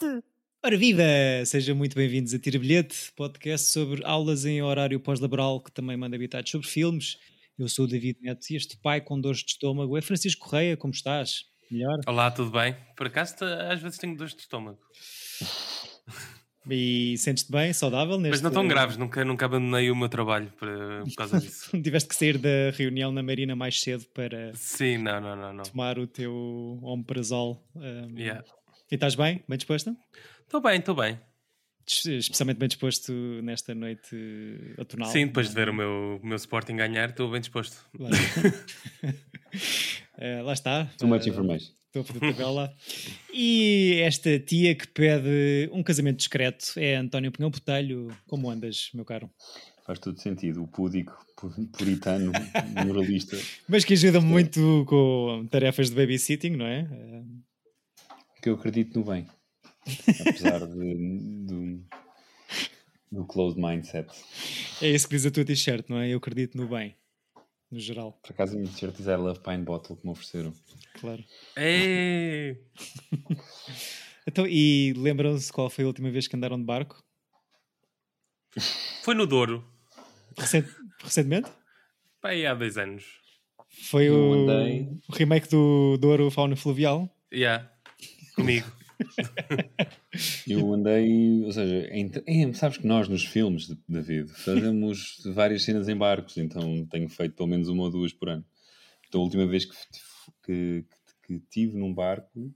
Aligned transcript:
bilhete! 0.00 0.24
Ora 0.64 0.76
viva! 0.76 1.02
Sejam 1.44 1.76
muito 1.76 1.94
bem-vindos 1.94 2.34
a 2.34 2.38
Tira 2.38 2.58
Bilhete, 2.58 3.12
podcast 3.14 3.68
sobre 3.68 4.04
aulas 4.04 4.44
em 4.44 4.62
horário 4.62 4.98
pós-laboral 4.98 5.60
que 5.62 5.70
também 5.70 5.96
manda 5.96 6.16
habitados 6.16 6.50
sobre 6.50 6.66
filmes. 6.66 7.18
Eu 7.58 7.68
sou 7.68 7.84
o 7.84 7.88
David 7.88 8.18
Neto 8.22 8.46
e 8.50 8.56
este 8.56 8.76
pai 8.78 9.00
com 9.00 9.20
dores 9.20 9.40
de 9.40 9.52
estômago 9.52 9.96
é 9.96 10.00
Francisco 10.00 10.46
Correia, 10.46 10.76
como 10.76 10.92
estás? 10.92 11.44
Melhor? 11.70 12.00
Olá, 12.06 12.30
tudo 12.30 12.50
bem? 12.50 12.76
Por 12.96 13.06
acaso 13.06 13.36
às 13.44 13.80
vezes 13.80 13.98
tenho 13.98 14.16
dores 14.16 14.34
de 14.34 14.40
estômago. 14.40 14.78
E 16.68 17.16
sentes-te 17.16 17.50
bem, 17.50 17.72
saudável? 17.72 18.18
Neste... 18.18 18.30
Mas 18.30 18.42
não 18.42 18.50
tão 18.50 18.68
graves, 18.68 18.96
nunca, 18.96 19.24
nunca 19.24 19.46
abandonei 19.46 19.90
o 19.90 19.96
meu 19.96 20.08
trabalho 20.08 20.52
por, 20.58 20.68
por 21.04 21.14
causa 21.16 21.40
disso. 21.40 21.70
Tiveste 21.80 22.08
que 22.08 22.14
sair 22.14 22.38
da 22.38 22.70
reunião 22.74 23.10
na 23.10 23.22
Marina 23.22 23.56
mais 23.56 23.80
cedo 23.80 24.04
para 24.14 24.52
Sim, 24.54 24.98
não, 24.98 25.20
não, 25.20 25.36
não, 25.36 25.52
não. 25.54 25.64
tomar 25.64 25.98
o 25.98 26.06
teu 26.06 26.78
omeprazol. 26.82 27.66
Um... 27.74 28.18
Yeah. 28.18 28.44
E 28.90 28.96
estás 28.96 29.14
bem? 29.14 29.40
Bem 29.48 29.56
disposta? 29.56 29.96
Estou 30.42 30.60
bem, 30.60 30.80
estou 30.80 30.96
bem. 30.96 31.16
Especialmente 31.86 32.58
bem 32.58 32.66
disposto 32.66 33.12
nesta 33.40 33.72
noite 33.72 34.16
outonal. 34.76 35.08
Sim, 35.08 35.26
depois 35.26 35.48
de 35.48 35.54
ver 35.54 35.68
o 35.68 35.74
meu, 35.74 36.18
o 36.20 36.26
meu 36.26 36.36
Sporting 36.36 36.74
ganhar, 36.74 37.10
estou 37.10 37.30
bem 37.30 37.40
disposto. 37.40 37.76
Lá, 37.96 38.10
uh, 40.18 40.42
lá 40.42 40.52
está. 40.52 40.86
Too 40.98 41.06
much 41.06 41.24
information. 41.24 41.72
Estou 41.86 42.02
a 42.02 42.04
fazer 42.04 42.18
tabela. 42.18 42.74
e 43.32 44.00
esta 44.02 44.40
tia 44.40 44.74
que 44.74 44.88
pede 44.88 45.70
um 45.72 45.84
casamento 45.84 46.16
discreto 46.16 46.72
é 46.76 46.96
António 46.96 47.30
Pinhão 47.30 47.50
Botelho. 47.50 48.08
Como 48.26 48.50
andas, 48.50 48.90
meu 48.92 49.04
caro? 49.04 49.30
Faz 49.86 50.00
todo 50.00 50.20
sentido. 50.20 50.64
O 50.64 50.66
púdico, 50.66 51.16
puritano, 51.78 52.32
moralista. 52.84 53.36
Mas 53.68 53.84
que 53.84 53.92
ajuda 53.92 54.20
muito 54.20 54.84
com 54.88 55.46
tarefas 55.48 55.90
de 55.90 55.94
babysitting, 55.96 56.56
não 56.56 56.66
é? 56.66 56.88
Que 58.42 58.48
eu 58.48 58.54
acredito 58.54 58.98
no 58.98 59.04
bem. 59.04 59.26
Apesar 60.26 60.66
de, 60.66 61.18
do, 61.46 61.84
do 63.10 63.24
closed 63.26 63.60
mindset. 63.60 64.08
É 64.80 64.88
isso 64.88 65.08
que 65.08 65.16
diz 65.16 65.26
a 65.26 65.30
tua 65.30 65.44
t-shirt, 65.44 65.88
não 65.88 65.98
é? 65.98 66.08
Eu 66.08 66.18
acredito 66.18 66.56
no 66.56 66.68
bem 66.68 66.96
no 67.70 67.78
geral. 67.78 68.18
Por 68.22 68.32
acaso 68.32 68.56
a 68.56 68.58
minha 68.58 68.70
t-shirt 68.70 68.96
diz 68.96 69.06
I 69.06 69.16
Love 69.16 69.40
Pine 69.40 69.62
Bottle 69.62 69.96
que 69.96 70.04
me 70.04 70.12
ofereceram. 70.12 70.52
Claro. 71.00 71.24
Então, 74.26 74.46
e 74.46 74.92
lembram-se 74.96 75.50
qual 75.50 75.70
foi 75.70 75.82
a 75.82 75.86
última 75.86 76.10
vez 76.10 76.28
que 76.28 76.36
andaram 76.36 76.58
de 76.58 76.64
barco? 76.64 77.02
Foi 79.02 79.14
no 79.14 79.26
Douro. 79.26 79.66
Recent... 80.38 80.66
Recentemente? 81.02 81.50
Pai, 82.20 82.44
há 82.46 82.54
dois 82.54 82.76
anos. 82.76 83.02
Foi 83.88 84.08
o... 84.10 84.46
o, 84.46 85.12
remake 85.12 85.48
do 85.48 85.96
Douro 85.96 86.30
Fauna 86.30 86.54
Fluvial? 86.54 87.10
Yeah, 87.32 87.72
comigo. 88.40 88.72
Eu 90.46 90.74
andei, 90.74 91.42
ou 91.44 91.52
seja, 91.52 91.88
em, 91.90 92.10
em, 92.26 92.52
sabes 92.52 92.78
que 92.78 92.86
nós 92.86 93.08
nos 93.08 93.24
filmes, 93.24 93.68
David, 93.88 94.30
fazemos 94.32 95.22
várias 95.34 95.62
cenas 95.62 95.88
em 95.88 95.96
barcos, 95.96 96.36
então 96.36 96.86
tenho 96.86 97.08
feito 97.08 97.34
pelo 97.34 97.48
menos 97.48 97.68
uma 97.68 97.84
ou 97.84 97.90
duas 97.90 98.12
por 98.12 98.28
ano. 98.28 98.44
Então 99.08 99.20
a 99.20 99.24
última 99.24 99.46
vez 99.46 99.64
que, 99.64 99.74
que, 100.44 100.84
que, 100.84 101.38
que 101.38 101.40
tive 101.50 101.78
num 101.78 101.92
barco, 101.94 102.52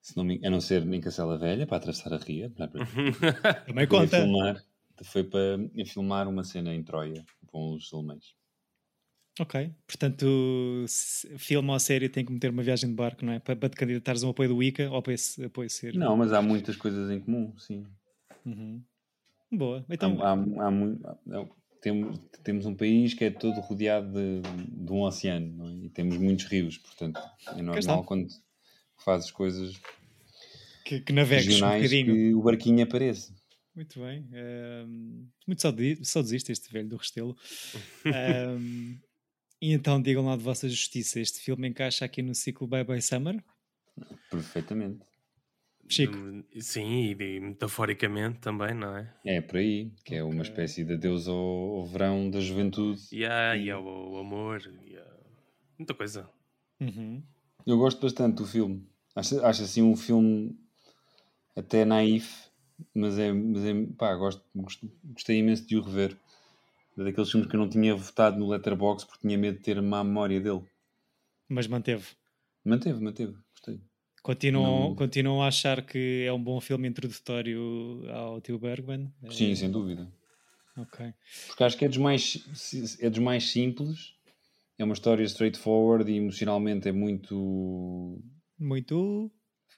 se 0.00 0.16
não 0.16 0.24
me, 0.24 0.40
a 0.44 0.50
não 0.50 0.60
ser 0.60 0.82
em 0.86 1.00
Cacela 1.00 1.38
Velha, 1.38 1.66
para 1.66 1.76
atravessar 1.76 2.12
a 2.12 2.18
ria, 2.18 2.50
para, 2.50 2.68
para, 2.68 2.84
Também 3.66 3.86
conta. 3.86 4.18
Filmar, 4.18 4.64
foi 5.02 5.24
para 5.24 5.58
filmar 5.86 6.28
uma 6.28 6.44
cena 6.44 6.74
em 6.74 6.82
Troia 6.82 7.24
com 7.46 7.74
os 7.74 7.92
alemães. 7.92 8.34
Ok, 9.38 9.70
portanto, 9.86 10.86
filme 11.36 11.70
ou 11.70 11.78
série 11.78 12.08
tem 12.08 12.24
que 12.24 12.32
meter 12.32 12.50
uma 12.50 12.62
viagem 12.62 12.88
de 12.88 12.96
barco, 12.96 13.24
não 13.24 13.34
é? 13.34 13.38
Para, 13.38 13.54
para 13.54 13.68
te 13.68 13.76
candidatares 13.76 14.22
a 14.22 14.26
um 14.26 14.30
apoio 14.30 14.48
do 14.48 14.62
ICA 14.62 14.90
ou 14.90 15.02
para 15.02 15.12
esse 15.12 15.44
apoio 15.44 15.68
ser. 15.68 15.94
Não, 15.94 16.16
mas 16.16 16.32
há 16.32 16.40
muitas 16.40 16.76
coisas 16.76 17.10
em 17.10 17.20
comum, 17.20 17.52
sim. 17.58 17.86
Uhum. 18.46 18.82
Boa. 19.52 19.84
Então... 19.90 20.22
Há, 20.22 20.32
há, 20.32 20.68
há, 20.68 21.40
há, 21.40 21.46
temos, 21.82 22.18
temos 22.42 22.66
um 22.66 22.74
país 22.74 23.14
que 23.14 23.24
é 23.24 23.30
todo 23.30 23.60
rodeado 23.60 24.10
de, 24.12 24.40
de 24.40 24.92
um 24.92 25.02
oceano 25.02 25.52
não 25.56 25.68
é? 25.68 25.84
e 25.84 25.88
temos 25.90 26.16
muitos 26.16 26.46
rios, 26.46 26.78
portanto 26.78 27.20
é 27.54 27.62
normal 27.62 28.04
quando 28.04 28.28
fazes 29.04 29.30
coisas 29.30 29.78
que, 30.84 31.00
que 31.00 31.12
navegues 31.12 31.60
um 31.60 31.66
bocadinho. 31.66 32.14
que 32.14 32.34
o 32.34 32.42
barquinho 32.42 32.82
apareça. 32.82 33.34
Muito 33.74 34.00
bem. 34.00 34.26
Um, 34.32 35.28
muito 35.46 35.60
saudosista 35.60 36.50
este 36.50 36.72
velho 36.72 36.88
do 36.88 36.96
Restelo. 36.96 37.36
Um, 38.06 38.96
E 39.60 39.72
então 39.72 40.00
digam 40.00 40.26
lá 40.26 40.36
de 40.36 40.42
vossa 40.42 40.68
justiça, 40.68 41.18
este 41.18 41.40
filme 41.40 41.68
encaixa 41.68 42.04
aqui 42.04 42.22
no 42.22 42.34
ciclo 42.34 42.66
Bye 42.66 42.84
Bye 42.84 43.00
Summer? 43.00 43.42
Perfeitamente. 44.30 45.06
Chico. 45.88 46.16
Sim, 46.60 47.14
e 47.18 47.40
metaforicamente 47.40 48.40
também, 48.40 48.74
não 48.74 48.96
é? 48.96 49.14
É 49.24 49.40
por 49.40 49.56
aí, 49.56 49.92
que 50.04 50.16
é 50.16 50.24
uma 50.24 50.42
espécie 50.42 50.84
de 50.84 50.94
adeus 50.94 51.28
ao, 51.28 51.36
ao 51.36 51.86
verão 51.86 52.28
da 52.28 52.40
juventude. 52.40 53.00
Yeah, 53.12 53.56
e 53.56 53.70
ao, 53.70 53.86
ao 53.86 54.18
amor, 54.18 54.60
e 54.84 54.96
a... 54.96 55.06
muita 55.78 55.94
coisa. 55.94 56.28
Uhum. 56.80 57.22
Eu 57.64 57.78
gosto 57.78 58.00
bastante 58.00 58.36
do 58.36 58.46
filme. 58.46 58.86
Acho, 59.14 59.44
acho 59.44 59.62
assim 59.62 59.82
um 59.82 59.96
filme 59.96 60.58
até 61.54 61.84
naif, 61.84 62.50
mas 62.94 63.18
é, 63.18 63.32
mas 63.32 63.64
é 63.64 63.72
pá, 63.96 64.14
gosto, 64.14 64.44
gostei 65.04 65.38
imenso 65.38 65.66
de 65.66 65.76
o 65.76 65.82
rever 65.82 66.16
daqueles 67.04 67.30
filmes 67.30 67.48
que 67.48 67.56
eu 67.56 67.60
não 67.60 67.68
tinha 67.68 67.94
votado 67.94 68.38
no 68.38 68.48
Letterboxd 68.48 69.06
porque 69.06 69.26
tinha 69.26 69.38
medo 69.38 69.58
de 69.58 69.64
ter 69.64 69.80
má 69.82 70.02
memória 70.02 70.40
dele. 70.40 70.62
Mas 71.48 71.66
manteve. 71.66 72.06
Manteve, 72.64 73.00
manteve, 73.00 73.34
gostei. 73.52 73.80
Continuam, 74.22 74.88
não... 74.88 74.96
continuam 74.96 75.42
a 75.42 75.48
achar 75.48 75.82
que 75.82 76.24
é 76.26 76.32
um 76.32 76.42
bom 76.42 76.60
filme 76.60 76.88
introdutório 76.88 78.02
ao 78.10 78.40
Tio 78.40 78.58
Bergman? 78.58 79.12
Sim, 79.30 79.52
é... 79.52 79.54
sem 79.54 79.70
dúvida. 79.70 80.10
Ok. 80.76 81.06
Porque 81.46 81.64
acho 81.64 81.76
que 81.76 81.84
é 81.84 81.88
dos 81.88 81.98
mais, 81.98 82.44
é 83.00 83.08
dos 83.08 83.20
mais 83.20 83.50
simples, 83.50 84.14
é 84.78 84.84
uma 84.84 84.94
história 84.94 85.24
straightforward 85.24 86.10
e 86.10 86.16
emocionalmente 86.16 86.88
é 86.88 86.92
muito. 86.92 88.20
Muito. 88.58 89.30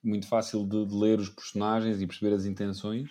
Muito 0.03 0.27
fácil 0.27 0.67
de, 0.67 0.87
de 0.87 0.95
ler 0.95 1.19
os 1.19 1.29
personagens 1.29 2.01
e 2.01 2.07
perceber 2.07 2.35
as 2.35 2.47
intenções. 2.47 3.11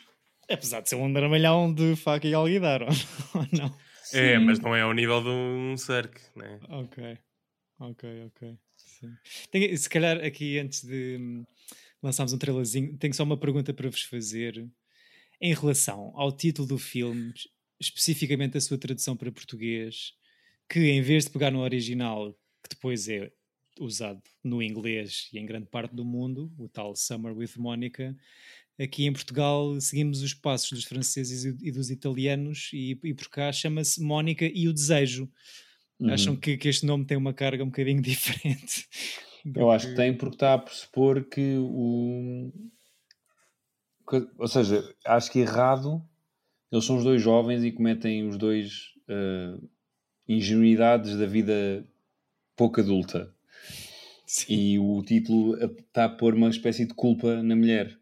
Apesar 0.50 0.82
de 0.82 0.90
ser 0.90 0.96
um 0.96 1.12
dramalhão 1.12 1.74
de 1.74 1.96
faca 1.96 2.28
e 2.28 2.34
alguidar, 2.34 2.82
ou 3.36 3.48
não? 3.52 3.87
Sim. 4.10 4.18
É, 4.20 4.40
mas 4.40 4.60
não 4.60 4.74
é 4.74 4.82
ao 4.82 4.94
nível 4.94 5.22
de 5.22 5.30
um 5.30 5.76
Cirque, 5.76 6.22
né? 6.34 6.60
Ok, 6.70 7.18
ok, 7.80 8.26
ok. 8.28 8.58
Se 9.76 9.90
calhar 9.90 10.24
aqui 10.24 10.58
antes 10.58 10.84
de 10.84 11.18
hum, 11.20 11.46
lançarmos 12.02 12.32
um 12.32 12.38
trailerzinho, 12.38 12.98
tenho 12.98 13.14
só 13.14 13.24
uma 13.24 13.38
pergunta 13.38 13.74
para 13.74 13.90
vos 13.90 14.04
fazer 14.04 14.66
em 15.42 15.54
relação 15.54 16.14
ao 16.16 16.32
título 16.32 16.68
do 16.68 16.78
filme, 16.78 17.34
especificamente 17.80 18.58
a 18.58 18.62
sua 18.62 18.78
tradução 18.78 19.16
para 19.18 19.32
português, 19.32 20.14
que 20.70 20.80
em 20.80 21.02
vez 21.02 21.26
de 21.26 21.32
pegar 21.32 21.52
no 21.52 21.60
original, 21.60 22.34
que 22.64 22.70
depois 22.70 23.10
é 23.10 23.30
usado 23.78 24.22
no 24.42 24.64
inglês 24.64 25.30
e 25.34 25.38
em 25.38 25.46
grande 25.46 25.68
parte 25.68 25.94
do 25.94 26.06
mundo, 26.06 26.52
o 26.58 26.70
tal 26.70 26.96
Summer 26.96 27.36
with 27.38 27.52
Monica, 27.58 28.16
aqui 28.80 29.06
em 29.06 29.14
Portugal 29.14 29.80
seguimos 29.82 30.22
os 30.22 30.34
passos 30.34 30.70
dos 30.72 30.84
franceses 30.86 31.46
e 31.46 31.72
dos 31.72 31.90
italianos 31.90 32.70
e, 32.74 32.98
e 33.04 33.14
por 33.14 33.30
cá 33.30 33.52
chama-se 33.52 34.02
Mónica 34.02 34.46
e 34.46 34.68
o 34.68 34.74
Desejo. 34.74 35.30
Uhum. 36.00 36.14
Acham 36.14 36.36
que, 36.36 36.58
que, 36.58 36.70
este 36.70 36.86
nome 36.86 37.06
tem 37.06 37.18
uma 37.18 37.34
carga 37.34 37.64
um 37.64 37.68
bocadinho 37.68 38.02
diferente? 38.04 38.88
Eu 39.56 39.72
acho 39.72 39.88
que 39.90 39.96
tem 39.96 40.16
porque 40.16 40.36
está 40.36 40.54
a 40.54 40.58
pressupor 40.58 41.24
que 41.24 41.58
o... 41.58 42.52
Ou 44.38 44.48
seja, 44.48 44.84
acho 45.06 45.32
que 45.32 45.40
errado 45.40 46.02
eles 46.72 46.86
são 46.86 46.98
os 46.98 47.04
dois 47.04 47.22
jovens 47.22 47.64
e 47.64 47.72
cometem 47.72 48.28
os 48.28 48.38
dois 48.38 48.94
uh, 49.10 49.70
ingenuidades 50.28 51.18
da 51.18 51.26
vida 51.26 51.86
pouco 52.56 52.82
adulta. 52.82 53.34
Sim. 54.26 54.54
E 54.54 54.80
o 54.80 55.02
título 55.04 55.56
está 55.64 56.06
a 56.06 56.10
pôr 56.10 56.34
uma 56.34 56.50
espécie 56.50 56.86
de 56.86 56.94
culpa 56.94 57.42
na 57.42 57.56
mulher. 57.56 57.98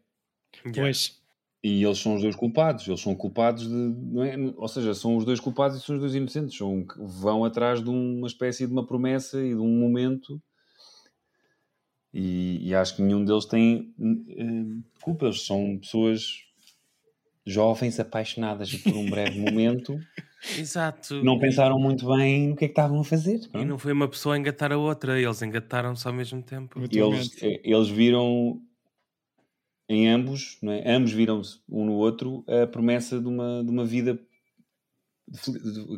Pois. 0.74 1.20
E 1.62 1.82
eles 1.82 1.98
são 1.98 2.14
os 2.14 2.22
dois 2.22 2.36
culpados, 2.36 2.86
eles 2.86 3.00
são 3.00 3.14
culpados 3.14 3.66
de. 3.66 3.94
É? 4.20 4.36
Ou 4.56 4.68
seja, 4.68 4.94
são 4.94 5.16
os 5.16 5.24
dois 5.24 5.40
culpados 5.40 5.76
e 5.76 5.80
são 5.80 5.96
os 5.96 6.00
dois 6.00 6.14
inocentes. 6.14 6.56
São, 6.56 6.86
vão 6.96 7.44
atrás 7.44 7.82
de 7.82 7.90
uma 7.90 8.26
espécie 8.26 8.66
de 8.66 8.72
uma 8.72 8.86
promessa 8.86 9.42
e 9.42 9.48
de 9.48 9.60
um 9.60 9.78
momento. 9.80 10.40
E, 12.14 12.68
e 12.68 12.74
acho 12.74 12.96
que 12.96 13.02
nenhum 13.02 13.24
deles 13.24 13.46
tem 13.46 13.92
uh, 13.98 14.82
culpa. 15.02 15.26
Eles 15.26 15.44
são 15.44 15.76
pessoas 15.78 16.46
jovens 17.44 17.98
apaixonadas 17.98 18.72
por 18.74 18.94
um 18.94 19.10
breve 19.10 19.38
momento. 19.40 19.98
Exato. 20.58 21.22
Não 21.24 21.38
pensaram 21.38 21.78
muito 21.78 22.06
bem 22.14 22.50
no 22.50 22.56
que 22.56 22.66
é 22.66 22.68
que 22.68 22.72
estavam 22.72 23.00
a 23.00 23.04
fazer. 23.04 23.40
E 23.54 23.64
não 23.64 23.78
foi 23.78 23.92
uma 23.92 24.06
pessoa 24.06 24.34
a 24.34 24.38
engatar 24.38 24.70
a 24.70 24.76
outra, 24.76 25.20
eles 25.20 25.42
engataram-se 25.42 26.06
ao 26.06 26.14
mesmo 26.14 26.42
tempo. 26.42 26.78
Eles, 26.78 27.36
eles 27.42 27.88
viram 27.88 28.60
em 29.88 30.08
ambos, 30.08 30.58
é? 30.62 30.92
ambos 30.92 31.12
viram-se 31.12 31.60
um 31.68 31.84
no 31.84 31.92
outro 31.92 32.44
a 32.48 32.66
promessa 32.66 33.20
de 33.20 33.28
uma, 33.28 33.62
de 33.62 33.70
uma 33.70 33.84
vida 33.84 34.18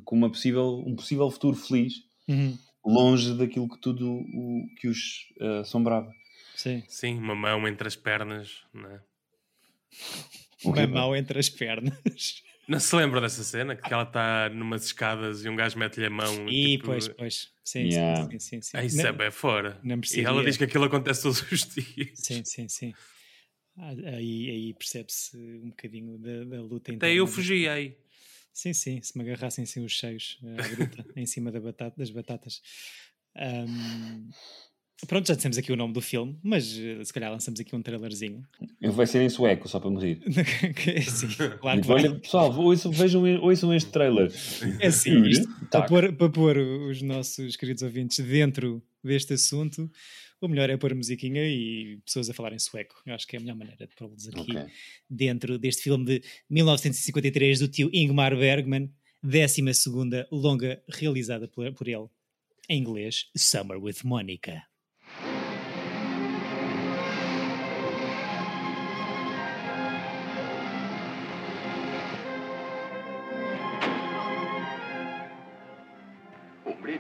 com 0.04 0.16
uma 0.16 0.30
possível, 0.30 0.82
um 0.86 0.94
possível 0.94 1.30
futuro 1.30 1.56
feliz, 1.56 2.02
uhum. 2.26 2.58
longe 2.84 3.34
daquilo 3.34 3.68
que 3.68 3.78
tudo 3.80 4.10
o 4.10 4.66
que 4.78 4.88
os 4.88 5.26
uh, 5.40 5.60
assombrava. 5.60 6.12
Sim. 6.54 6.82
Sim, 6.88 7.18
uma 7.18 7.34
mão 7.34 7.68
entre 7.68 7.86
as 7.86 7.96
pernas, 7.96 8.62
não 8.72 8.90
é? 8.90 9.00
Uma 10.64 10.86
mão 10.86 11.16
entre 11.16 11.38
as 11.38 11.48
pernas. 11.48 12.42
Não 12.68 12.78
se 12.78 12.94
lembra 12.94 13.18
dessa 13.18 13.42
cena? 13.42 13.74
Que 13.74 13.90
ela 13.94 14.02
está 14.02 14.50
numas 14.50 14.84
escadas 14.84 15.42
e 15.42 15.48
um 15.48 15.56
gajo 15.56 15.78
mete-lhe 15.78 16.04
a 16.04 16.10
mão. 16.10 16.46
E 16.50 16.72
tipo, 16.76 16.84
pois, 16.84 17.08
pois. 17.08 17.48
Sim, 17.64 17.84
Yeah. 17.84 18.24
sim, 18.24 18.30
sim, 18.30 18.38
sim, 18.38 18.62
sim. 18.62 18.76
Ah, 18.76 18.84
isso 18.84 18.96
Não- 18.98 19.06
é 19.06 19.12
bem 19.12 19.30
fora. 19.30 19.80
não 19.82 19.98
E 20.14 20.20
ela 20.20 20.44
diz 20.44 20.58
que 20.58 20.64
aquilo 20.64 20.84
acontece 20.84 21.22
todos 21.22 21.40
os 21.50 21.60
dias. 21.74 22.10
Sim, 22.12 22.44
sim, 22.44 22.68
sim. 22.68 22.92
Ah, 23.78 23.90
Aí, 24.16 24.50
aí 24.50 24.74
percebe-se 24.74 25.36
um 25.36 25.68
bocadinho 25.70 26.18
da, 26.18 26.44
da 26.44 26.60
luta 26.62 26.92
Até 26.92 27.08
eu 27.10 27.24
interna. 27.24 27.26
fugi 27.28 27.68
aí. 27.68 27.96
Sim, 28.52 28.72
sim, 28.72 29.00
se 29.02 29.16
me 29.16 29.22
agarrassem 29.24 29.62
assim 29.64 29.84
os 29.84 29.92
cheios 29.92 30.38
à 30.42 30.68
bruta, 30.74 31.06
em 31.16 31.26
cima 31.26 31.52
da 31.52 31.60
batata, 31.60 31.94
das 31.96 32.10
batatas. 32.10 32.60
Ahm, 33.36 34.28
pronto, 35.06 35.28
já 35.28 35.34
dissemos 35.34 35.56
aqui 35.58 35.70
o 35.70 35.76
nome 35.76 35.92
do 35.92 36.00
filme, 36.00 36.36
mas 36.42 36.76
eh, 36.76 37.04
se 37.04 37.12
calhar 37.12 37.30
lançamos 37.30 37.60
aqui 37.60 37.76
um 37.76 37.82
trailerzinho. 37.82 38.42
Eu 38.80 38.90
vai 38.92 39.06
ser 39.06 39.22
em 39.22 39.28
sueco, 39.28 39.68
só 39.68 39.78
para. 39.78 39.90
Que- 40.74 41.02
sim, 41.02 41.28
claro 41.60 41.80
que 41.80 41.92
olha, 41.92 42.18
pessoal, 42.18 42.52
ouçam, 42.58 42.90
vejam, 42.90 43.22
ouçam 43.42 43.72
este 43.72 43.90
trailer. 43.92 44.32
É 44.80 44.88
assim, 44.88 45.22
isto, 45.26 45.48
para, 45.70 45.82
Tá. 45.82 45.86
pôr, 45.86 46.12
para 46.14 46.28
pôr 46.30 46.58
os 46.58 47.00
nossos 47.00 47.54
queridos 47.54 47.84
ouvintes 47.84 48.18
dentro 48.18 48.82
deste 49.04 49.34
assunto, 49.34 49.88
o 50.40 50.48
melhor 50.48 50.70
é 50.70 50.76
pôr 50.76 50.94
musiquinha 50.94 51.44
e 51.44 51.98
pessoas 52.04 52.30
a 52.30 52.34
falarem 52.34 52.58
sueco. 52.58 53.00
Eu 53.04 53.14
acho 53.14 53.26
que 53.26 53.36
é 53.36 53.38
a 53.38 53.40
melhor 53.40 53.56
maneira 53.56 53.86
de 53.86 53.94
pô-los 53.94 54.28
aqui 54.28 54.56
Ok. 54.56 54.66
dentro 55.08 55.58
deste 55.58 55.82
filme 55.82 56.04
de 56.04 56.22
1953 56.48 57.60
do 57.60 57.68
tio 57.68 57.90
Ingmar 57.92 58.36
Bergman, 58.36 58.92
12 59.22 59.62
longa 60.30 60.82
realizada 60.88 61.48
por, 61.48 61.72
por 61.72 61.88
ele, 61.88 62.06
em 62.68 62.80
inglês, 62.80 63.30
Summer 63.36 63.82
with 63.82 63.96
Monica. 64.04 64.62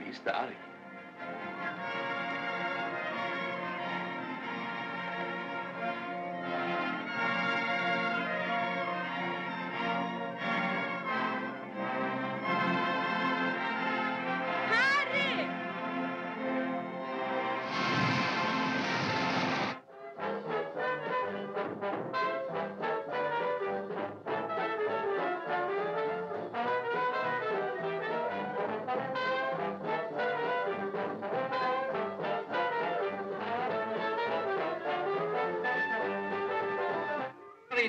Vista. 0.08 0.32
Var 0.32 0.67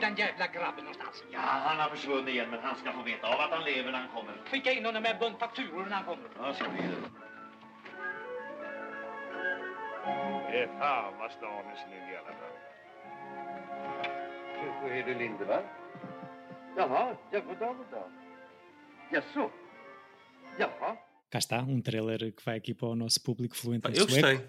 är 0.04 0.10
den 0.10 0.16
jävla 0.16 0.48
grabben 0.48 0.84
någonstans? 0.86 1.24
Ja, 1.31 1.40
han 1.40 1.78
har 1.80 1.90
försvunnit 1.90 2.28
igen, 2.36 2.50
men 2.50 2.60
han 2.60 2.75
ska 2.75 2.92
få 2.92 3.04
veta 3.04 3.28
av 3.28 3.40
att 3.40 3.51
han 3.51 3.63
lever 3.63 3.92
när 3.92 4.00
han 4.00 4.10
kommer. 4.16 4.34
Skicka 4.51 4.72
in 4.72 4.86
honom 4.86 5.04
med 5.04 5.12
en 5.12 5.19
bunt 5.19 5.40
fakturor 5.40 5.86
när 5.86 5.96
han 5.96 6.06
kommer. 6.06 6.30
Ja, 6.38 6.54
ska 6.54 6.66
vi 6.69 6.78
göra. 6.78 7.10
Det 10.51 10.60
är 10.63 10.68
fan 10.80 11.13
vad 11.19 11.31
stan 11.31 11.66
är 11.72 11.75
snygg 11.86 12.13
i 12.13 12.16
alla 12.22 12.34
fall. 12.40 12.56
Hur 14.81 14.92
är 14.92 15.04
det 15.06 15.13
Lindevall? 15.19 15.63
Jaha, 16.78 17.16
ja 17.31 17.40
goddag, 17.40 17.75
goddag. 17.78 18.12
Jaså? 19.12 19.52
Jaha? 20.60 20.95
Cá 21.31 21.38
está, 21.38 21.60
um 21.62 21.81
trailer 21.81 22.31
que 22.31 22.44
vai 22.45 22.57
aqui 22.57 22.74
para 22.74 22.90
o 22.90 22.95
nosso 22.95 23.22
público 23.24 23.56
fluente 23.56 23.88
em 23.88 23.95
Eu 23.95 24.10
sueco. 24.10 24.28
gostei. 24.28 24.48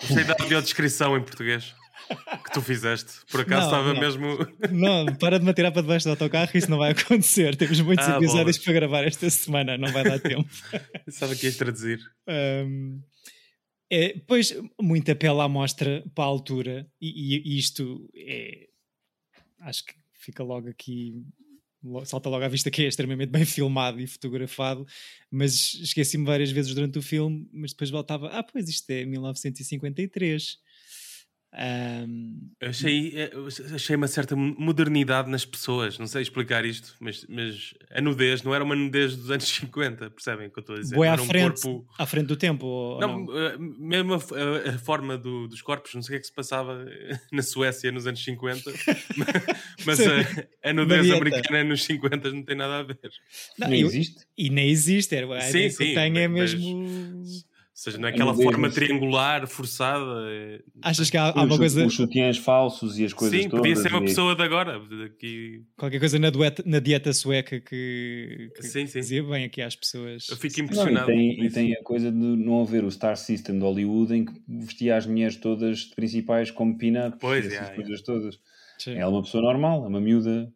Gostei 0.00 0.24
da 0.24 0.34
audiodescrição 0.40 1.16
em 1.16 1.22
português 1.24 1.74
que 2.44 2.52
tu 2.52 2.60
fizeste. 2.62 3.12
Por 3.30 3.40
acaso 3.40 3.60
Não, 3.62 3.66
estava 3.66 3.94
não. 3.94 4.00
mesmo. 4.00 4.26
Não, 4.70 5.06
para 5.16 5.38
de 5.38 5.44
me 5.44 5.50
atirar 5.50 5.72
para 5.72 5.82
debaixo 5.82 6.06
do 6.06 6.10
autocarro, 6.10 6.50
isso 6.54 6.70
não 6.70 6.78
vai 6.78 6.92
acontecer. 6.92 7.54
Temos 7.56 7.80
muitos 7.80 8.06
Ah, 8.06 8.16
episódios 8.16 8.56
bolas. 8.56 8.58
para 8.58 8.72
gravar 8.72 9.04
esta 9.04 9.28
semana, 9.30 9.76
não 9.78 9.92
vai 9.92 10.04
dar 10.04 10.18
tempo. 10.20 10.48
Pensava 11.04 11.34
que 11.34 11.46
ias 11.46 11.56
traduzir. 11.56 12.00
Um, 12.28 13.00
é, 13.90 14.18
pois, 14.26 14.54
muito 14.80 15.10
apelo 15.12 15.40
à 15.40 15.48
mostra 15.48 16.04
para 16.14 16.24
a 16.24 16.26
altura, 16.26 16.86
e, 17.00 17.36
e 17.54 17.58
isto 17.58 18.08
é. 18.14 18.66
Acho 19.60 19.84
que 19.84 19.94
fica 20.12 20.42
logo 20.42 20.68
aqui. 20.68 21.22
Salta 22.04 22.28
logo 22.28 22.44
à 22.44 22.48
vista 22.48 22.68
que 22.68 22.82
é 22.82 22.88
extremamente 22.88 23.30
bem 23.30 23.44
filmado 23.44 24.00
e 24.00 24.06
fotografado, 24.08 24.84
mas 25.30 25.74
esqueci-me 25.74 26.24
várias 26.26 26.50
vezes 26.50 26.74
durante 26.74 26.98
o 26.98 27.02
filme, 27.02 27.48
mas 27.52 27.70
depois 27.70 27.90
voltava. 27.90 28.28
Ah, 28.28 28.42
pois 28.42 28.68
isto 28.68 28.90
é 28.90 29.04
1953. 29.04 30.58
Um, 31.58 32.50
Eu 32.60 32.68
achei, 32.68 33.14
eu 33.32 33.46
achei 33.74 33.96
uma 33.96 34.06
certa 34.08 34.36
modernidade 34.36 35.30
nas 35.30 35.44
pessoas. 35.46 35.98
Não 35.98 36.06
sei 36.06 36.20
explicar 36.20 36.66
isto, 36.66 36.94
mas, 37.00 37.24
mas 37.28 37.72
a 37.90 38.00
nudez 38.02 38.42
não 38.42 38.54
era 38.54 38.62
uma 38.62 38.76
nudez 38.76 39.16
dos 39.16 39.30
anos 39.30 39.48
50, 39.48 40.10
percebem 40.10 40.48
o 40.48 40.50
que 40.50 40.58
eu 40.58 40.60
estou 40.60 40.76
a 40.76 40.80
dizer? 40.80 40.94
Boi 40.94 41.06
Não 41.06 41.12
à 41.12 41.14
era 41.14 41.22
um 41.22 41.26
frente, 41.26 41.62
corpo- 41.62 41.86
à 41.98 42.04
frente 42.04 42.26
do 42.26 42.36
tempo. 42.36 42.66
Ou, 42.66 43.00
Não, 43.00 43.24
não? 43.24 43.38
eh, 43.38 43.56
mesmo 43.58 44.12
a, 44.14 44.16
a- 44.16 44.74
a 44.74 44.78
forma 44.78 45.16
do- 45.16 45.48
dos 45.48 45.62
corpos, 45.62 45.94
não 45.94 46.02
sei 46.02 46.08
o 46.08 46.12
que 46.12 46.16
é 46.16 46.20
que 46.20 46.26
se 46.26 46.34
passava 46.34 46.84
na 47.32 47.42
Suécia 47.42 47.90
nos 47.90 48.06
anos 48.06 48.22
50, 48.22 48.70
mas 49.86 49.98
a, 50.00 50.04
a 50.62 50.72
nudez 50.74 51.02
dieta. 51.04 51.16
americana 51.18 51.64
nos 51.64 51.84
50 51.84 52.30
não 52.32 52.42
tem 52.42 52.56
nada 52.56 52.78
a 52.80 52.82
ver. 52.82 52.98
Não, 53.58 53.68
Nem 53.68 53.80
eu- 53.80 53.86
existe? 53.86 54.26
E 54.36 54.50
nem 54.50 54.68
existe. 54.68 55.14
Era, 55.14 55.40
Sim, 55.40 55.52
que 55.52 55.70
sim, 55.70 55.84
eu 55.88 55.94
tenho 55.94 56.18
é 56.18 56.28
mas- 56.28 56.52
mesmo. 56.54 56.76
Ou 56.78 57.55
seja, 57.80 57.98
não 57.98 58.08
é 58.08 58.10
aquela 58.10 58.32
nudez, 58.32 58.44
forma 58.50 58.70
triangular, 58.70 59.46
forçada. 59.46 60.04
eh, 60.30 60.60
Achas 60.82 61.10
que 61.10 61.16
há, 61.16 61.28
há 61.30 61.42
uma 61.42 61.56
coisa. 61.58 61.84
os 61.86 61.94
sutiãs 61.94 62.38
falsos 62.38 62.98
e 62.98 63.04
as 63.04 63.12
coisas 63.12 63.38
Sim, 63.42 63.48
todas. 63.48 63.60
podia 63.66 63.76
ser 63.76 63.88
uma 63.92 64.02
e- 64.02 64.06
pessoa 64.06 64.34
de 64.34 64.42
agora. 64.42 64.80
Daqui... 64.80 65.62
Qualquer 65.76 65.98
coisa 65.98 66.18
na, 66.18 66.30
dueta- 66.30 66.62
na 66.64 66.78
dieta 66.78 67.12
sueca 67.12 67.60
que, 67.60 68.50
que 68.56 68.62
Sim, 68.62 68.86
sim. 68.86 69.00
dizia 69.00 69.22
bem 69.22 69.44
aqui 69.44 69.60
às 69.60 69.76
pessoas. 69.76 70.26
Eu 70.30 70.36
fico 70.36 70.54
Não, 70.56 70.62
e, 70.62 70.64
impressionado. 70.64 71.06
tem, 71.06 71.44
e 71.44 71.50
tem 71.50 71.72
a 71.74 71.82
coisa 71.82 72.10
de 72.10 72.16
não 72.16 72.62
haver 72.62 72.82
o 72.84 72.90
Star 72.90 73.16
System 73.16 73.56
de 73.58 73.64
Hollywood 73.64 74.14
em 74.14 74.24
que 74.24 74.32
vestia 74.48 74.96
as 74.96 75.06
mulheres 75.06 75.36
todas 75.36 75.84
principais 75.84 76.50
como 76.50 76.78
pin-up 76.78 77.18
Pois, 77.20 77.44
e 77.44 77.48
essas 77.48 77.58
yeah, 77.58 77.74
coisas 77.76 78.02
todas. 78.02 78.38
Sim. 78.78 78.92
Ela 78.92 79.02
é 79.02 79.06
uma 79.06 79.22
pessoa 79.22 79.42
normal, 79.42 79.84
é 79.84 79.88
uma 79.88 80.00
miúda. 80.00 80.52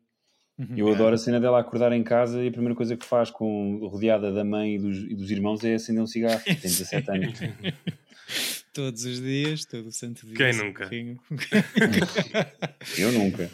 Uhum. 0.60 0.76
Eu 0.76 0.92
adoro 0.92 1.14
a 1.14 1.18
cena 1.18 1.40
dela 1.40 1.58
acordar 1.58 1.90
em 1.92 2.02
casa 2.02 2.44
e 2.44 2.48
a 2.48 2.52
primeira 2.52 2.74
coisa 2.74 2.94
que 2.94 3.06
faz, 3.06 3.30
com, 3.30 3.78
rodeada 3.88 4.30
da 4.30 4.44
mãe 4.44 4.74
e 4.74 4.78
dos, 4.78 4.98
e 4.98 5.14
dos 5.14 5.30
irmãos, 5.30 5.64
é 5.64 5.72
acender 5.74 6.02
um 6.02 6.06
cigarro. 6.06 6.38
Tem 6.44 6.54
17 6.56 7.10
anos. 7.10 7.38
Todos 8.72 9.04
os 9.04 9.20
dias, 9.20 9.64
todo 9.64 9.88
o 9.88 9.92
santo 9.92 10.24
dia. 10.26 10.36
Quem 10.36 10.52
nunca? 10.54 10.88
Eu 12.96 13.10
nunca. 13.12 13.50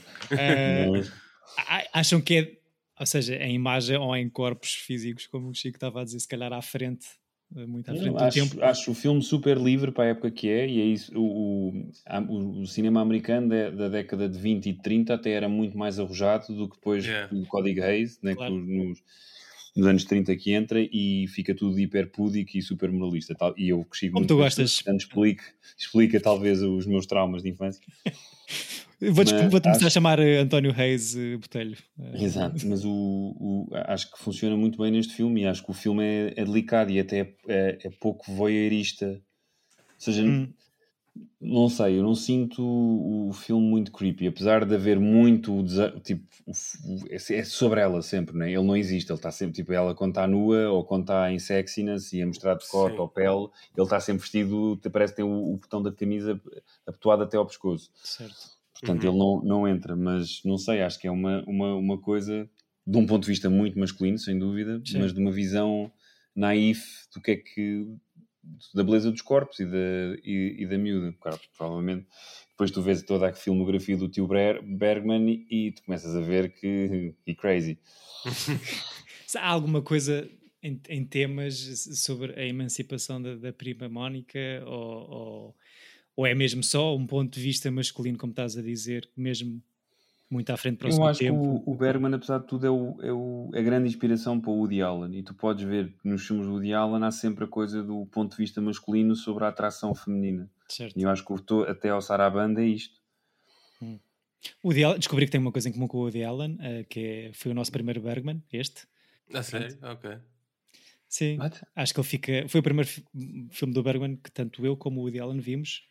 Mas- 0.93 1.11
a- 1.57 2.01
acham 2.01 2.21
que 2.21 2.37
é, 2.39 2.53
ou 3.01 3.07
seja, 3.07 3.35
em 3.37 3.55
imagem 3.55 3.97
ou 3.97 4.15
em 4.15 4.29
corpos 4.29 4.73
físicos, 4.75 5.27
como 5.27 5.49
o 5.49 5.55
Chico 5.55 5.77
estava 5.77 6.03
a 6.03 6.05
dizer, 6.05 6.21
se 6.21 6.29
calhar 6.29 6.53
à 6.53 6.61
frente, 6.61 7.07
muito 7.51 7.91
à 7.91 7.95
frente 7.95 8.07
Não, 8.07 8.13
do 8.15 8.19
acho, 8.25 8.51
tempo. 8.51 8.65
acho 8.65 8.91
o 8.91 8.95
filme 8.95 9.23
super 9.23 9.57
livre 9.57 9.91
para 9.93 10.05
a 10.05 10.09
época 10.09 10.31
que 10.31 10.49
é, 10.49 10.69
e 10.69 10.81
é 10.81 10.85
isso. 10.85 11.13
O, 11.19 11.69
o, 12.29 12.61
o- 12.63 12.67
cinema 12.67 13.01
americano 13.01 13.49
da, 13.49 13.71
da 13.71 13.89
década 13.89 14.29
de 14.29 14.39
20 14.39 14.67
e 14.67 14.73
de 14.73 14.83
30 14.83 15.15
até 15.15 15.31
era 15.31 15.49
muito 15.49 15.79
mais 15.79 15.99
arrojado 15.99 16.53
do 16.55 16.69
que 16.69 16.77
depois 16.77 17.05
Yeah. 17.05 17.35
o 17.35 17.47
Código 17.47 17.83
Hayes, 17.83 18.21
né, 18.23 18.35
Claro. 18.35 18.55
que 18.55 18.61
nos, 18.61 18.99
nos 19.77 19.87
anos 19.87 20.05
30 20.05 20.35
que 20.37 20.53
entra 20.53 20.81
e 20.81 21.27
fica 21.29 21.55
tudo 21.55 21.79
hiper 21.79 22.11
púdico 22.11 22.57
e 22.57 22.63
super 22.63 22.91
moralista. 22.91 23.35
Tal, 23.35 23.55
e 23.57 23.69
eu 23.69 23.85
cresci 23.85 24.09
Como 24.09 24.21
muito 24.21 24.29
tu 24.35 24.37
gostas. 24.39 24.83
Portanto, 24.83 25.01
explica, 25.01 25.45
explica 25.79 26.21
talvez 26.21 26.61
os 26.63 26.87
meus 26.87 27.07
traumas 27.07 27.43
de 27.43 27.51
infância. 27.51 27.81
Vou-te 29.01 29.33
vou 29.49 29.61
começar 29.61 29.69
a 29.69 29.87
acho- 29.87 29.91
chamar 29.91 30.19
eh, 30.19 30.39
António 30.39 30.73
Reis 30.73 31.15
eh, 31.17 31.37
Botelho. 31.37 31.77
Eh, 32.01 32.23
Exato, 32.25 32.57
mas 32.67 32.85
o, 32.85 32.91
o- 32.91 33.69
acho 33.73 34.11
que 34.11 34.19
funciona 34.19 34.57
muito 34.57 34.79
bem 34.79 34.91
neste 34.91 35.15
filme 35.15 35.43
e 35.43 35.47
acho 35.47 35.63
que 35.65 35.71
o 35.71 35.75
filme 35.75 36.03
é, 36.03 36.35
é 36.37 36.45
delicado 36.45 36.91
e 36.91 36.99
até 36.99 37.35
é, 37.47 37.79
é 37.85 37.91
pouco 38.01 38.31
voyeurista. 38.33 39.07
Ou 39.07 39.83
seja, 39.99 40.23
Hum. 40.25 40.49
não 41.41 41.69
sei, 41.69 41.99
eu 41.99 42.03
não 42.03 42.15
sinto 42.15 42.63
o, 42.63 43.29
o 43.29 43.33
filme 43.33 43.67
muito 43.67 43.93
creepy, 43.93 44.27
apesar 44.29 44.65
de 44.65 44.75
haver 44.75 44.99
muito 44.99 45.63
tipo, 46.03 46.25
é 47.11 47.17
é 47.39 47.45
sobre 47.45 47.81
ela 47.81 48.01
sempre, 48.03 48.37
né? 48.37 48.51
ele 48.53 48.63
não 48.63 48.77
existe, 48.77 49.11
ele 49.11 49.19
está 49.19 49.31
sempre 49.31 49.55
tipo 49.55 49.73
ela 49.73 49.95
quando 49.95 50.11
está 50.13 50.27
nua 50.27 50.69
ou 50.71 50.85
quando 50.85 51.03
está 51.03 51.31
em 51.33 51.39
sexiness 51.39 52.13
e 52.13 52.21
a 52.23 52.27
mostrar 52.27 52.55
de 52.55 52.67
corte 52.69 52.99
ou 52.99 53.09
pele, 53.09 53.49
ele 53.77 53.85
está 53.85 53.99
sempre 54.01 54.23
vestido, 54.23 54.79
parece 54.93 55.13
que 55.13 55.17
tem 55.17 55.25
o, 55.25 55.55
o 55.55 55.57
botão 55.59 55.83
da 55.83 55.93
camisa 55.93 56.41
abotoado 56.87 57.23
até 57.25 57.37
ao 57.37 57.47
pescoço. 57.47 57.91
certo. 58.03 58.56
Portanto, 58.81 59.05
Uhum. 59.05 59.11
ele 59.11 59.19
não, 59.19 59.43
não 59.43 59.69
entra, 59.69 59.97
mas 59.97 60.43
não 60.45 60.59
sei, 60.59 60.83
acho 60.83 60.99
que 60.99 61.07
é 61.07 61.11
uma, 61.11 61.43
uma, 61.47 61.75
uma 61.75 61.99
coisa 61.99 62.49
de 62.87 62.99
um 62.99 63.07
ponto 63.07 63.23
de 63.23 63.29
vista 63.29 63.49
muito 63.51 63.79
masculino, 63.79 64.19
sem 64.19 64.39
dúvida, 64.39 64.81
Sim. 64.85 64.99
mas 64.99 65.13
de 65.13 65.21
uma 65.21 65.33
visão 65.33 65.91
naif 66.35 66.85
do 67.15 67.21
que 67.21 67.31
é 67.33 67.37
que 67.37 67.87
da 68.75 68.85
beleza 68.85 69.11
dos 69.11 69.23
corpos 69.23 69.59
e 69.59 69.65
da, 69.65 70.17
e, 70.23 70.57
e 70.61 70.67
da 70.67 70.79
miúda. 70.79 71.13
Claro, 71.21 71.41
provavelmente 71.57 72.07
depois 72.51 72.71
tu 72.71 72.81
vês 72.81 73.03
toda 73.03 73.29
a 73.29 73.33
filmografia 73.35 73.97
do 73.97 74.09
tio 74.09 74.27
Ber- 74.27 74.63
Bergman 74.63 75.47
e, 75.51 75.73
tu 75.73 75.83
começas 75.83 76.15
a 76.15 76.21
ver 76.21 76.53
que 76.55 77.15
e 77.27 77.35
crazy. 77.35 77.79
Há 79.37 79.49
alguma 79.49 79.83
coisa 79.83 80.29
em, 80.63 80.81
em 80.89 81.05
temas 81.05 81.55
sobre 82.03 82.33
a 82.41 82.45
emancipação 82.47 83.21
da, 83.21 83.35
da 83.37 83.53
prima 83.53 83.89
Mónica 83.89 84.39
ou, 84.65 85.11
ou, 85.11 85.57
ou 86.17 86.27
é 86.27 86.35
mesmo 86.35 86.63
só 86.65 86.97
um 86.97 87.07
ponto 87.07 87.35
de 87.35 87.41
vista 87.41 87.71
masculino, 87.71 88.17
como 88.19 88.31
estás 88.33 88.57
a 88.57 88.63
dizer, 88.63 89.09
mesmo 89.17 89.63
muito 90.29 90.51
à 90.51 90.57
frente 90.57 90.79
para 90.79 90.89
o 90.89 90.93
Eu 90.93 91.05
acho 91.05 91.21
tempo? 91.21 91.41
que 91.65 91.71
o, 91.71 91.73
o 91.73 91.77
Bergman, 91.77 92.13
apesar 92.15 92.39
de 92.39 92.47
tudo, 92.49 92.67
é, 92.67 92.71
o, 92.71 92.97
é 93.01 93.13
o- 93.13 93.51
a 93.55 93.61
grande 93.63 93.87
inspiração 93.87 94.41
para 94.41 94.51
o 94.51 94.55
Woody 94.59 94.83
Allen. 94.83 95.17
E 95.17 95.23
tu 95.23 95.33
podes 95.35 95.65
ver 95.65 95.93
que 96.03 96.09
nos 96.09 96.27
filmes 96.27 96.47
do 96.47 96.55
Woody 96.55 96.73
Allen 96.75 97.05
há 97.05 97.13
sempre 97.13 97.45
a 97.45 97.47
coisa 97.47 97.81
do 97.83 98.05
ponto 98.07 98.33
de 98.33 98.37
vista 98.39 98.61
masculino 98.61 99.15
sobre 99.15 99.45
a 99.45 99.49
atração 99.49 99.95
feminina. 99.95 100.51
Certo. 100.69 100.99
E 100.99 101.03
eu 101.05 101.11
acho 101.11 101.25
que 101.25 101.33
o 101.33 101.39
to- 101.39 101.63
até 101.63 101.91
ao 101.91 102.01
Sarabanda 102.03 102.61
é 102.61 102.67
isto. 102.67 103.01
O 104.63 104.69
Woody 104.69 104.83
Allen- 104.85 104.99
descobri 104.99 105.27
que 105.27 105.33
tem 105.33 105.41
uma 105.41 105.53
coisa 105.53 105.69
em 105.69 105.73
comum 105.73 105.87
com 105.87 105.99
o 105.99 106.01
Woody 106.03 106.25
Allen, 106.25 106.57
eh, 106.61 106.85
que 106.89 107.01
é, 107.01 107.31
foi 107.33 107.53
o 107.53 107.55
nosso 107.55 107.71
primeiro 107.71 108.01
Bergman, 108.01 108.43
este. 108.53 108.83
A 109.33 109.43
sério? 109.43 109.77
Ok. 109.83 110.11
Sim, 111.09 111.39
What? 111.39 111.61
acho 111.75 111.95
que 111.95 112.01
ele 112.01 112.07
fica. 112.09 112.49
Foi 112.49 112.61
o 112.61 112.63
primeiro 112.63 112.89
fi- 112.89 113.05
filme 113.53 113.73
do 113.73 113.83
Bergman 113.83 114.17
que 114.17 114.31
tanto 114.31 114.65
eu 114.67 114.77
como 114.77 115.01
o 115.01 115.05
Woody 115.05 115.21
Allen 115.21 115.41
vimos. 115.41 115.83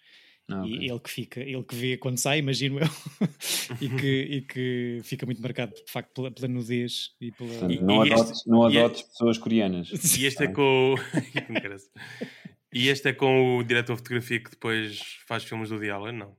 Ah. 0.47 0.61
E 0.67 0.87
ele 0.89 0.99
que 0.99 1.09
fica, 1.09 1.39
ele 1.41 1.63
que 1.63 1.73
vê 1.75 1.97
quando 1.97 2.19
sai, 2.19 2.37
imagino 2.37 2.77
eu, 2.79 2.85
e, 3.81 3.89
que, 3.89 4.07
e 4.29 4.41
que 4.43 4.99
fica 5.03 5.25
muito 5.25 5.41
marcado 5.41 5.73
de 5.73 5.91
facto 5.91 6.13
pela, 6.13 6.29
pela 6.29 6.47
nudez 6.47 7.15
e 7.19 7.31
pela. 7.31 7.49
Portanto, 7.49 7.81
não 7.83 8.05
e 8.05 8.11
adotes, 8.13 8.31
este- 8.31 8.49
não 8.49 8.69
e 8.71 8.77
adotes 8.77 9.01
pessoas 9.03 9.37
coreanas. 9.39 9.89
E 10.19 10.25
este 10.25 10.43
é 10.43 10.47
com 10.47 10.93
o. 10.93 10.95
E 12.73 12.89
este 12.89 13.07
é 13.09 13.13
com 13.13 13.57
o 13.57 13.63
diretor 13.63 13.93
de 13.93 13.99
fotografia 13.99 14.39
que 14.43 14.49
depois 14.51 14.99
faz 15.27 15.43
filmes 15.45 15.69
do 15.69 15.75
Woody 15.75 15.89
Allen, 15.89 16.17
não? 16.17 16.37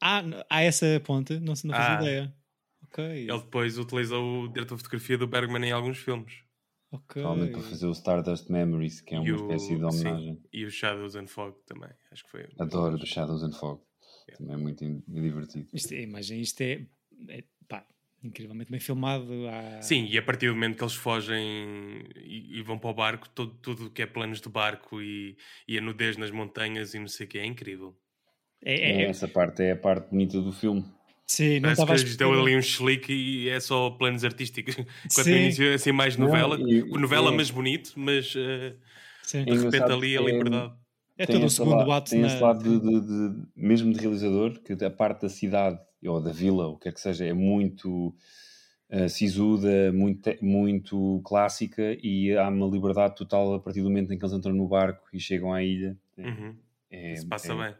Ah, 0.00 0.22
há 0.48 0.62
essa 0.62 1.00
ponte, 1.04 1.38
não, 1.40 1.56
se- 1.56 1.66
não 1.66 1.74
fazia 1.74 1.98
Ah. 1.98 2.02
ideia. 2.02 2.34
Ok, 2.84 3.04
Ele 3.04 3.38
depois 3.38 3.76
utilizou 3.76 4.44
o 4.44 4.48
diretor 4.48 4.76
de 4.76 4.82
fotografia 4.82 5.18
do 5.18 5.26
Bergman 5.26 5.66
em 5.66 5.72
alguns 5.72 5.98
filmes. 5.98 6.34
Ok. 6.90 7.22
Provavelmente 7.22 7.52
para 7.52 7.62
fazer 7.62 7.86
o 7.86 7.92
Stardust 7.92 8.50
Memories, 8.50 9.00
que 9.00 9.14
é 9.14 9.18
uma 9.18 9.28
E 9.28 9.32
o- 9.32 9.36
espécie 9.36 9.76
de 9.76 9.84
homenagem. 9.84 10.34
sim, 10.34 10.42
e 10.52 10.64
o 10.64 10.70
Shadows 10.70 11.14
and 11.16 11.26
Fog 11.26 11.56
também. 11.66 11.90
Acho 12.10 12.24
que 12.24 12.30
foi. 12.30 12.46
Adoro 12.58 12.96
do 12.98 13.06
Shadows 13.06 13.42
and 13.42 13.52
Fog. 13.52 13.80
Também 14.36 14.54
é 14.54 14.56
muito 14.56 14.84
divertido. 15.08 15.68
Isto 15.72 15.92
é, 15.94 16.02
imagem, 16.02 16.40
isto 16.40 16.60
é, 16.60 16.84
é 17.28 17.44
pá, 17.68 17.86
incrivelmente 18.22 18.70
bem 18.70 18.80
filmado. 18.80 19.30
Há... 19.48 19.80
Sim, 19.82 20.06
e 20.06 20.18
a 20.18 20.22
partir 20.22 20.48
do 20.48 20.54
momento 20.54 20.76
que 20.76 20.82
eles 20.82 20.94
fogem 20.94 22.04
e, 22.16 22.58
e 22.58 22.62
vão 22.62 22.78
para 22.78 22.90
o 22.90 22.94
barco, 22.94 23.28
todo, 23.28 23.54
tudo 23.62 23.86
o 23.86 23.90
que 23.90 24.02
é 24.02 24.06
planos 24.06 24.40
de 24.40 24.48
barco 24.48 25.00
e, 25.00 25.36
e 25.68 25.78
a 25.78 25.80
nudez 25.80 26.16
nas 26.16 26.30
montanhas 26.30 26.92
e 26.94 26.98
não 26.98 27.08
sei 27.08 27.26
o 27.26 27.28
que 27.28 27.38
é 27.38 27.44
incrível. 27.46 27.96
É, 28.62 28.74
É, 28.74 28.90
é- 28.90 29.02
é- 29.02 29.08
essa 29.10 29.28
parte 29.28 29.62
é 29.62 29.72
a 29.72 29.76
parte 29.76 30.10
bonita 30.10 30.40
do 30.40 30.52
filme. 30.52 30.84
Sim, 31.26 31.54
não 31.60 31.62
Parece 31.62 31.80
estava 31.82 31.92
a 31.92 31.96
que 31.96 32.04
deu 32.16 32.28
esperar. 32.30 32.42
ali 32.42 32.56
um 32.56 32.62
chelique 32.62 33.12
e 33.12 33.48
é 33.48 33.60
só 33.60 33.90
planos 33.90 34.24
artísticos. 34.24 34.74
Enquanto 35.04 35.24
Sim. 35.24 35.30
no 35.30 35.36
início 35.36 35.64
é 35.66 35.74
assim 35.74 35.92
mais 35.92 36.16
novela, 36.16 36.56
Não, 36.58 36.68
e- 36.68 36.82
novela 36.98 37.32
é- 37.32 37.36
mas 37.36 37.50
bonito, 37.50 37.92
mas 37.96 38.32
eh, 38.36 38.74
Sim. 39.22 39.44
De 39.44 39.56
repente 39.58 39.82
ali 39.82 40.16
a 40.16 40.20
é- 40.20 40.24
liberdade. 40.24 40.72
É 41.18 41.24
todo 41.26 41.46
o 41.46 41.50
segundo 41.50 41.76
lado- 41.78 41.92
ato 41.92 42.10
Tem 42.10 42.20
na... 42.20 42.26
esse 42.26 42.40
lado 42.42 42.62
de, 42.62 42.78
de- 42.78 43.00
de- 43.00 43.46
mesmo 43.56 43.90
de 43.92 43.98
realizador, 43.98 44.60
que 44.60 44.72
a 44.84 44.90
parte 44.90 45.22
da 45.22 45.28
cidade 45.30 45.78
ou 46.04 46.20
da 46.20 46.30
vila, 46.30 46.68
o 46.68 46.76
que 46.78 46.88
é 46.88 46.92
que 46.92 47.00
seja, 47.00 47.24
é 47.24 47.32
muito 47.32 48.14
uh, 48.90 49.08
sisuda, 49.08 49.90
muito, 49.92 50.30
muito 50.42 51.20
clássica 51.24 51.96
e 52.02 52.36
há 52.36 52.48
uma 52.48 52.66
liberdade 52.68 53.16
total 53.16 53.54
a 53.54 53.60
partir 53.60 53.80
do 53.80 53.88
momento 53.88 54.12
em 54.12 54.18
que 54.18 54.24
eles 54.24 54.34
entram 54.36 54.54
no 54.54 54.68
barco 54.68 55.08
e 55.12 55.18
chegam 55.18 55.52
à 55.54 55.62
ilha. 55.64 55.96
Uhum. 56.18 56.54
é- 56.90 57.14
Isso 57.14 57.26
passa 57.26 57.52
é- 57.52 57.56
bem. 57.56 57.74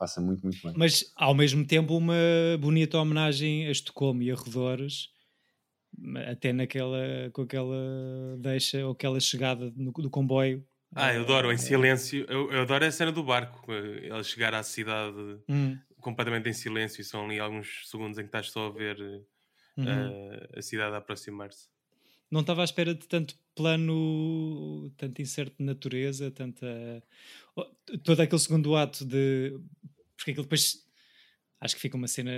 Passa 0.00 0.18
muito, 0.18 0.42
muito 0.42 0.62
bem. 0.62 0.72
Mas 0.74 1.12
ao 1.14 1.34
mesmo 1.34 1.66
tempo 1.66 1.94
uma 1.94 2.14
bonita 2.58 2.98
homenagem 2.98 3.66
a 3.66 3.70
Estocolmo 3.70 4.22
e 4.22 4.30
arredores, 4.30 5.10
até 6.26 6.52
naquela, 6.54 7.30
com 7.32 7.42
aquela 7.42 7.76
deixa 8.38 8.84
ou 8.86 8.92
aquela 8.92 9.20
chegada 9.20 9.70
no- 9.76 9.92
do 9.92 10.08
comboio. 10.08 10.66
Ah, 10.94 11.12
eu 11.12 11.22
adoro, 11.22 11.52
em 11.52 11.58
silêncio. 11.58 12.24
Eu, 12.28 12.50
eu 12.50 12.62
adoro 12.62 12.84
a 12.84 12.90
cena 12.90 13.12
do 13.12 13.22
barco. 13.22 13.72
Ele 13.72 14.24
chegar 14.24 14.54
à 14.54 14.62
cidade 14.62 15.38
hum, 15.48 15.78
completamente 16.00 16.48
em 16.48 16.52
silêncio 16.52 17.00
e 17.00 17.04
são 17.04 17.26
ali 17.26 17.38
alguns 17.38 17.88
segundos 17.88 18.18
em 18.18 18.22
que 18.22 18.28
estás 18.28 18.50
só 18.50 18.66
a 18.66 18.70
ver 18.70 18.98
uhum. 19.76 19.86
eh, 19.86 20.58
a 20.58 20.62
cidade 20.62 20.94
a 20.94 20.98
aproximar-se. 20.98 21.68
Não 22.30 22.40
estava 22.42 22.62
à 22.62 22.64
espera 22.64 22.94
de 22.94 23.06
tanto 23.08 23.36
plano, 23.56 24.90
tanto 24.96 25.20
incerto 25.20 25.56
de 25.58 25.64
natureza, 25.64 26.30
tanta. 26.30 26.66
oh, 27.56 27.64
todo 28.04 28.20
aquele 28.20 28.40
segundo 28.40 28.76
ato 28.76 29.04
de. 29.04 29.58
Porque 30.20 30.32
aquilo 30.32 30.44
depois. 30.44 30.86
Acho 31.58 31.74
que 31.74 31.80
fica 31.80 31.96
uma 31.96 32.08
cena 32.08 32.30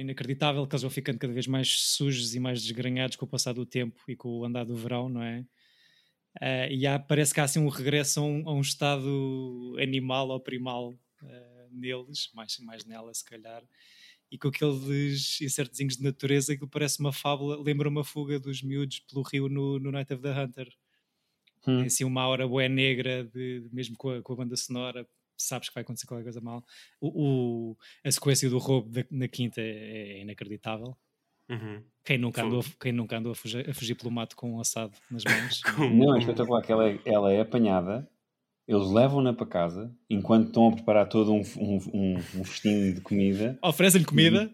inacreditável, 0.00 0.66
que 0.66 0.74
eles 0.74 0.82
vão 0.82 0.90
ficando 0.90 1.18
cada 1.18 1.32
vez 1.32 1.46
mais 1.46 1.68
sujos 1.82 2.34
e 2.34 2.40
mais 2.40 2.62
desgranhados 2.62 3.16
com 3.16 3.24
o 3.24 3.28
passar 3.28 3.52
do 3.52 3.66
tempo 3.66 4.00
e 4.08 4.16
com 4.16 4.28
o 4.28 4.44
andar 4.44 4.64
do 4.64 4.74
verão, 4.74 5.08
não 5.08 5.22
é? 5.22 5.44
Ah, 6.40 6.66
e 6.68 6.86
há, 6.86 6.98
parece 6.98 7.32
que 7.32 7.40
há 7.40 7.44
assim 7.44 7.60
um 7.60 7.68
regresso 7.68 8.20
a 8.20 8.22
um, 8.24 8.48
a 8.48 8.52
um 8.52 8.60
estado 8.60 9.76
animal 9.80 10.28
ou 10.28 10.40
primal 10.40 10.94
ah, 11.22 11.68
neles, 11.70 12.30
mais, 12.34 12.58
mais 12.58 12.84
nela 12.84 13.12
se 13.14 13.24
calhar, 13.24 13.62
e 14.30 14.38
com 14.38 14.48
aqueles 14.48 15.40
incertezinhos 15.40 15.96
de 15.96 16.02
natureza 16.02 16.56
que 16.56 16.66
parece 16.66 17.00
uma 17.00 17.12
fábula, 17.12 17.60
lembra 17.60 17.88
uma 17.88 18.04
fuga 18.04 18.38
dos 18.40 18.62
miúdos 18.62 19.00
pelo 19.00 19.22
rio 19.22 19.48
no, 19.48 19.78
no 19.78 19.92
Night 19.92 20.12
of 20.12 20.22
the 20.22 20.32
Hunter. 20.32 20.68
Hum. 21.66 21.82
Assim 21.82 22.04
uma 22.04 22.22
aura 22.22 22.48
bué 22.48 22.68
negra, 22.68 23.24
de, 23.24 23.60
de- 23.60 23.74
mesmo 23.74 23.96
com 23.96 24.10
a, 24.10 24.22
com 24.22 24.32
a 24.32 24.36
banda 24.36 24.56
sonora, 24.56 25.06
sabes 25.42 25.68
que 25.68 25.74
vai 25.74 25.82
acontecer 25.82 26.06
qualquer 26.06 26.24
coisa 26.24 26.40
mal. 26.40 26.64
O, 27.00 27.70
o- 27.72 27.76
a 28.04 28.10
sequência 28.10 28.48
do 28.50 28.58
roubo 28.58 28.88
da- 28.90 29.04
na 29.10 29.28
quinta 29.28 29.60
é, 29.60 30.18
é 30.18 30.20
inacreditável. 30.22 30.96
Uhum. 31.50 31.82
Quem 32.04 32.16
nunca, 32.18 32.42
andou, 32.44 32.64
quem 32.80 32.92
nunca 32.92 33.18
andou 33.18 33.32
a 33.32 33.34
fugir, 33.34 33.68
a 33.68 33.74
fugir 33.74 33.94
pelo 33.96 34.10
mato 34.10 34.36
com 34.36 34.52
um 34.54 34.60
assado 34.60 34.96
nas 35.10 35.24
mãos? 35.24 35.60
Não, 35.92 36.14
é 36.14 36.18
espetacular 36.20 36.62
que 36.62 36.70
ela 36.72 36.88
é, 36.88 37.00
ela 37.04 37.32
é 37.32 37.40
apanhada, 37.40 38.08
eles 38.68 38.88
levam-na 38.88 39.32
para 39.32 39.46
casa, 39.46 39.92
enquanto 40.08 40.46
estão 40.46 40.68
a 40.68 40.72
preparar 40.72 41.08
todo 41.08 41.32
um, 41.34 41.42
um, 41.56 41.76
um, 41.92 42.14
um 42.16 42.44
festim 42.44 42.92
de 42.94 43.00
comida, 43.00 43.58
Oferecem-lhe 43.64 44.06
comida, 44.06 44.50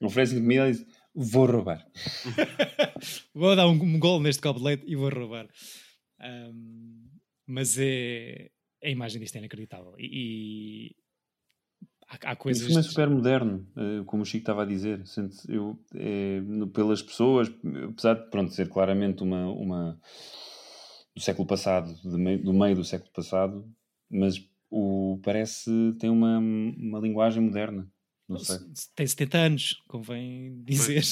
oferecem 0.00 0.40
comida 0.40 0.68
e 0.68 0.72
dizem, 0.72 0.86
vou 1.14 1.46
roubar. 1.46 1.84
vou 3.34 3.56
dar 3.56 3.66
um, 3.66 3.72
um 3.72 3.98
gol 3.98 4.20
neste 4.20 4.40
copo 4.40 4.60
de 4.60 4.64
leite 4.66 4.84
e 4.86 4.94
vou 4.94 5.10
roubar. 5.10 5.48
Ahm, 6.20 7.08
mas 7.46 7.76
é, 7.78 8.50
a 8.82 8.88
imagem 8.88 9.20
disto 9.20 9.36
é 9.36 9.38
inacreditável. 9.38 9.94
E, 9.98 10.06
e 10.90 10.96
há, 12.08 12.30
há 12.30 12.32
O 12.34 12.36
coisas. 12.36 12.64
filme 12.64 12.80
é 12.80 12.82
super 12.82 13.08
moderno, 13.10 13.66
eh, 13.76 14.02
como 14.06 14.22
o 14.22 14.26
Chico 14.26 14.42
estava 14.42 14.62
a 14.62 14.66
dizer. 14.66 15.02
Eu, 15.48 15.78
é, 15.94 16.40
pelas 16.72 17.02
pessoas, 17.02 17.50
apesar 17.90 18.14
de 18.14 18.30
pronto, 18.30 18.52
ser 18.52 18.68
claramente 18.68 19.22
uma, 19.22 19.46
uma 19.50 20.00
do 21.14 21.20
século 21.20 21.46
passado, 21.46 21.94
do 22.02 22.18
meio, 22.18 22.42
do 22.42 22.52
meio 22.52 22.76
do 22.76 22.84
século 22.84 23.10
passado, 23.12 23.66
mas 24.10 24.36
o, 24.70 25.18
parece 25.22 25.70
tem 25.98 26.10
uma, 26.10 26.38
uma 26.38 26.98
linguagem 27.00 27.42
moderna. 27.42 27.90
Não 28.28 28.38
sei. 28.38 28.58
Tem 28.96 29.06
70 29.06 29.38
anos, 29.38 29.82
convém 29.86 30.60
dizer. 30.64 31.04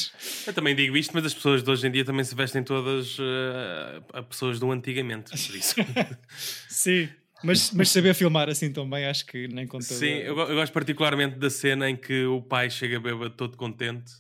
Eu 0.48 0.52
também 0.52 0.74
digo 0.74 0.96
isto, 0.96 1.12
mas 1.14 1.24
as 1.24 1.32
pessoas 1.32 1.62
de 1.62 1.70
hoje 1.70 1.86
em 1.86 1.90
dia 1.92 2.04
também 2.04 2.24
se 2.24 2.34
vestem 2.34 2.62
todas 2.64 3.16
eh, 3.20 4.02
a 4.12 4.22
pessoas 4.22 4.58
do 4.58 4.70
antigamente. 4.72 5.30
Por 5.30 5.56
isso. 5.56 5.76
Sim, 6.68 7.08
mas, 7.44 7.70
mas 7.72 7.90
saber 7.90 8.14
filmar 8.14 8.48
assim 8.48 8.72
também 8.72 9.04
acho 9.06 9.26
que 9.26 9.46
nem 9.48 9.66
com 9.66 9.78
toda... 9.78 9.94
Sim, 9.94 10.06
eu, 10.06 10.36
eu 10.38 10.54
gosto 10.54 10.72
particularmente 10.72 11.36
da 11.38 11.50
cena 11.50 11.88
em 11.90 11.96
que 11.96 12.24
o 12.24 12.40
pai 12.42 12.70
chega 12.70 12.98
bêbado 12.98 13.30
todo 13.30 13.56
contente 13.56 14.12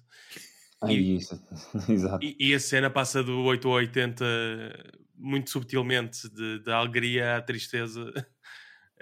Ai, 0.82 0.94
E- 0.94 1.16
isso. 1.16 1.40
Exato. 1.88 2.24
e, 2.24 2.36
e 2.38 2.54
a 2.54 2.60
cena 2.60 2.90
passa 2.90 3.22
do 3.22 3.40
8 3.42 3.66
a 3.68 3.72
80 3.72 4.24
muito 5.16 5.48
subtilmente, 5.50 6.28
de, 6.28 6.58
da 6.64 6.76
alegria 6.76 7.36
à 7.36 7.40
tristeza. 7.42 8.12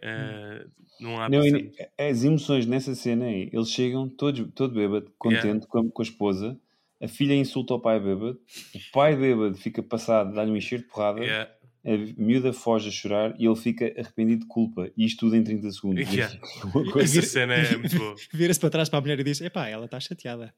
Eh, 0.04 0.66
não 0.98 1.20
há 1.20 1.28
Não, 1.28 1.46
e 1.46 1.52
percebe- 1.52 1.90
as 1.96 2.24
emoções 2.24 2.66
nessa 2.66 2.92
cena 2.92 3.24
é, 3.30 3.48
eles 3.52 3.68
chegam 3.70 4.08
todos, 4.08 4.52
todo 4.52 4.74
bêbado, 4.74 5.12
contente 5.16 5.64
com, 5.68 5.78
a, 5.78 5.88
com 5.92 6.02
a 6.02 6.04
esposa, 6.04 6.58
a 7.00 7.06
filha 7.06 7.34
insulta 7.34 7.74
o 7.74 7.78
pai 7.80 8.00
bêbado, 8.00 8.40
o 8.74 8.78
pai 8.92 9.14
bêbado 9.14 9.56
fica 9.56 9.80
passado, 9.80 10.34
dá-lhe 10.34 10.50
um 10.50 10.56
encher 10.56 10.80
de 10.80 10.86
porrada, 10.86 11.20
Yeah. 11.20 11.48
A 11.84 12.20
miúda 12.20 12.52
foge 12.52 12.88
a 12.88 12.92
chorar 12.92 13.34
e 13.38 13.44
ele 13.44 13.56
fica 13.56 13.92
arrependido 13.98 14.42
de 14.42 14.46
culpa. 14.48 14.90
E 14.96 15.04
isto 15.04 15.20
tudo 15.20 15.34
em 15.36 15.42
30 15.42 15.70
segundos. 15.72 16.08
Yeah. 16.12 16.38
Uma 16.74 16.90
coisa- 16.92 17.18
Essa 17.18 17.28
cena 17.28 17.54
é 17.54 17.76
muito 17.76 17.96
boa. 17.96 18.14
Vira-se 18.32 18.60
para 18.60 18.70
trás 18.70 18.88
para 18.88 18.98
a 18.98 19.02
mulher 19.02 19.18
e 19.18 19.24
diz: 19.24 19.40
Epá, 19.40 19.68
ela 19.68 19.86
está 19.86 19.98
chateada. 19.98 20.54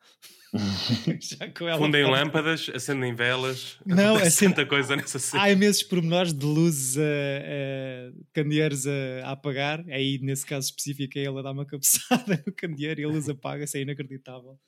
Já 1.20 1.50
com 1.50 1.66
ela 1.68 1.78
Fundem 1.78 2.04
lâmpadas, 2.08 2.70
acendem 2.72 3.14
velas. 3.14 3.76
Não, 3.84 4.10
Acontece 4.16 4.28
a 4.28 4.30
cena- 4.30 4.54
tanta 4.54 4.68
coisa 4.68 4.94
nessa 4.96 5.18
cena. 5.18 5.42
Há 5.42 5.50
imensos 5.50 5.82
pormenores 5.82 6.32
de 6.32 6.44
luzes, 6.46 6.96
a, 6.98 7.00
a, 7.02 8.12
candeeiros 8.32 8.86
a, 8.86 8.90
a 9.24 9.30
apagar. 9.32 9.84
Aí, 9.88 10.18
nesse 10.22 10.46
caso 10.46 10.68
específico, 10.68 11.18
é 11.18 11.22
ele 11.22 11.38
a 11.38 11.42
dar 11.42 11.52
uma 11.52 11.66
cabeçada 11.66 12.42
no 12.46 12.52
candeeiro 12.52 13.00
e 13.00 13.04
a 13.04 13.08
luz 13.08 13.28
apaga-se. 13.28 13.78
É 13.78 13.82
inacreditável. 13.82 14.58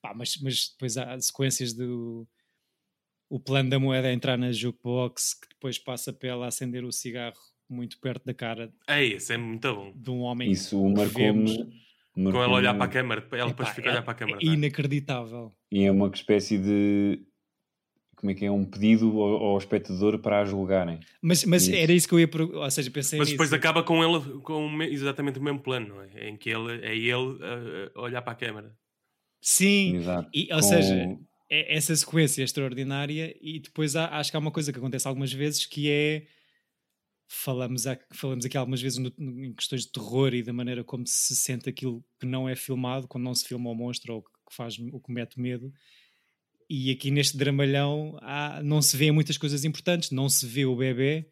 Pá, 0.00 0.14
mas, 0.14 0.36
mas 0.40 0.68
depois 0.70 0.96
há 0.96 1.20
sequências 1.20 1.72
do. 1.74 2.26
O 3.28 3.40
plano 3.40 3.68
da 3.70 3.78
moeda 3.78 4.08
a 4.08 4.12
entrar 4.12 4.36
na 4.38 4.52
jukebox, 4.52 5.34
que 5.34 5.48
depois 5.54 5.78
passa 5.78 6.12
para 6.12 6.28
ela 6.28 6.46
acender 6.46 6.84
o 6.84 6.92
cigarro 6.92 7.36
muito 7.68 7.98
perto 8.00 8.24
da 8.24 8.32
cara 8.32 8.72
Ei, 8.88 9.14
esse 9.14 9.32
é 9.32 9.36
muito 9.36 9.74
bom. 9.74 9.92
de 9.96 10.10
um 10.10 10.20
homem 10.20 10.50
Isso 10.52 10.80
marcou-me. 10.90 11.68
Com 12.14 12.28
ela 12.42 12.46
a 12.46 12.52
olhar 12.52 12.74
para 12.74 12.84
a 12.84 12.88
câmara, 12.88 13.28
ela 13.32 13.48
depois 13.50 13.68
Epá, 13.68 13.74
fica 13.74 13.88
a 13.88 13.92
olhar 13.92 14.02
para 14.02 14.12
a 14.12 14.14
câmara. 14.14 14.38
É 14.40 14.46
inacreditável. 14.46 15.52
E 15.70 15.82
é 15.84 15.90
uma 15.90 16.08
espécie 16.08 16.56
de. 16.56 17.20
Como 18.16 18.30
é 18.30 18.34
que 18.34 18.46
é? 18.46 18.50
Um 18.50 18.64
pedido 18.64 19.20
ao, 19.20 19.44
ao 19.44 19.58
espectador 19.58 20.18
para 20.20 20.40
a 20.40 20.44
julgarem. 20.46 20.98
Mas, 21.20 21.44
mas 21.44 21.64
Isso. 21.66 21.76
era 21.76 21.92
isso 21.92 22.08
que 22.08 22.14
eu 22.14 22.20
ia. 22.20 22.26
pro- 22.28 22.56
Ou 22.56 22.70
seja, 22.70 22.90
pensei 22.90 23.18
Mas 23.18 23.28
nisso. 23.28 23.34
depois 23.36 23.52
acaba 23.52 23.82
com 23.82 24.02
ele 24.02 24.40
com 24.40 24.82
exatamente 24.84 25.38
o 25.38 25.42
mesmo 25.42 25.60
plano, 25.60 25.88
não 25.88 26.02
é? 26.02 26.28
Em 26.30 26.36
que 26.38 26.48
ele, 26.48 26.80
é 26.86 26.96
ele 26.96 27.38
a, 27.94 27.98
a 27.98 28.02
olhar 28.02 28.22
para 28.22 28.32
a 28.32 28.36
câmara. 28.36 28.74
Sim, 29.42 29.96
Exato. 29.96 30.30
e, 30.32 30.48
ou 30.50 30.60
Com- 30.60 30.62
seja, 30.62 31.18
é 31.48 31.76
essa 31.76 31.94
sequência 31.94 32.42
extraordinária. 32.42 33.36
E 33.40 33.60
depois 33.60 33.94
há- 33.96 34.18
acho 34.18 34.30
que 34.30 34.36
há 34.36 34.40
uma 34.40 34.50
coisa 34.50 34.72
que 34.72 34.78
acontece 34.78 35.06
algumas 35.08 35.32
vezes 35.32 35.64
que 35.66 35.90
é. 35.90 36.26
Falamos, 37.28 37.82
falamos 38.12 38.44
aqui 38.44 38.56
algumas 38.56 38.80
vezes 38.80 38.98
no- 38.98 39.12
em 39.18 39.52
questões 39.52 39.82
de 39.82 39.90
terror 39.90 40.32
e 40.32 40.44
da 40.44 40.52
maneira 40.52 40.84
como 40.84 41.04
se 41.06 41.34
sente 41.34 41.68
aquilo 41.68 42.04
que 42.20 42.26
não 42.26 42.48
é 42.48 42.54
filmado, 42.54 43.08
quando 43.08 43.24
não 43.24 43.34
se 43.34 43.44
filma 43.48 43.68
o 43.68 43.74
monstro 43.74 44.14
ou 44.14 44.22
que 44.22 44.30
faz 44.54 44.78
o 44.78 45.00
que 45.00 45.10
mete 45.12 45.40
medo. 45.40 45.72
E 46.70 46.90
aqui 46.92 47.10
neste 47.10 47.36
dramalhão 47.36 48.16
há- 48.22 48.60
não 48.62 48.80
se 48.80 48.96
vê 48.96 49.10
muitas 49.10 49.36
coisas 49.36 49.64
importantes, 49.64 50.12
não 50.12 50.28
se 50.28 50.46
vê 50.46 50.64
o 50.66 50.76
bebê 50.76 51.28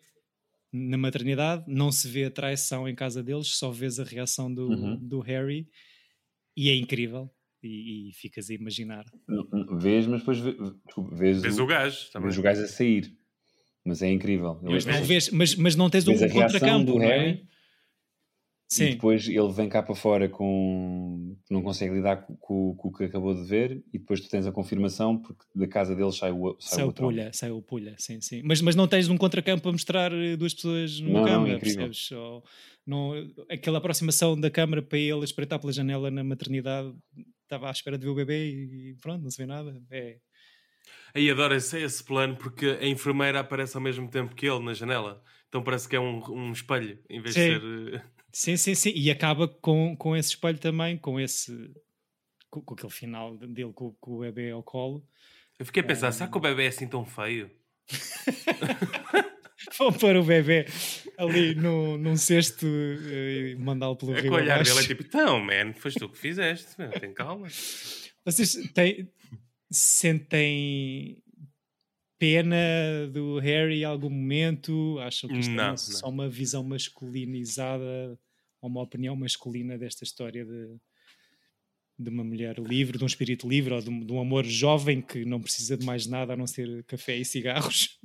na 0.73 0.97
maternidade, 0.99 1.65
não 1.69 1.93
se 1.93 2.09
vê 2.09 2.25
a 2.25 2.31
traição 2.31 2.89
em 2.89 2.95
casa 2.97 3.23
deles, 3.23 3.47
só 3.49 3.71
vês 3.71 4.01
a 4.01 4.05
reação 4.05 4.53
do, 4.53 4.69
Uhum. 4.69 4.97
do 4.97 5.21
Harry 5.21 5.69
e 6.57 6.71
é 6.71 6.75
incrível. 6.75 7.31
E, 7.67 8.11
e 8.11 8.13
ficas 8.13 8.51
a 8.51 8.55
imaginar. 8.55 9.05
N- 9.29 9.47
n- 9.53 9.79
Vês, 9.79 10.07
mas 10.07 10.21
depois 10.21 10.39
vê- 10.39 10.53
desculpa, 10.87 11.15
vês, 11.17 11.41
Vês 11.43 11.59
o 11.59 11.67
gajo 11.67 12.11
também. 12.13 12.29
vês 12.29 12.39
o 12.39 12.43
gajo 12.43 12.63
a 12.63 12.69
sair. 12.69 13.17
Mas 13.85 14.01
é 14.03 14.11
incrível. 14.11 14.59
Mas 14.63 14.85
não 14.87 15.03
vês, 15.05 15.31
mas, 15.31 15.55
mas 15.57 15.77
não 15.77 15.91
tens 15.91 16.07
um 16.09 16.17
Vês 16.17 16.33
contracampo, 16.33 16.93
do 16.93 16.99
não 16.99 17.05
é? 17.05 17.19
Harry 17.19 17.33
E 17.41 17.47
Sim, 18.67 18.91
depois 18.93 19.29
ele 19.29 19.53
vem 19.53 19.69
cá 19.69 19.83
para 19.83 19.95
fora 19.95 20.29
com. 20.29 21.37
não 21.51 21.63
consegue 21.63 21.95
lidar 21.95 22.17
com, 22.27 22.35
com- 22.37 22.75
com 22.75 22.89
o 22.89 22.93
que 22.93 23.05
acabou 23.05 23.35
de 23.35 23.45
ver, 23.47 23.85
e 23.93 23.99
depois 23.99 24.21
tu 24.21 24.29
tens 24.29 24.47
a 24.47 24.53
confirmação 24.53 25.19
porque 25.21 25.45
da 25.55 25.69
casa 25.69 25.95
dele 25.95 26.11
sai 26.13 26.33
o, 26.33 26.57
sai 26.59 26.79
sai 26.79 26.85
o 26.85 26.89
o 26.89 26.93
pulha, 26.93 27.31
sai 27.33 27.51
o 27.51 27.63
pulha, 27.63 27.95
sim, 27.99 28.21
sim. 28.21 28.41
Mas, 28.43 28.61
mas 28.63 28.75
não 28.75 28.89
tens 28.89 29.09
um 29.09 29.17
contracampo 29.19 29.69
a 29.69 29.73
mostrar 29.73 30.13
eh, 30.13 30.35
duas 30.37 30.55
pessoas 30.55 30.99
numa 30.99 31.13
Não, 31.21 31.21
não, 31.21 31.33
câmara, 31.33 31.57
incrível. 31.57 31.85
percebes? 31.85 32.11
Ou, 32.13 32.43
não, 32.87 33.13
aquela 33.51 33.79
aproximação 33.79 34.41
da 34.41 34.51
câmara 34.51 34.83
para 34.83 34.99
ele 34.99 35.25
espreitar 35.25 35.61
pela 35.61 35.73
janela 35.73 36.11
na 36.11 36.25
maternidade, 36.25 36.93
estava 37.55 37.69
à 37.69 37.73
espera 37.73 37.99
de 37.99 38.05
ver 38.05 38.11
o 38.11 38.15
bebê 38.15 38.49
e 38.49 38.97
pronto, 39.01 39.23
não 39.23 39.31
se 39.31 39.39
vê 39.39 39.47
nada. 39.47 39.81
É, 39.91 40.19
Aí 41.15 41.31
adoro 41.31 41.55
esse, 41.55 41.79
esse 41.81 42.03
plano 42.03 42.37
porque 42.37 42.67
a 42.81 42.87
enfermeira 42.87 43.41
aparece 43.41 43.77
ao 43.77 43.83
mesmo 43.83 44.09
tempo 44.09 44.35
que 44.35 44.47
ele 44.47 44.59
na 44.65 44.75
janela. 44.75 45.23
Então 45.49 45.63
parece 45.63 45.89
que 45.89 45.95
é 45.97 46.01
um, 46.01 46.21
um 46.31 46.53
espelho 46.53 46.99
em 47.09 47.21
vez 47.21 47.35
Sim. 47.35 47.41
de 47.41 47.61
ser. 47.61 47.95
eh, 47.95 48.03
Sim, 48.33 48.57
sim, 48.57 48.75
sim. 48.75 48.93
E 48.97 49.11
acaba 49.11 49.47
com, 49.47 49.97
com 49.97 50.17
esse 50.17 50.31
espelho 50.31 50.59
também, 50.59 50.99
com 50.99 51.21
esse. 51.21 51.73
Com, 52.51 52.61
com 52.61 52.75
aquele 52.75 52.93
final 52.93 53.37
dele 53.37 53.73
com, 53.73 53.93
com 53.95 54.17
o 54.17 54.21
bebê 54.21 54.51
ao 54.51 54.63
colo. 54.63 55.07
Eu 55.57 55.65
fiquei 55.65 55.83
a 55.83 55.87
pensar, 55.87 56.11
será 56.11 56.29
que 56.29 56.37
o 56.37 56.41
bebê 56.41 56.65
é 56.65 56.69
assim 56.69 56.89
tão 56.89 57.05
feio? 57.05 57.49
Vão 59.79 59.93
pôr 59.93 60.17
o 60.17 60.25
bebê 60.25 60.67
ali 61.17 61.55
no, 61.55 61.97
num 61.97 62.17
cesto 62.17 62.67
eh, 62.67 63.51
e 63.53 63.57
mandá-lo 63.57 63.97
pelo 63.97 64.17
É 64.17 64.21
rio 64.21 64.33
o 64.33 64.35
olhar 64.35 64.63
dele 64.63 64.79
é 64.79 64.83
tipo, 64.83 65.03
então, 65.03 65.41
man, 65.41 65.73
foste 65.75 65.99
tu 65.99 66.09
que 66.09 66.19
fizeste, 66.19 66.69
meu, 66.79 66.91
tem 66.91 67.13
calma. 67.13 67.49
Vocês 68.25 68.55
têm, 68.73 69.09
sentem 69.71 71.23
pena 72.19 72.57
do 73.13 73.39
Harry 73.39 73.81
em 73.81 73.85
algum 73.85 74.11
momento? 74.11 74.99
Acham 75.01 75.29
que 75.29 75.39
isto 75.39 75.53
Não, 75.53 75.65
é 75.65 75.69
não. 75.69 75.77
só 75.77 76.09
uma 76.09 76.29
visão 76.29 76.63
masculinizada 76.65 78.19
ou 78.61 78.71
uma 78.71 78.83
opinião 78.83 79.15
masculina 79.15 79.77
desta 79.77 80.05
história 80.05 80.45
de, 80.45 80.77
de 81.99 82.11
uma 82.11 82.25
mulher 82.25 82.59
livre, 82.59 82.99
de 82.99 83.05
um 83.05 83.07
espírito 83.07 83.49
livre 83.49 83.73
ou 83.75 83.81
de 83.81 83.89
um, 83.89 84.01
de 84.05 84.13
um 84.13 84.21
amor 84.21 84.45
jovem 84.45 85.01
que 85.01 85.25
não 85.25 85.41
precisa 85.41 85.77
de 85.77 85.87
mais 85.87 86.07
nada 86.07 86.33
a 86.33 86.37
não 86.37 86.47
ser 86.47 86.83
café 86.85 87.17
e 87.17 87.25
cigarros? 87.25 88.01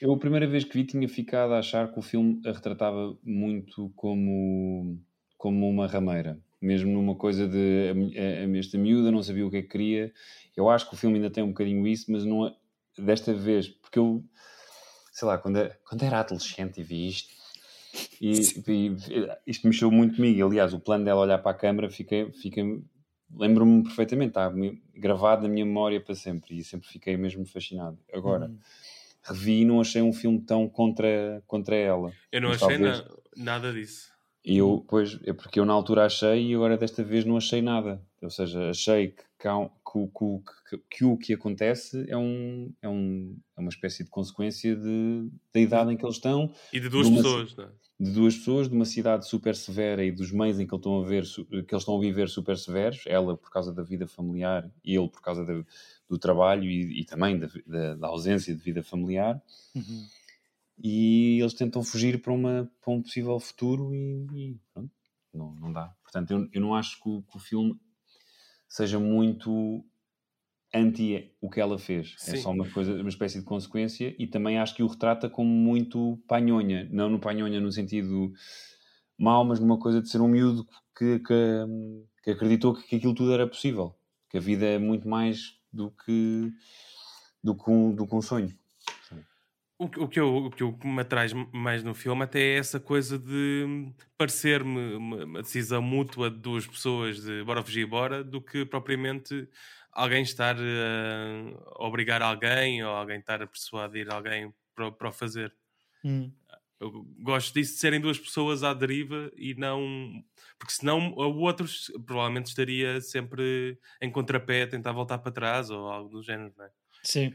Eu, 0.00 0.12
a 0.12 0.18
primeira 0.18 0.46
vez 0.46 0.64
que 0.64 0.74
vi, 0.78 0.84
tinha 0.84 1.08
ficado 1.08 1.52
a 1.52 1.58
achar 1.58 1.92
que 1.92 1.98
o 1.98 2.02
filme 2.02 2.40
a 2.46 2.52
retratava 2.52 3.16
muito 3.24 3.90
como, 3.96 4.98
como 5.36 5.68
uma 5.68 5.86
rameira. 5.86 6.38
Mesmo 6.62 6.92
numa 6.92 7.14
coisa 7.16 7.48
de 7.48 7.88
a, 8.16 8.44
a- 8.44 8.58
esta 8.58 8.78
miúda 8.78 9.10
não 9.10 9.22
sabia 9.22 9.46
o 9.46 9.50
que 9.50 9.56
é 9.56 9.62
que 9.62 9.68
queria. 9.68 10.12
Eu 10.56 10.68
acho 10.68 10.88
que 10.88 10.94
o 10.94 10.98
filme 10.98 11.16
ainda 11.16 11.30
tem 11.30 11.42
um 11.42 11.48
bocadinho 11.48 11.86
isso, 11.88 12.12
mas 12.12 12.24
não 12.24 12.46
é- 12.46 12.54
desta 12.98 13.32
vez, 13.34 13.66
porque 13.68 13.98
eu, 13.98 14.22
sei 15.12 15.26
lá, 15.26 15.36
quando, 15.38 15.56
era- 15.58 15.78
quando 15.88 16.02
era 16.04 16.20
adolescente 16.20 16.80
e 16.80 16.84
vi 16.84 17.08
isto, 17.08 17.30
e, 18.20 18.30
e 18.68 18.96
isto 19.46 19.66
mexeu 19.66 19.90
muito 19.90 20.16
comigo. 20.16 20.46
Aliás, 20.46 20.72
o 20.72 20.78
plano 20.78 21.04
dela 21.04 21.22
olhar 21.22 21.38
para 21.38 21.50
a 21.50 21.58
câmara 21.58 21.90
fica, 21.90 22.30
fica 22.40 22.60
lembro-me 23.34 23.82
perfeitamente, 23.82 24.30
está 24.30 24.52
gravado 24.94 25.42
na 25.42 25.48
minha 25.48 25.64
memória 25.64 26.00
para 26.00 26.14
sempre 26.14 26.58
e 26.58 26.64
sempre 26.64 26.88
fiquei 26.88 27.16
mesmo 27.16 27.44
fascinado. 27.46 27.98
Agora, 28.12 28.46
Hum. 28.46 28.58
revi 29.22 29.60
e 29.60 29.64
não 29.64 29.80
achei 29.80 30.02
um 30.02 30.12
filme 30.12 30.40
tão 30.40 30.68
contra, 30.68 31.42
contra 31.46 31.76
ela. 31.76 32.12
Eu 32.32 32.40
não 32.40 32.48
Mas 32.50 32.62
achei 32.62 32.78
talvez- 32.78 33.04
na- 33.36 33.44
nada 33.44 33.72
disso. 33.72 34.10
E 34.42 34.56
eu, 34.56 34.82
pois, 34.88 35.18
é 35.24 35.34
porque 35.34 35.60
eu 35.60 35.66
na 35.66 35.74
altura 35.74 36.06
achei 36.06 36.46
e 36.50 36.54
agora 36.54 36.78
desta 36.78 37.04
vez 37.04 37.26
não 37.26 37.36
achei 37.36 37.60
nada. 37.60 38.02
Ou 38.22 38.30
seja, 38.30 38.70
achei 38.70 39.08
que, 39.08 39.22
que, 39.38 39.48
que 39.48 39.98
o- 39.98 40.08
que 40.08 40.24
o- 40.24 40.42
que- 40.70 40.78
que 40.90 41.04
o 41.04 41.16
que 41.18 41.34
acontece 41.34 42.06
é, 42.08 42.16
um, 42.16 42.72
é, 42.80 42.88
um, 42.88 43.36
é 43.56 43.60
uma 43.60 43.68
espécie 43.68 44.02
de 44.02 44.08
consequência 44.08 44.74
de, 44.74 45.28
da 45.52 45.60
idade 45.60 45.92
em 45.92 45.96
que 45.96 46.04
eles 46.04 46.16
estão, 46.16 46.50
E 46.72 46.80
de 46.80 46.88
duas 46.88 47.06
Numa- 47.08 47.22
pessoas, 47.22 47.54
não 47.54 47.64
é? 47.64 47.68
De 48.00 48.10
duas 48.12 48.34
pessoas, 48.36 48.68
de 48.68 48.74
uma 48.74 48.86
cidade 48.86 49.28
super 49.28 49.54
severa 49.54 50.02
e 50.02 50.10
dos 50.10 50.32
meios 50.32 50.58
em 50.58 50.66
que 50.66 50.74
eles 50.74 50.80
estão 50.80 51.02
a, 51.02 51.06
ver, 51.06 51.24
que 51.24 51.74
eles 51.74 51.82
estão 51.82 51.98
a 51.98 52.00
viver 52.00 52.28
super 52.30 52.56
severos, 52.56 53.02
ela 53.06 53.36
por 53.36 53.50
causa 53.50 53.74
da 53.74 53.82
vida 53.82 54.06
familiar 54.08 54.70
e 54.82 54.96
ele 54.96 55.08
por 55.08 55.20
causa 55.20 55.44
da- 55.44 55.64
do 56.08 56.18
trabalho 56.18 56.64
e, 56.64 57.00
e 57.00 57.04
também 57.04 57.38
da, 57.38 57.48
da- 57.66 57.94
da 57.96 58.06
ausência 58.08 58.54
de 58.54 58.62
vida 58.62 58.82
familiar. 58.82 59.40
Uhum. 59.74 60.06
e 60.82 61.38
eles 61.40 61.54
tentam 61.54 61.82
fugir 61.84 62.22
para, 62.22 62.32
uma, 62.32 62.70
para 62.80 62.92
um 62.92 63.02
possível 63.02 63.38
futuro 63.38 63.94
e, 63.94 64.26
e 64.34 64.60
pronto, 64.72 64.90
não, 65.32 65.54
não 65.56 65.72
dá. 65.72 65.94
Portanto, 66.02 66.30
eu, 66.32 66.48
eu 66.52 66.60
não 66.60 66.74
acho 66.74 67.00
que 67.02 67.08
o, 67.08 67.22
que 67.22 67.36
o 67.36 67.40
filme 67.40 67.78
seja 68.68 68.98
muito 68.98 69.84
anti 70.74 71.32
o 71.40 71.50
que 71.50 71.60
ela 71.60 71.78
fez. 71.78 72.14
É 72.28 72.34
Sim. 72.34 72.42
só 72.42 72.50
uma 72.50 72.68
coisa, 72.70 72.94
uma 72.94 73.08
espécie 73.08 73.38
de 73.40 73.44
consequência 73.44 74.14
e 74.18 74.26
também 74.26 74.58
acho 74.58 74.74
que 74.74 74.82
o 74.82 74.86
retrata 74.86 75.28
como 75.28 75.50
muito 75.50 76.18
panhonha, 76.28 76.88
não 76.90 77.08
no 77.08 77.18
panhonha 77.18 77.60
no 77.60 77.72
sentido 77.72 78.32
mau, 79.18 79.44
mas 79.44 79.60
numa 79.60 79.78
coisa 79.78 80.00
de 80.00 80.08
ser 80.08 80.20
um 80.20 80.28
miúdo 80.28 80.66
que, 80.96 81.18
que, 81.20 81.34
que 82.24 82.30
acreditou 82.30 82.74
que, 82.74 82.82
que 82.86 82.96
aquilo 82.96 83.14
tudo 83.14 83.32
era 83.32 83.46
possível, 83.46 83.94
que 84.30 84.38
a 84.38 84.40
vida 84.40 84.64
é 84.66 84.78
muito 84.78 85.08
mais 85.08 85.56
do 85.72 85.90
que 85.90 86.50
do 87.42 87.54
que 87.54 87.70
um, 87.70 87.94
do 87.94 88.06
que 88.06 88.14
um 88.14 88.22
sonho. 88.22 88.54
O, 89.78 89.88
que- 89.88 89.98
o 89.98 90.06
que 90.08 90.20
eu, 90.20 90.36
o 90.36 90.50
que 90.50 90.62
eu- 90.62 90.78
me 90.84 91.00
atrai 91.00 91.28
mais 91.54 91.82
no 91.82 91.94
filme 91.94 92.22
até 92.22 92.38
é 92.38 92.58
essa 92.58 92.78
coisa 92.78 93.18
de 93.18 93.90
parecer-me 94.18 94.94
uma, 94.94 95.24
uma 95.24 95.42
decisão 95.42 95.80
mútua 95.80 96.30
de 96.30 96.36
duas 96.36 96.66
pessoas 96.66 97.22
de 97.22 97.42
bora 97.44 97.62
fugir, 97.62 97.86
bora, 97.86 98.22
do 98.22 98.42
que 98.42 98.66
propriamente 98.66 99.48
alguém 100.00 100.22
estar 100.22 100.56
eh, 100.58 101.54
a 101.76 101.86
obrigar 101.86 102.22
alguém 102.22 102.82
ou 102.82 102.90
alguém 102.90 103.18
estar 103.18 103.42
a 103.42 103.46
persuadir 103.46 104.10
alguém 104.10 104.52
para, 104.74 104.90
para 104.90 105.08
o 105.08 105.12
fazer. 105.12 105.54
Hum. 106.04 106.32
Eu 106.80 107.04
gosto 107.18 107.52
disso 107.52 107.74
de 107.74 107.78
serem 107.78 108.00
duas 108.00 108.18
pessoas 108.18 108.62
à 108.62 108.72
deriva 108.72 109.30
e 109.36 109.54
não. 109.54 110.24
Porque 110.58 110.72
senão 110.72 111.12
o 111.12 111.40
outro 111.40 111.66
provavelmente 112.06 112.46
estaria 112.46 113.00
sempre 113.02 113.78
em 114.00 114.10
contrapé 114.10 114.62
a 114.62 114.68
tentar 114.68 114.92
voltar 114.92 115.18
para 115.18 115.30
trás 115.30 115.68
ou 115.68 115.88
algo 115.88 116.08
do 116.08 116.22
género, 116.22 116.54
não 116.56 116.64
é? 116.64 116.70
Sim, 117.02 117.34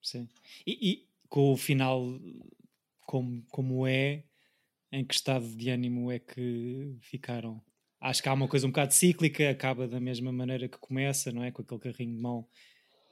sim. 0.00 0.28
E, 0.64 0.90
e 0.90 1.08
com 1.28 1.52
o 1.52 1.56
final 1.56 2.00
como, 3.00 3.44
como 3.50 3.86
é, 3.86 4.24
em 4.92 5.04
que 5.04 5.14
estado 5.14 5.48
de 5.48 5.70
ânimo 5.70 6.12
é 6.12 6.20
que 6.20 6.96
ficaram? 7.00 7.60
Acho 8.00 8.22
que 8.22 8.28
há 8.28 8.32
uma 8.34 8.48
coisa 8.48 8.66
um 8.66 8.70
bocado 8.70 8.92
cíclica, 8.94 9.50
acaba 9.50 9.88
da 9.88 9.98
mesma 10.00 10.32
maneira 10.32 10.68
que 10.68 10.78
começa, 10.78 11.32
não 11.32 11.42
é? 11.42 11.50
Com 11.50 11.62
aquele 11.62 11.80
carrinho 11.80 12.14
de 12.16 12.20
mão 12.22 12.46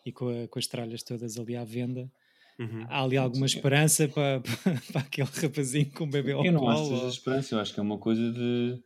e 0.04 0.12
com, 0.12 0.28
a- 0.28 0.48
com 0.48 0.58
as 0.58 0.66
tralhas 0.66 1.02
todas 1.02 1.38
ali 1.38 1.56
à 1.56 1.64
venda. 1.64 2.10
Uhum. 2.58 2.84
Há 2.88 3.02
ali 3.02 3.16
alguma 3.16 3.46
esperança 3.46 4.08
para, 4.08 4.40
para, 4.62 4.80
para 4.92 5.00
aquele 5.02 5.28
rapazinho 5.28 5.90
com 5.92 6.04
o 6.04 6.10
bebê 6.10 6.32
ao 6.32 6.44
Eu 6.44 6.52
não 6.52 6.68
acho 6.68 6.82
que 6.82 6.88
colo? 6.88 6.98
seja 7.00 7.08
esperança, 7.08 7.54
eu 7.54 7.60
acho 7.60 7.74
que 7.74 7.80
é 7.80 7.82
uma 7.82 7.98
coisa 7.98 8.32
de. 8.32 8.80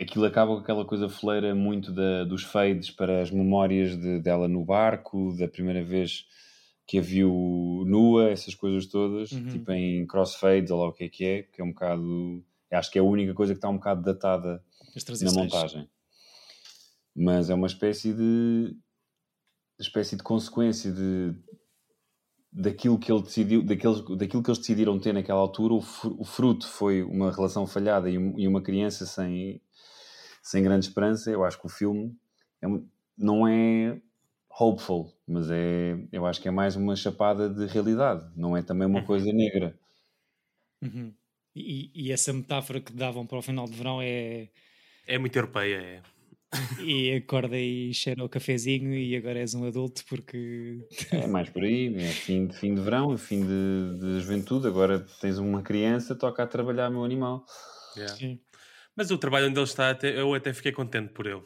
Aquilo 0.00 0.24
acaba 0.24 0.54
com 0.54 0.60
aquela 0.60 0.84
coisa 0.84 1.08
fleira 1.08 1.52
muito 1.54 1.90
da, 1.92 2.22
dos 2.24 2.44
fades 2.44 2.90
para 2.92 3.20
as 3.22 3.30
memórias 3.30 3.96
de- 4.00 4.20
dela 4.20 4.46
no 4.46 4.64
barco, 4.64 5.36
da 5.36 5.48
primeira 5.48 5.82
vez 5.82 6.26
que 6.86 6.98
a 6.98 7.02
viu 7.02 7.82
nua, 7.86 8.30
essas 8.30 8.54
coisas 8.54 8.86
todas, 8.86 9.32
Uhum. 9.32 9.48
tipo 9.48 9.72
em 9.72 10.06
crossfades 10.06 10.70
ou 10.70 10.80
lá 10.80 10.88
o 10.88 10.92
que 10.92 11.04
é 11.04 11.08
que 11.08 11.24
é, 11.24 11.42
que 11.42 11.60
é 11.60 11.64
um 11.64 11.70
bocado. 11.72 12.44
Acho 12.70 12.90
que 12.90 12.98
é 12.98 13.00
a 13.00 13.04
única 13.04 13.34
coisa 13.34 13.52
que 13.52 13.58
está 13.58 13.68
um 13.68 13.76
bocado 13.76 14.02
datada 14.02 14.62
na 15.20 15.32
montagem. 15.32 15.88
Mas 17.16 17.50
é 17.50 17.54
uma 17.54 17.66
espécie 17.66 18.12
de 18.12 18.76
espécie 19.78 20.16
de 20.16 20.22
consequência 20.22 20.92
de 20.92 21.34
daquilo 22.52 22.98
que 22.98 23.10
ele 23.10 23.22
decidiu, 23.22 23.62
daqueles, 23.64 24.00
daquilo 24.16 24.42
que 24.42 24.48
eles 24.50 24.58
decidiram 24.58 24.98
ter 25.00 25.12
naquela 25.12 25.40
altura, 25.40 25.74
o, 25.74 25.80
fru- 25.80 26.16
o 26.20 26.24
fruto 26.24 26.68
foi 26.68 27.02
uma 27.02 27.32
relação 27.32 27.66
falhada 27.66 28.08
e, 28.08 28.16
um- 28.16 28.38
e 28.38 28.46
uma 28.46 28.62
criança 28.62 29.04
sem, 29.04 29.60
sem 30.40 30.62
grande 30.62 30.86
esperança. 30.86 31.30
Eu 31.30 31.44
acho 31.44 31.58
que 31.60 31.66
o 31.66 31.70
filme 31.70 32.16
é 32.62 32.66
não 33.18 33.46
é 33.46 34.00
hopeful, 34.60 35.12
mas 35.26 35.50
é, 35.50 35.96
eu 36.12 36.26
acho 36.26 36.40
que 36.40 36.46
é 36.48 36.50
mais 36.50 36.76
uma 36.76 36.94
chapada 36.94 37.48
de 37.48 37.66
realidade, 37.66 38.24
não 38.36 38.56
é 38.56 38.62
também 38.62 38.86
uma 38.86 39.04
coisa 39.04 39.32
negra. 39.32 39.76
Uhum. 40.80 41.12
E, 41.56 41.90
e 41.94 42.12
essa 42.12 42.32
metáfora 42.32 42.80
que 42.80 42.92
davam 42.92 43.26
para 43.26 43.38
o 43.38 43.42
final 43.42 43.66
de 43.66 43.74
verão 43.74 44.00
é 44.02 44.48
É 45.06 45.18
muito 45.18 45.36
europeia, 45.36 45.76
é. 45.76 46.02
e 46.80 47.14
acorda 47.16 47.58
e 47.58 47.92
cheira 47.92 48.24
o 48.24 48.28
cafezinho 48.28 48.94
e 48.94 49.16
agora 49.16 49.38
és 49.40 49.54
um 49.54 49.66
adulto 49.66 50.04
porque 50.08 50.78
É 51.10 51.26
mais 51.26 51.50
por 51.50 51.62
aí, 51.62 51.94
é 51.96 52.08
fim 52.08 52.46
de, 52.46 52.56
fim 52.56 52.74
de 52.74 52.80
verão, 52.80 53.16
fim 53.18 53.40
de, 53.44 53.98
de 53.98 54.20
juventude. 54.20 54.66
Agora 54.66 55.00
tens 55.20 55.38
uma 55.38 55.62
criança, 55.62 56.14
toca 56.14 56.42
a 56.42 56.46
trabalhar 56.46 56.90
meu 56.90 57.04
animal. 57.04 57.44
Yeah. 57.96 58.14
Sim. 58.16 58.40
Mas 58.96 59.10
o 59.10 59.18
trabalho 59.18 59.48
onde 59.48 59.58
ele 59.58 59.64
está, 59.64 59.90
até- 59.90 60.18
eu 60.18 60.32
até 60.34 60.52
fiquei 60.52 60.70
contente 60.72 61.12
por 61.12 61.26
ele. 61.26 61.42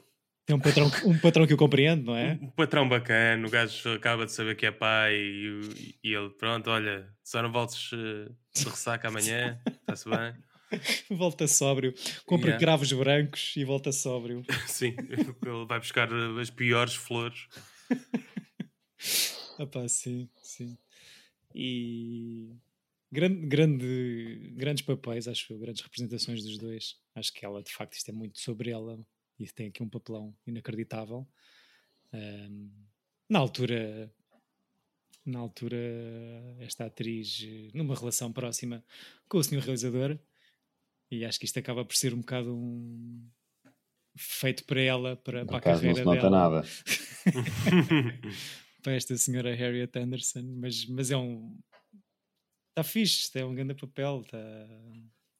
tem 0.46 0.54
um 0.56 0.60
patrão, 0.60 0.90
que- 0.90 1.06
um 1.06 1.18
patrão 1.18 1.46
que 1.46 1.54
o 1.54 1.56
compreende, 1.56 2.04
não 2.04 2.14
é? 2.16 2.38
Um 2.40 2.50
patrão 2.50 2.88
bacana, 2.88 3.46
o 3.46 3.50
gajo 3.50 3.90
acaba 3.92 4.24
de 4.26 4.32
saber 4.32 4.54
que 4.56 4.66
é 4.66 4.70
pai 4.70 5.14
e, 5.14 5.98
e 6.04 6.14
ele, 6.14 6.30
pronto, 6.30 6.70
olha, 6.70 7.08
só 7.24 7.42
não 7.42 7.50
voltes 7.52 7.90
eh, 7.92 8.30
de 8.54 8.64
ressaca 8.68 9.08
amanhã, 9.08 9.58
está-se 9.80 10.08
bem? 10.08 10.34
Volta 11.10 11.46
sóbrio, 11.46 11.94
compra 12.26 12.48
Yeah. 12.50 12.60
cravos 12.60 12.92
brancos 12.92 13.54
e 13.56 13.64
volta 13.64 13.92
sóbrio. 13.92 14.44
Sim, 14.66 14.94
ele 14.98 15.66
vai 15.66 15.78
buscar 15.78 16.08
as 16.12 16.50
piores 16.50 16.94
flores. 16.94 17.48
Epá, 19.58 19.88
sim, 19.88 20.28
sim. 20.42 20.78
E 21.54 22.54
grande, 23.10 23.46
grande, 23.46 24.52
grandes 24.54 24.84
papéis, 24.84 25.26
acho 25.26 25.52
eu, 25.52 25.58
grandes 25.58 25.82
representações 25.82 26.44
dos 26.44 26.58
dois. 26.58 26.96
Acho 27.14 27.32
que 27.32 27.44
ela, 27.44 27.62
de 27.62 27.72
facto, 27.72 27.94
isto 27.94 28.08
é 28.10 28.12
muito 28.12 28.38
sobre 28.38 28.70
ela 28.70 28.98
e 29.38 29.46
tem 29.46 29.68
aqui 29.68 29.82
um 29.82 29.88
papelão 29.88 30.36
inacreditável. 30.46 31.26
Ahm, 32.12 32.70
na 33.28 33.38
altura, 33.40 34.12
na 35.24 35.38
altura, 35.40 35.76
esta 36.60 36.86
atriz 36.86 37.46
numa 37.74 37.94
relação 37.94 38.32
próxima 38.32 38.84
com 39.28 39.38
o 39.38 39.44
senhor 39.44 39.62
realizador, 39.62 40.18
e 41.10 41.24
acho 41.24 41.38
que 41.38 41.46
isto 41.46 41.58
acaba 41.58 41.84
por 41.84 41.96
ser 41.96 42.14
um 42.14 42.20
bocado 42.20 42.54
um 42.54 43.28
feito 44.16 44.64
para 44.64 44.80
ela, 44.80 45.16
para, 45.16 45.46
para 45.46 45.56
a 45.56 45.58
acaso 45.58 45.86
não 45.86 45.94
carreira 45.94 45.98
se 45.98 46.04
nota 46.04 46.30
dela 46.30 46.30
nada. 46.30 46.68
para 48.82 48.92
esta 48.94 49.16
senhora 49.16 49.54
Harriet 49.54 49.96
Anderson, 49.96 50.42
mas, 50.56 50.86
mas 50.86 51.10
é 51.10 51.16
um. 51.16 51.56
Está 52.70 52.82
fixe, 52.82 53.38
é 53.38 53.44
um 53.44 53.54
grande 53.54 53.74
papel, 53.74 54.24
tá... 54.30 54.38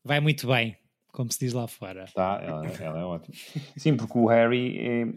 vai 0.05 0.21
muito 0.21 0.47
bem, 0.47 0.77
como 1.13 1.33
se 1.33 1.39
diz 1.39 1.53
lá 1.53 1.67
fora. 1.69 2.07
Tá, 2.15 2.41
ela, 2.43 2.67
ela 2.67 2.99
é 3.01 3.05
ótima. 3.05 3.35
Sim, 3.77 3.97
porque 3.97 4.19
o 4.19 4.27
Harry 4.27 4.79
é- 4.79 5.15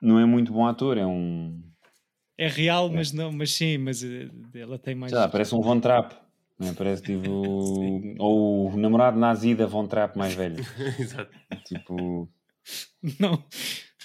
não 0.00 0.18
é 0.18 0.24
muito 0.24 0.52
bom 0.52 0.66
ator, 0.66 0.96
é 0.98 1.06
um. 1.06 1.62
É 2.36 2.46
real, 2.46 2.88
mas 2.88 3.12
não, 3.12 3.32
mas 3.32 3.50
sim, 3.50 3.78
mas 3.78 4.02
eh, 4.02 4.28
ela 4.54 4.78
tem 4.78 4.94
mais. 4.94 5.12
Lá, 5.12 5.28
parece 5.28 5.54
um 5.54 5.60
Von 5.60 5.80
Trapp. 5.80 6.14
Não 6.58 6.68
é? 6.68 6.72
Parece 6.74 7.02
tipo. 7.02 7.30
ou 8.18 8.70
o 8.72 8.76
namorado 8.76 9.18
nazi 9.18 9.54
da 9.54 9.66
Von 9.66 9.86
Trapp 9.86 10.16
mais 10.18 10.34
velho. 10.34 10.56
Exato. 10.98 11.30
Tipo. 11.66 12.28
Não, 13.20 13.44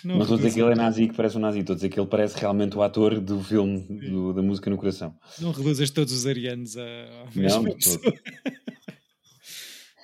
não, 0.06 0.16
Não 0.16 0.22
estou 0.22 0.36
a 0.36 0.38
dizer 0.38 0.54
que 0.54 0.62
ele 0.62 0.72
é 0.72 0.76
nazi 0.76 1.08
que 1.08 1.16
parece 1.16 1.38
um 1.38 1.42
nazi, 1.42 1.60
estou 1.60 1.74
a 1.74 1.76
dizer 1.76 1.90
que 1.90 2.00
ele 2.00 2.08
parece 2.08 2.38
realmente 2.40 2.78
o 2.78 2.82
ator 2.84 3.20
do 3.20 3.44
filme 3.44 3.80
do- 4.10 4.34
da 4.34 4.42
música 4.42 4.70
no 4.70 4.78
coração. 4.78 5.18
não 5.40 5.52
reduzas 5.52 5.90
todos 5.90 6.14
os 6.14 6.26
arianos 6.26 6.78
a, 6.78 6.84
a 6.84 7.26
Não, 7.36 7.64
pessoa. 7.76 8.02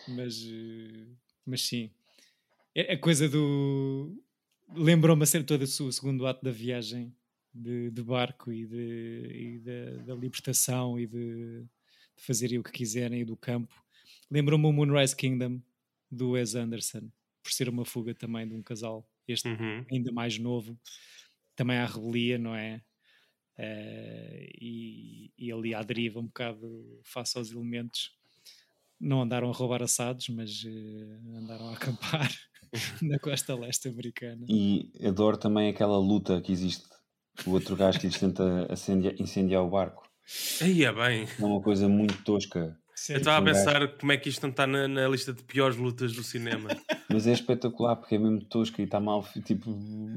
mas, 0.09 0.35
mas 1.45 1.61
sim. 1.61 1.89
É 2.75 2.93
a 2.93 2.97
coisa 2.97 3.27
do. 3.29 4.13
Lembrou-me 4.75 5.23
a 5.23 5.25
ser 5.25 5.43
todo 5.43 5.63
o 5.63 5.91
segundo 5.91 6.27
ato 6.27 6.43
da 6.43 6.51
viagem 6.51 7.13
de, 7.53 7.89
de 7.91 8.03
barco 8.03 8.51
e, 8.53 8.65
de, 8.67 9.31
e 9.33 9.59
da, 9.59 10.13
da 10.13 10.15
libertação 10.15 10.99
e 10.99 11.07
de 11.07 11.63
fazerem 12.19 12.59
o 12.59 12.63
que 12.63 12.71
quiserem 12.71 13.21
e 13.21 13.25
do 13.25 13.35
campo. 13.37 13.73
Lembrou-me 14.29 14.65
o 14.65 14.71
Moonrise 14.73 15.15
Kingdom 15.15 15.61
do 16.11 16.31
Wes 16.31 16.55
Anderson, 16.55 17.09
por 17.43 17.51
ser 17.51 17.69
uma 17.69 17.85
fuga 17.85 18.13
também 18.13 18.47
de 18.47 18.53
um 18.53 18.61
casal. 18.63 19.07
Este 19.27 19.47
Uhum. 19.47 19.85
ainda 19.91 20.11
mais 20.11 20.37
novo, 20.39 20.79
também 21.55 21.77
há 21.77 21.85
rebelia, 21.85 22.37
não 22.37 22.55
é? 22.55 22.81
Eh, 23.57 24.49
e, 24.59 25.31
e 25.37 25.51
ali 25.51 25.75
à 25.75 25.83
deriva 25.83 26.19
um 26.19 26.25
bocado 26.27 26.99
face 27.03 27.37
aos 27.37 27.51
elementos. 27.51 28.17
Não 28.99 29.21
andaram 29.21 29.49
a 29.49 29.53
roubar 29.53 29.81
assados, 29.83 30.29
mas 30.29 30.63
eh, 30.65 31.37
andaram 31.37 31.69
a 31.69 31.73
acampar 31.73 32.29
na 33.01 33.19
costa 33.19 33.55
leste 33.55 33.87
americana. 33.89 34.45
E 34.49 34.91
adoro 35.05 35.37
também 35.37 35.69
aquela 35.69 35.97
luta 35.97 36.41
que 36.41 36.51
existe. 36.51 36.87
O 37.45 37.51
outro 37.51 37.75
gajo 37.75 37.99
que 37.99 38.07
lhes 38.07 38.19
tenta 38.19 38.67
incendiar, 38.71 39.13
incendiar 39.19 39.63
o 39.63 39.69
barco. 39.69 40.08
Aí 40.61 40.83
é 40.83 40.91
bem. 40.91 41.27
É 41.39 41.43
uma 41.43 41.61
coisa 41.61 41.87
muito 41.87 42.21
tosca. 42.23 42.77
Sim. 42.95 43.13
Eu 43.13 43.19
estava 43.19 43.37
a 43.37 43.41
gajo- 43.41 43.65
pensar 43.65 43.87
como 43.97 44.11
é 44.11 44.17
que 44.17 44.27
isto 44.29 44.41
não 44.43 44.49
está 44.49 44.67
na, 44.67 44.87
na 44.87 45.07
lista 45.07 45.33
de 45.33 45.41
piores 45.43 45.77
lutas 45.77 46.11
do 46.13 46.21
cinema. 46.23 46.69
Mas 47.09 47.25
é 47.25 47.31
espetacular 47.31 47.95
porque 47.95 48.15
é 48.15 48.19
mesmo 48.19 48.43
tosca 48.45 48.81
e 48.81 48.85
está 48.85 48.99
mal. 48.99 49.25
Tipo, 49.45 49.69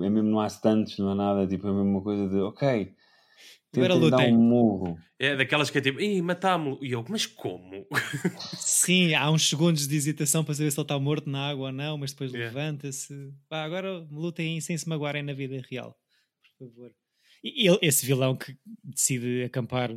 é 0.05 0.11
mesmo, 0.11 0.29
não 0.31 0.41
há 0.41 0.47
stunts, 0.49 0.99
não 0.99 1.11
há 1.11 1.15
nada. 1.15 1.47
Tipo, 1.47 1.69
é 1.69 1.73
mesmo 1.73 1.89
uma 1.91 2.03
coisa 2.03 2.29
de, 2.29 2.37
ok, 2.41 2.93
Agora 3.75 3.95
tentem 3.95 4.11
dar 4.11 4.19
um 4.27 4.37
murro. 4.39 4.99
É 5.19 5.35
daquelas 5.37 5.71
que 5.71 5.79
é 5.79 5.81
tipo, 5.81 6.01
ih, 6.01 6.21
matámo-lo. 6.21 6.79
E 6.85 6.91
eu, 6.93 7.03
mas 7.09 7.25
como? 7.25 7.87
Sim, 8.59 9.15
há 9.15 9.31
uns 9.31 9.49
segundos 9.49 9.87
de 9.87 9.97
hesitação 9.97 10.45
para 10.45 10.53
saber 10.55 10.71
se 10.73 10.79
ele 10.79 10.85
está 10.85 10.99
morto 10.99 11.31
na 11.31 11.49
água 11.49 11.67
ou 11.69 11.73
não, 11.73 11.97
mas 11.97 12.11
depois 12.13 12.33
Yeah. 12.33 12.55
levanta-se. 12.55 13.33
Pá, 13.49 13.63
agora 13.65 14.05
lutem 14.11 14.61
sem 14.61 14.77
se 14.77 14.87
magoarem 14.89 15.23
na 15.23 15.33
vida 15.33 15.63
real, 15.71 15.97
por 16.59 16.67
favor. 16.69 16.91
Esse 17.45 18.07
vilão 18.07 18.37
que 18.37 18.57
decide 18.85 19.43
acampar, 19.45 19.91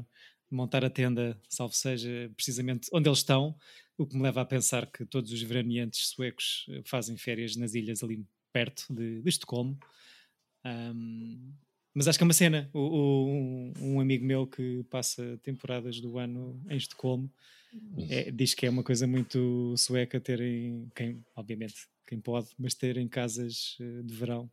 montar 0.50 0.84
a 0.86 0.90
tenda, 0.90 1.40
salvo 1.50 1.74
seja, 1.76 2.32
precisamente 2.36 2.90
onde 2.94 3.08
eles 3.10 3.20
estão, 3.20 3.56
o 3.98 4.06
que 4.06 4.16
me 4.16 4.24
leva 4.24 4.42
a 4.42 4.46
pensar 4.46 4.88
que 4.92 5.06
todos 5.06 5.32
os 5.32 5.42
veraneantes 5.42 6.10
suecos 6.10 6.66
eh, 6.70 6.82
fazem 6.86 7.18
férias 7.18 7.56
nas 7.56 7.74
ilhas 7.76 8.04
ali 8.04 8.26
perto 8.52 8.86
de, 8.94 9.22
de 9.22 9.30
Estocolmo. 9.30 9.78
Ahm, 10.64 11.54
mas 11.94 12.08
acho 12.08 12.18
que 12.20 12.24
é 12.24 12.28
uma 12.28 12.34
cena. 12.34 12.70
O, 12.74 12.80
o- 12.80 13.28
um, 13.30 13.74
um 13.82 14.00
amigo 14.02 14.26
meu 14.26 14.46
que 14.48 14.84
passa 14.90 15.40
temporadas 15.44 16.00
do 16.02 16.18
ano 16.18 16.62
em 16.70 16.78
Estocolmo 16.78 17.32
é- 18.10 18.32
diz 18.32 18.54
que 18.54 18.66
é 18.66 18.70
uma 18.70 18.84
coisa 18.84 19.08
muito 19.08 19.76
sueca 19.78 20.20
terem, 20.20 20.90
quem, 20.96 21.24
obviamente, 21.36 21.76
quem 22.08 22.20
pode, 22.20 22.50
mas 22.58 22.74
terem 22.76 23.08
casas 23.08 23.78
eh, 23.80 24.02
de 24.04 24.14
verão 24.14 24.50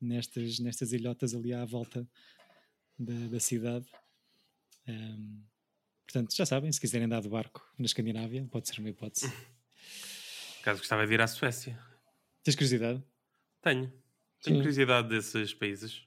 nestas, 0.00 0.58
nestas 0.58 0.92
ilhotas 0.92 1.34
ali 1.34 1.52
à 1.52 1.64
volta 1.64 2.06
da, 2.98 3.14
da 3.28 3.40
cidade. 3.40 3.86
Ahm, 4.86 5.42
portanto, 6.06 6.34
já 6.34 6.46
sabem, 6.46 6.70
se 6.72 6.80
quiserem 6.80 7.08
dar 7.08 7.20
de 7.20 7.28
barco 7.28 7.66
na 7.78 7.86
Escandinávia, 7.86 8.46
pode 8.50 8.68
ser 8.68 8.78
uma 8.80 8.88
hipótese. 8.90 9.32
Caso 10.62 10.80
gostava 10.80 11.06
de 11.06 11.14
ir 11.14 11.20
à 11.20 11.26
Suécia. 11.26 11.78
Tens 12.42 12.54
curiosidade? 12.54 13.02
Tenho. 13.62 13.92
Tenho 14.42 14.56
Sim. 14.56 14.62
curiosidade 14.62 15.08
desses 15.08 15.52
países. 15.54 16.06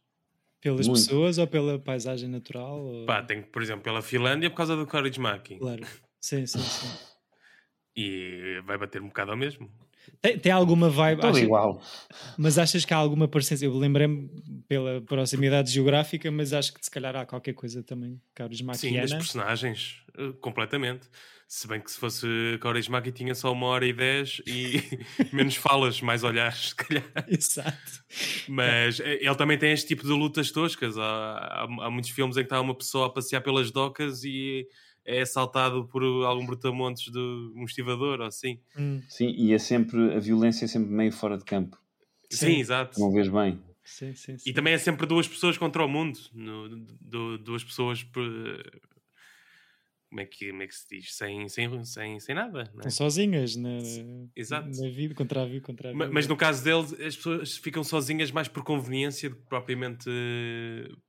Pelas 0.61 0.87
Muito. 0.87 1.01
pessoas 1.03 1.37
ou 1.37 1.47
pela 1.47 1.79
paisagem 1.79 2.29
natural? 2.29 2.79
ou- 2.79 3.05
Pá, 3.05 3.23
tenho, 3.23 3.43
por 3.47 3.61
exemplo, 3.61 3.83
pela 3.83 4.01
Finlândia 4.01 4.49
por 4.49 4.57
causa 4.57 4.75
do 4.75 4.85
Courage 4.85 5.19
Maki. 5.19 5.57
Claro. 5.57 5.85
Sim, 6.19 6.45
sim, 6.45 6.59
sim. 6.59 6.87
E 7.95 8.61
vai 8.65 8.77
bater 8.77 9.01
um 9.01 9.07
bocado 9.07 9.31
ao 9.31 9.37
mesmo. 9.37 9.69
Tem, 10.21 10.37
tem 10.37 10.51
alguma 10.51 10.89
vibe? 10.89 11.21
Tudo 11.21 11.31
acha- 11.35 11.43
igual. 11.45 11.81
Mas 12.37 12.57
achas 12.57 12.85
que 12.85 12.93
há 12.93 12.97
alguma 12.97 13.27
parecência? 13.27 13.65
Eu 13.65 13.75
lembrei-me 13.77 14.29
pela 14.67 15.01
proximidade 15.01 15.71
geográfica, 15.71 16.29
mas 16.31 16.53
acho 16.53 16.73
que 16.73 16.83
se 16.83 16.91
calhar 16.91 17.15
há 17.15 17.25
qualquer 17.25 17.53
coisa 17.53 17.81
também 17.83 18.21
Sim, 18.75 18.95
das 18.99 19.11
personagens, 19.13 19.97
eh, 20.17 20.31
completamente. 20.39 21.07
Se 21.47 21.67
bem 21.67 21.81
que 21.81 21.91
se 21.91 21.97
fosse 21.99 22.25
Courage 22.61 22.89
Maki 22.89 23.11
tinha 23.11 23.35
só 23.35 23.51
uma 23.51 23.65
hora 23.65 23.85
e 23.85 23.91
dez 23.91 24.41
e 24.47 24.81
menos 25.33 25.55
falas, 25.55 25.99
mais 26.01 26.23
olhares, 26.23 26.69
se 26.69 26.75
calhar. 26.75 27.03
Exato. 27.27 27.77
Mas 28.47 28.99
eh, 29.01 29.19
ele 29.21 29.35
também 29.35 29.57
tem 29.57 29.71
este 29.73 29.87
tipo 29.87 30.03
de 30.03 30.13
lutas 30.13 30.49
toscas. 30.51 30.97
Há, 30.97 31.03
há, 31.03 31.63
há 31.63 31.89
muitos 31.91 32.11
filmes 32.11 32.37
em 32.37 32.41
que 32.41 32.45
está 32.45 32.61
uma 32.61 32.75
pessoa 32.75 33.07
a 33.07 33.09
passear 33.09 33.41
pelas 33.41 33.69
docas 33.71 34.23
e 34.23 34.65
é 35.05 35.21
assaltado 35.21 35.85
por 35.87 36.03
algum 36.25 36.45
brutamontes 36.45 37.11
de 37.11 37.19
um 37.55 37.63
estivador 37.65 38.19
ou 38.21 38.25
assim. 38.27 38.59
Hum, 38.77 39.01
Sim, 39.09 39.29
e 39.37 39.53
é 39.53 39.57
sempre, 39.59 40.13
a 40.13 40.19
violência 40.19 40.65
é 40.65 40.67
sempre 40.67 40.89
meio 40.91 41.11
fora 41.11 41.37
de 41.37 41.43
campo. 41.45 41.77
Sim, 42.29 42.37
Sim. 42.37 42.59
exato. 42.59 42.99
Não 42.99 43.11
vês 43.11 43.27
bem. 43.27 43.59
sim, 43.83 44.13
sim, 44.15 44.37
sim. 44.37 44.49
E 44.49 44.53
também 44.53 44.73
é 44.73 44.77
sempre 44.77 45.05
duas 45.05 45.27
pessoas 45.27 45.57
contra 45.57 45.83
o 45.83 45.87
mundo. 45.87 46.17
No, 46.33 46.69
du- 47.01 47.37
duas 47.37 47.63
pessoas. 47.63 48.03
por- 48.03 48.81
Como 50.09 50.19
é, 50.19 50.25
que, 50.25 50.49
como 50.49 50.61
é 50.61 50.67
que 50.67 50.75
se 50.75 50.85
diz? 50.89 51.15
Sem, 51.15 51.47
sem, 51.47 51.85
sem, 51.85 52.19
sem 52.19 52.35
nada. 52.35 52.63
não 52.73 52.81
é? 52.83 52.87
Estão 52.87 52.91
sozinhas 52.91 53.55
na, 53.55 53.77
Exato. 54.35 54.67
na 54.69 54.89
vida, 54.89 55.15
contra 55.15 55.41
a 55.43 55.45
vida, 55.45 55.61
contra 55.65 55.89
a 55.89 55.93
vida. 55.93 56.09
Mas 56.11 56.27
no 56.27 56.35
caso 56.35 56.61
deles, 56.65 56.91
as 56.99 57.15
pessoas 57.15 57.55
ficam 57.57 57.81
sozinhas 57.81 58.29
mais 58.29 58.49
por 58.49 58.61
conveniência 58.61 59.29
do 59.29 59.37
que 59.37 59.45
propriamente 59.47 60.09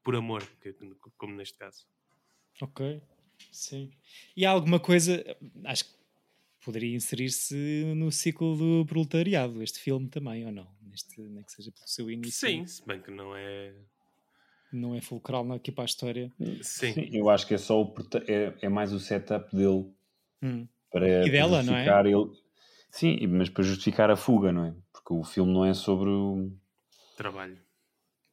por 0.04 0.14
amor, 0.14 0.42
que- 0.60 0.72
como 1.18 1.34
neste 1.34 1.58
caso. 1.58 1.84
Ok, 2.60 3.00
sim. 3.50 3.90
E 4.36 4.44
há 4.46 4.50
alguma 4.50 4.78
coisa, 4.78 5.24
acho 5.64 5.84
que 5.84 5.90
poderia 6.64 6.94
inserir-se 6.94 7.54
no 7.96 8.12
ciclo 8.12 8.56
do 8.56 8.86
proletariado, 8.86 9.62
este 9.62 9.78
filme 9.80 10.08
também, 10.08 10.46
ou 10.46 10.52
não? 10.52 10.68
Neste, 10.82 11.20
nem 11.20 11.42
que 11.42 11.52
seja 11.52 11.72
pelo 11.72 11.86
seu 11.88 12.10
início. 12.10 12.48
Sim, 12.48 12.66
se 12.66 12.86
bem 12.86 13.00
que 13.00 13.10
não 13.10 13.34
é. 13.36 13.74
Não 14.72 14.94
é 14.94 15.00
fulcral 15.00 15.50
aqui 15.52 15.70
para 15.70 15.84
a 15.84 15.86
história. 15.86 16.32
Sim. 16.62 16.92
Sim, 16.94 17.08
eu 17.12 17.28
acho 17.28 17.46
que 17.46 17.54
é 17.54 17.58
só 17.58 17.82
o, 17.82 17.94
é, 18.26 18.54
é 18.62 18.68
mais 18.68 18.92
o 18.92 19.00
setup 19.00 19.54
dele 19.54 19.92
Hum. 20.42 20.66
para 20.90 21.24
E 21.26 21.30
dela, 21.30 21.62
não 21.62 21.74
é? 21.74 21.84
justificar 21.84 22.06
ele. 22.06 22.30
Sim, 22.90 23.26
mas 23.28 23.48
para 23.48 23.62
justificar 23.62 24.10
a 24.10 24.16
fuga, 24.16 24.52
não 24.52 24.64
é? 24.66 24.74
Porque 24.92 25.14
o 25.14 25.22
filme 25.24 25.52
não 25.52 25.64
é 25.64 25.72
sobre 25.72 26.10
o. 26.10 26.50
Trabalho. 27.16 27.58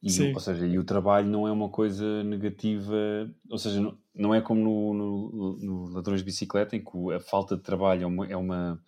E, 0.02 0.10
Sim. 0.10 0.32
ou 0.32 0.40
seja, 0.40 0.66
e 0.66 0.78
o 0.78 0.84
trabalho 0.84 1.28
não 1.28 1.46
é 1.46 1.52
uma 1.52 1.68
coisa 1.68 2.24
negativa, 2.24 3.30
ou 3.50 3.58
seja, 3.58 3.80
não, 3.80 3.98
não 4.14 4.34
é 4.34 4.40
como 4.40 4.62
no, 4.62 4.94
no, 4.94 5.56
no 5.58 5.90
Ladrões 5.90 6.20
de 6.20 6.24
Bicicleta, 6.24 6.74
em 6.74 6.82
que 6.82 7.12
a 7.14 7.20
falta 7.20 7.54
de 7.56 7.62
trabalho 7.62 8.04
é 8.04 8.06
uma. 8.06 8.26
É, 8.26 8.36
uma, 8.36 8.82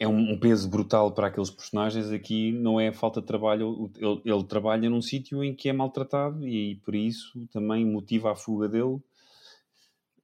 é 0.00 0.08
um, 0.08 0.38
peso 0.38 0.68
brutal 0.68 1.12
para 1.12 1.28
aqueles 1.28 1.50
personagens. 1.50 2.10
Aqui 2.10 2.50
não 2.50 2.80
é 2.80 2.90
falta 2.90 3.20
de 3.20 3.28
trabalho, 3.28 3.92
ele, 3.96 4.20
ele 4.24 4.44
trabalha 4.44 4.90
num 4.90 5.02
sítio 5.02 5.42
em 5.44 5.54
que 5.54 5.68
é 5.68 5.72
maltratado 5.72 6.46
e 6.46 6.76
por 6.84 6.96
isso 6.96 7.46
também 7.52 7.86
motiva 7.86 8.32
a 8.32 8.36
fuga 8.36 8.68
dele. 8.68 8.98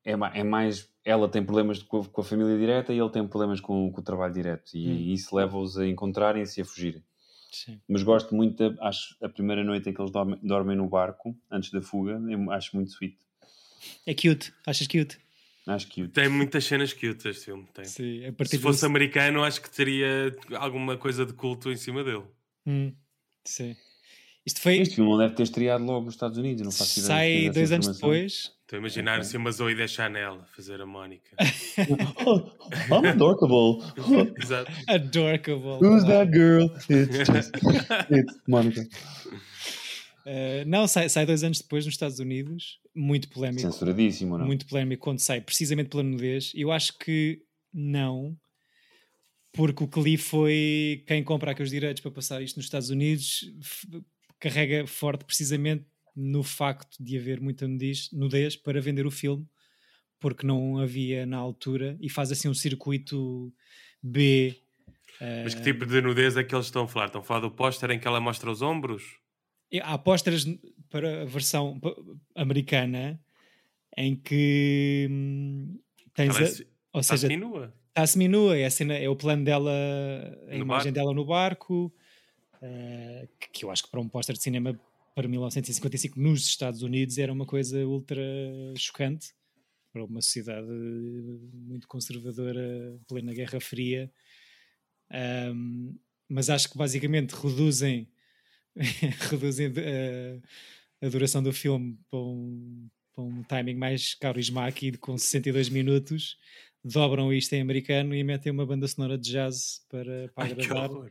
É, 0.05 0.13
é 0.13 0.43
mais. 0.43 0.91
Ela 1.05 1.29
tem 1.29 1.45
problemas 1.45 1.81
com 1.85 2.01
a, 2.01 2.05
com 2.05 2.21
a 2.21 2.25
família 2.25 2.59
direta 2.59 2.93
e 2.93 2.99
ele 2.99 3.11
tem 3.11 3.27
problemas 3.29 3.61
com, 3.61 3.93
com 3.93 4.01
o 4.01 4.05
trabalho 4.05 4.35
direto, 4.35 4.75
e 4.75 4.89
Hum. 4.89 5.13
isso 5.13 5.37
leva-os 5.37 5.79
a 5.79 5.87
encontrarem-se 5.87 6.61
e 6.61 6.63
a 6.63 6.65
fugirem 6.65 7.03
Sim. 7.55 7.81
mas 7.89 8.03
gosto 8.03 8.35
muito 8.35 8.57
da, 8.71 8.89
acho 8.89 9.17
a 9.23 9.29
primeira 9.29 9.63
noite 9.63 9.89
em 9.89 9.93
que 9.95 10.01
eles 10.01 10.11
dormem, 10.11 10.39
dormem 10.43 10.77
no 10.77 10.89
barco 10.89 11.37
antes 11.51 11.71
da 11.71 11.81
fuga 11.81 12.21
eu 12.29 12.51
acho 12.51 12.75
muito 12.75 12.91
sweet 12.91 13.17
É 14.07 14.15
cute, 14.15 14.53
achas 14.67 14.87
cute? 14.87 15.19
acho 15.67 15.87
que 15.89 16.09
Tem 16.09 16.29
muitas 16.29 16.65
cenas 16.65 16.93
cute 16.93 17.29
este 17.29 17.47
filme. 17.47 17.67
Tem. 17.73 17.85
Sim, 17.85 18.27
a 18.27 18.33
partir 18.33 18.57
Se 18.57 18.63
fosse 18.63 18.81
do... 18.81 18.87
americano, 18.87 19.43
acho 19.45 19.63
que 19.63 19.71
teria 19.71 20.35
alguma 20.59 20.97
coisa 20.99 21.25
de 21.25 21.33
culto 21.33 21.71
em 21.71 21.77
cima 21.77 22.05
dele. 22.05 22.25
Hum, 22.67 22.93
sim. 23.45 23.75
Isto 24.47 24.61
foi. 24.61 24.77
este 24.79 24.97
filme 24.97 25.11
não 25.11 25.19
deve 25.19 25.35
ter 25.35 25.43
estreado 25.45 25.85
logo 25.85 26.05
nos 26.05 26.15
Estados 26.15 26.37
Unidos 26.37 26.63
não 26.63 26.71
faço 26.71 26.99
ideia 27.01 27.07
sai 27.07 27.51
dois 27.51 27.73
anos 27.73 27.87
informação. 27.87 28.11
depois. 28.11 28.33
Estou 28.63 28.77
a 28.77 28.81
imaginar 28.81 29.13
Ok. 29.13 29.21
assim 29.23 29.37
uma 29.39 29.51
Zoe 29.53 29.75
da 29.75 29.87
Chanel 29.87 30.35
a 30.43 30.45
fazer 30.57 30.81
a 30.81 30.87
Mónica. 30.87 31.31
oh, 32.27 32.51
I'm 32.95 33.07
adorable 33.09 33.83
Exato. 34.43 34.71
Adorable. 34.89 35.79
who's 35.81 36.05
that 36.05 36.31
girl 36.33 36.65
it's 36.89 37.29
just 37.31 37.51
it's 38.11 38.35
Monica 38.49 38.87
Uh, 40.27 40.65
não, 40.67 40.87
sai, 40.89 41.07
sai 41.11 41.27
dois 41.27 41.45
anos 41.45 41.59
depois 41.61 41.85
nos 41.85 41.93
Estados 41.95 42.19
Unidos. 42.19 42.79
Muito 42.95 43.29
polémico. 43.29 43.61
censuradíssimo 43.61 44.39
não 44.39 44.47
muito 44.47 44.65
polémico 44.67 45.03
quando 45.05 45.19
sai, 45.19 45.41
precisamente 45.43 45.91
pela 45.91 46.03
nudez. 46.03 46.51
Eu 46.55 46.73
acho 46.73 46.97
que 46.99 47.43
não, 47.73 48.35
porque 49.53 49.85
o 49.85 49.87
que 49.89 50.01
li 50.01 50.17
foi 50.17 51.05
quem 51.07 51.23
compra 51.23 51.51
aqui 51.51 51.63
os 51.63 51.69
direitos 51.69 52.01
para 52.01 52.11
passar 52.11 52.41
isto 52.43 52.57
nos 52.57 52.65
Estados 52.65 52.89
Unidos 52.89 53.45
carrega 54.49 54.87
forte 54.87 55.25
precisamente 55.25 55.85
no 56.15 56.43
facto 56.43 56.97
de 57.03 57.19
haver 57.19 57.41
muita 57.41 57.67
nudez, 57.67 58.11
nudez 58.13 58.57
para 58.57 58.81
vender 58.81 59.07
o 59.07 59.11
filme, 59.11 59.47
porque 60.21 60.47
não 60.47 60.79
havia 60.79 61.27
na 61.27 61.37
altura 61.39 61.97
e 62.01 62.09
faz 62.09 62.31
assim 62.31 62.49
um 62.49 62.55
circuito 62.55 63.53
B. 64.03 64.55
Mas 65.45 65.55
que 65.55 65.61
eh, 65.61 65.65
tipo 65.65 65.87
de 65.87 66.01
nudez 66.01 66.37
é 66.37 66.45
que 66.45 66.55
eles 66.55 66.67
estão 66.67 66.85
a 66.85 66.89
falar? 66.89 67.07
Estão 67.07 67.21
a 67.21 67.25
falar 67.25 67.41
do 67.41 67.51
póster 67.51 67.91
em 67.91 67.99
que 67.99 68.07
ela 68.07 68.21
mostra 68.21 68.51
os 68.51 68.63
ombros? 68.63 69.03
Há 69.83 69.99
pósteres 69.99 70.47
para 70.89 71.23
a 71.23 71.25
versão 71.25 71.81
americana 72.35 73.21
em 73.97 74.15
que 74.15 75.09
hum, 75.11 75.79
tens 76.15 76.37
Ela 76.37 76.47
é 76.47 76.51
a- 76.51 76.65
ou 76.93 77.01
está 77.01 77.17
seja, 77.17 77.29
seminua. 77.29 77.75
está 77.89 78.07
seminua, 78.07 78.57
é 78.57 78.65
a, 78.67 78.71
cena, 78.71 78.95
é 78.95 79.09
o 79.09 79.17
plano 79.17 79.45
dela, 79.45 79.71
a 80.49 80.57
No 80.57 80.63
imagem 80.63 80.93
barco. 80.93 80.93
dela 80.93 81.15
no 81.15 81.25
barco, 81.25 81.93
eh, 82.67 83.29
que, 83.53 83.63
eu 83.65 83.71
acho 83.71 83.83
que 83.83 83.91
para 83.91 84.01
um 84.01 84.09
póster 84.09 84.35
de 84.35 84.43
cinema 84.43 84.79
para 85.15 85.29
1955 85.29 86.19
nos 86.19 86.47
Estados 86.47 86.83
Unidos 86.83 87.19
era 87.19 87.31
uma 87.31 87.45
coisa 87.45 87.85
ultra 87.87 88.23
chocante 88.75 89.35
para 89.93 90.03
uma 90.03 90.23
sociedade 90.23 90.67
muito 91.53 91.87
conservadora, 91.87 92.99
plena 93.07 93.35
Guerra 93.35 93.61
Fria. 93.61 94.11
Ahm, 95.11 95.95
mas 96.27 96.49
acho 96.49 96.71
que 96.71 96.79
basicamente 96.79 97.33
reduzem, 97.33 98.09
reduzem 99.31 99.71
eh, 99.77 100.41
a 101.03 101.09
duração 101.09 101.43
do 101.43 101.53
filme 101.53 101.99
para 102.11 102.19
um, 102.19 102.89
para 103.15 103.25
um 103.25 103.43
timing 103.45 103.77
mais 103.77 104.15
Kaurismäki 104.15 104.91
de 104.91 104.99
com 104.99 105.19
62 105.19 105.69
minutos 105.69 106.39
dobram 106.85 107.33
isto 107.33 107.53
em 107.55 107.63
americano 107.63 108.15
e 108.15 108.23
metem 108.23 108.53
uma 108.53 108.67
banda 108.67 108.87
sonora 108.87 109.17
de 109.17 109.31
jazz 109.31 109.81
para, 109.89 110.29
para 110.35 110.45
Ai, 110.45 110.53
agradar. 110.53 110.91
Uh, 110.91 111.11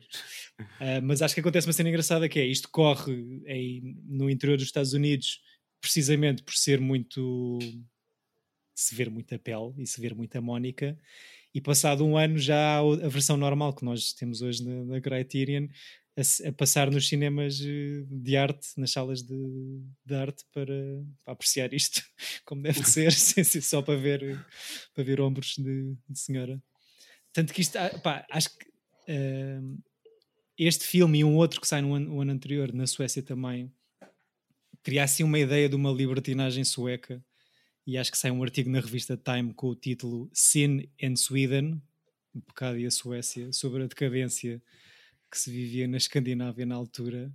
mas 1.02 1.22
acho 1.22 1.34
que 1.34 1.40
acontece 1.40 1.66
uma 1.66 1.74
cena 1.74 1.90
engraçada 1.90 2.30
que 2.30 2.40
é 2.40 2.46
isto 2.46 2.70
corre 2.70 3.42
em- 3.48 3.98
no 4.06 4.30
interior 4.30 4.56
dos 4.56 4.68
Estados 4.68 4.94
Unidos 4.94 5.42
precisamente 5.82 6.44
por 6.44 6.54
ser 6.54 6.80
muito 6.80 7.58
se 8.76 8.96
ver 8.96 9.10
muita 9.10 9.38
pele 9.40 9.74
e 9.78 9.88
se 9.88 10.00
ver 10.00 10.14
muita 10.16 10.40
Mónica 10.40 10.98
e 11.54 11.62
passado 11.62 12.06
um 12.06 12.18
ano 12.18 12.38
já 12.38 12.78
há 12.78 12.80
a 12.80 13.10
versão 13.10 13.38
normal 13.38 13.74
que 13.74 13.86
nós 13.86 14.14
temos 14.14 14.42
hoje 14.42 14.64
na, 14.64 14.86
na 14.86 15.02
Criterion 15.02 15.68
a, 16.15 16.49
a 16.49 16.52
passar 16.54 16.91
nos 16.91 17.08
cinemas 17.08 17.60
eh, 17.62 18.04
de 18.08 18.38
arte, 18.38 18.69
nas 18.78 18.91
salas 18.91 19.23
de, 19.23 19.82
de 20.06 20.15
arte 20.15 20.43
para, 20.54 20.73
para 21.23 21.34
apreciar 21.34 21.73
isto 21.73 22.04
como 22.45 22.62
deve 22.62 22.84
ser, 22.86 23.12
sem 23.12 23.43
ser 23.43 23.62
só 23.62 23.82
para 23.82 23.99
ver 23.99 24.45
para 24.93 25.04
ver 25.04 25.21
ombros 25.21 25.56
de, 25.58 25.95
de 26.08 26.19
senhora 26.19 26.62
tanto 27.34 27.52
que 27.52 27.62
isto, 27.62 27.76
ah, 27.78 27.89
pá, 27.99 28.26
acho 28.30 28.56
que 28.58 28.65
ah, 29.10 29.62
este 30.58 30.86
filme 30.86 31.19
e 31.19 31.23
um 31.23 31.36
outro 31.36 31.60
que 31.60 31.67
sai 31.67 31.82
no 31.82 31.95
ano, 31.95 32.21
ano 32.21 32.32
anterior, 32.32 32.71
na 32.73 32.86
Suécia 32.86 33.23
também, 33.23 33.73
cria 34.84 35.04
assim 35.04 35.23
uma 35.23 35.39
ideia 35.39 35.67
de 35.67 35.76
uma 35.76 35.91
libertinagem 35.91 36.63
sueca. 36.63 37.23
E 37.86 37.97
acho 37.97 38.12
que 38.12 38.17
sai 38.17 38.32
um 38.32 38.41
artigo 38.41 38.69
na 38.69 38.80
revista 38.80 39.17
Time 39.17 39.54
com 39.54 39.67
o 39.67 39.76
título 39.76 40.30
Sin 40.32 40.88
in 41.02 41.15
Sweden, 41.15 41.82
o 42.34 42.41
pecado 42.41 42.78
e 42.78 42.86
a 42.86 42.91
Suécia, 42.91 43.52
sobre 43.52 43.84
a 43.84 43.88
decadência 43.88 44.62
que 45.34 45.39
se 45.39 45.52
vivia 45.52 45.88
na 45.88 45.98
Escandinávia 45.98 46.65
na 46.65 46.76
altura. 46.76 47.34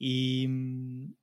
E 0.00 0.46
hum, 0.48 1.14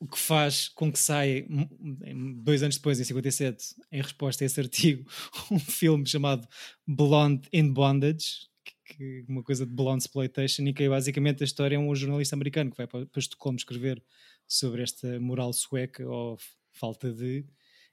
o 0.00 0.06
que 0.06 0.18
faz 0.18 0.68
com 0.68 0.92
que 0.92 0.98
saia, 0.98 1.46
hum, 1.50 1.98
em- 2.04 2.42
dois 2.42 2.62
anos 2.62 2.76
depois, 2.76 3.00
em 3.00 3.04
57, 3.04 3.74
em 3.92 4.00
resposta 4.00 4.44
a 4.44 4.46
esse 4.46 4.60
artigo, 4.60 5.10
um 5.50 5.58
filme 5.58 6.06
chamado 6.06 6.46
Blonde 6.86 7.48
in 7.52 7.72
Bondage, 7.72 8.48
que, 8.84 9.24
uma 9.28 9.42
coisa 9.42 9.66
de 9.66 9.72
blonde 9.72 10.04
exploitation, 10.04 10.62
e 10.66 10.72
que 10.72 10.88
basicamente 10.88 11.42
a 11.42 11.46
história 11.46 11.76
é 11.76 11.78
um 11.78 11.94
jornalista 11.94 12.36
americano 12.36 12.70
que 12.70 12.76
vai 12.76 12.86
para, 12.86 13.06
para 13.06 13.20
Estocolmo 13.20 13.58
escrever 13.58 14.02
sobre 14.46 14.82
esta 14.82 15.20
moral 15.20 15.52
sueca 15.52 16.08
ou 16.08 16.38
falta 16.72 17.12
de, 17.12 17.44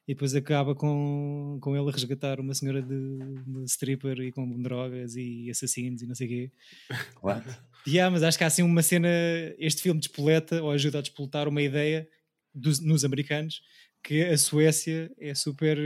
e 0.07 0.13
depois 0.13 0.35
acaba 0.35 0.75
com, 0.75 1.57
com 1.61 1.75
ele 1.75 1.89
a 1.89 1.91
resgatar 1.91 2.39
uma 2.39 2.53
senhora 2.53 2.81
de, 2.81 3.17
de 3.45 3.63
stripper 3.65 4.19
e 4.19 4.31
com 4.31 4.61
drogas 4.61 5.15
e 5.15 5.49
assassinos 5.49 6.01
e 6.01 6.07
não 6.07 6.13
sei 6.13 6.27
o 6.27 6.29
quê. 6.29 6.51
What? 7.23 7.47
Yeah, 7.87 8.11
mas 8.11 8.23
acho 8.23 8.37
que 8.37 8.43
há 8.43 8.47
assim 8.47 8.63
uma 8.63 8.83
cena, 8.83 9.09
este 9.57 9.81
filme 9.81 9.99
despoleta 9.99 10.61
ou 10.61 10.71
ajuda 10.71 10.99
a 10.99 11.01
despoletar 11.01 11.47
uma 11.47 11.61
ideia 11.61 12.07
dos, 12.53 12.79
nos 12.79 13.03
americanos 13.03 13.61
que 14.03 14.23
a 14.23 14.37
Suécia 14.37 15.11
é 15.19 15.33
super 15.33 15.77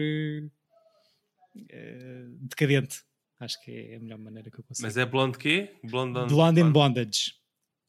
eh, 1.69 2.25
decadente. 2.41 3.01
Acho 3.39 3.61
que 3.63 3.71
é 3.71 3.95
a 3.95 3.99
melhor 3.99 4.19
maneira 4.19 4.51
que 4.51 4.59
eu 4.59 4.63
consigo. 4.63 4.85
Mas 4.85 4.97
é 4.97 5.05
blonde 5.05 5.37
quê? 5.37 5.73
Blonde 5.83 6.19
on... 6.19 6.27
Blonde 6.27 6.59
in 6.59 6.71
Bondage, 6.71 7.33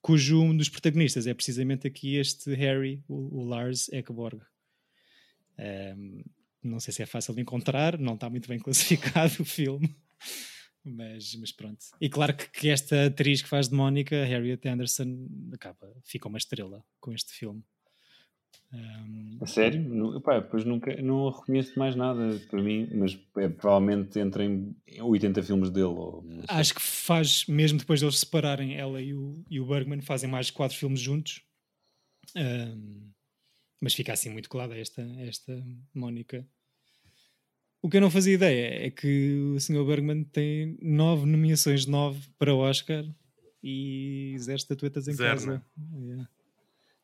cujo 0.00 0.40
um 0.40 0.56
dos 0.56 0.68
protagonistas 0.68 1.26
é 1.26 1.34
precisamente 1.34 1.88
aqui 1.88 2.14
este 2.16 2.54
Harry, 2.54 3.02
o, 3.08 3.40
o 3.40 3.44
Lars 3.44 3.88
Ekborg. 3.92 4.40
Ehm, 5.60 6.22
não 6.62 6.80
sei 6.80 6.92
se 6.92 7.02
é 7.02 7.06
fácil 7.06 7.34
de 7.34 7.40
encontrar, 7.42 7.98
não 7.98 8.14
está 8.14 8.28
muito 8.30 8.48
bem 8.48 8.58
classificado 8.60 9.34
o 9.40 9.44
filme, 9.44 9.94
mas, 10.84 11.34
mas 11.36 11.52
pronto. 11.52 11.78
E 12.00 12.08
claro 12.08 12.34
que, 12.36 12.48
que 12.50 12.68
esta 12.70 13.06
atriz 13.06 13.42
que 13.42 13.48
faz 13.48 13.68
de 13.68 13.74
Mónica, 13.74 14.24
Harriet 14.24 14.66
Anderson, 14.66 15.28
acaba, 15.52 15.92
fica 16.04 16.28
uma 16.28 16.38
estrela 16.38 16.82
com 17.00 17.12
este 17.12 17.32
filme. 17.32 17.62
Ehm, 18.72 19.38
A 19.42 19.46
sério? 19.46 19.82
Nu- 19.82 20.16
Epá, 20.16 20.40
pois 20.40 20.64
nunca, 20.64 20.94
não 21.02 21.28
reconheço 21.30 21.78
mais 21.78 21.94
nada 21.96 22.38
para 22.48 22.62
mim, 22.62 22.88
mas 22.94 23.18
é, 23.36 23.48
provavelmente 23.48 24.18
entra 24.18 24.44
em 24.44 24.74
80 25.00 25.42
filmes 25.42 25.70
dele. 25.70 25.86
Ou, 25.86 26.22
não. 26.22 26.44
Acho 26.48 26.74
que 26.74 26.80
faz, 26.82 27.46
mesmo 27.46 27.78
depois 27.78 28.00
deles 28.00 28.14
se 28.16 28.20
separarem, 28.20 28.76
ela 28.76 29.00
e 29.00 29.12
o, 29.14 29.44
e 29.50 29.58
o 29.60 29.66
Bergman 29.66 30.00
fazem 30.02 30.28
mais 30.30 30.46
de 30.46 30.52
quatro 30.52 30.76
filmes 30.76 31.00
juntos. 31.00 31.42
Ahm, 32.36 33.10
mas 33.80 33.94
fica 33.94 34.12
assim 34.12 34.30
muito 34.30 34.48
colada 34.48 34.76
esta, 34.76 35.02
esta 35.20 35.64
Mónica. 35.94 36.46
O 37.82 37.88
que 37.88 37.96
eu 37.96 38.00
não 38.00 38.10
fazia 38.10 38.34
ideia 38.34 38.86
é 38.86 38.90
que 38.90 39.32
o 39.54 39.58
Sr. 39.60 39.84
Bergman 39.86 40.22
tem 40.24 40.76
nove 40.82 41.24
nomeações, 41.26 41.86
nove 41.86 42.28
para 42.38 42.54
o 42.54 42.58
Oscar 42.58 43.04
e 43.62 44.36
zero 44.38 44.56
estatuetas 44.58 45.08
em 45.08 45.14
Zero, 45.14 45.30
casa. 45.36 45.64
Yeah. 45.94 46.22
Não 46.22 46.28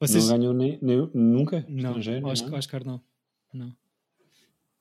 Vocês, 0.09 0.29
ganhou 0.29 0.53
nem, 0.53 0.79
nem- 0.83 1.11
nunca? 1.15 1.65
não, 1.69 1.97
Oscar, 1.97 2.21
não? 2.21 2.59
Oscar 2.59 2.85
não. 2.85 3.03
não. 3.55 3.69